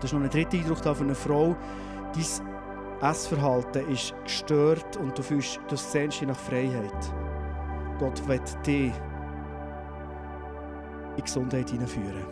Das 0.00 0.04
ist 0.04 0.12
noch 0.14 0.22
ein 0.22 0.30
dritter 0.30 0.56
Eindruck 0.56 0.80
da 0.80 0.94
von 0.94 1.06
einer 1.06 1.14
Frau, 1.14 1.54
dein 2.14 2.51
Essverhalten 3.02 3.88
ist 3.88 4.14
gestört 4.22 4.96
und 4.96 5.18
du, 5.18 5.22
fühlst, 5.22 5.58
du 5.68 5.74
sehnst 5.74 6.20
dich 6.20 6.28
nach 6.28 6.38
Freiheit. 6.38 7.12
Gott 7.98 8.26
wird 8.28 8.66
dich 8.66 8.92
in 11.16 11.24
Gesundheit 11.24 11.68
hineinführen. 11.68 12.24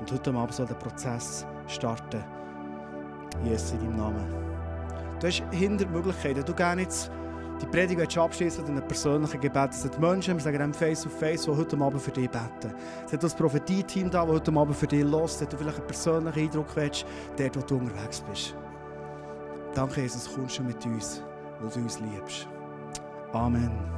Und 0.00 0.12
heute 0.12 0.34
Abend 0.34 0.52
soll 0.52 0.66
der 0.66 0.74
Prozess 0.74 1.46
starten. 1.68 2.24
Jesus 3.44 3.72
in 3.72 3.78
deinem 3.78 3.96
Namen. 3.96 4.26
Du 5.20 5.28
hast 5.28 5.42
hinter 5.52 5.86
Möglichkeiten. 5.86 6.44
Du 6.44 6.52
gerne 6.52 6.82
jetzt 6.82 7.12
die 7.62 7.66
Predigt 7.66 8.18
abschließen 8.18 8.62
mit 8.62 8.72
einem 8.72 8.88
persönlichen 8.88 9.40
Gebet. 9.40 9.70
Es 9.70 9.82
sind 9.82 10.00
Menschen, 10.00 10.34
wir 10.34 10.42
sagen 10.42 10.74
Face 10.74 11.02
to 11.02 11.08
Face, 11.08 11.42
die 11.42 11.50
heute 11.50 11.76
Abend 11.78 12.02
für 12.02 12.10
dich 12.10 12.28
beten. 12.28 12.74
Es 13.06 13.12
hat 13.12 13.22
das 13.22 13.36
Prophetie-Team 13.36 14.10
da, 14.10 14.24
das 14.24 14.34
heute 14.34 14.52
Abend 14.52 14.76
für 14.76 14.86
dich 14.88 15.04
los, 15.04 15.38
dass 15.38 15.48
du 15.48 15.56
vielleicht 15.56 15.78
einen 15.78 15.86
persönlichen 15.86 16.40
Eindruck 16.40 16.74
willst, 16.74 17.06
dort, 17.36 17.56
wo 17.56 17.60
du 17.60 17.76
unterwegs 17.76 18.20
bist. 18.20 18.56
Danke, 19.74 20.02
Jesus, 20.02 20.32
kommst 20.34 20.58
du 20.58 20.62
mit 20.62 20.84
uns, 20.86 21.22
weil 21.60 21.70
du 21.70 21.80
uns 21.80 22.00
liebst. 22.00 22.48
Amen. 23.32 23.97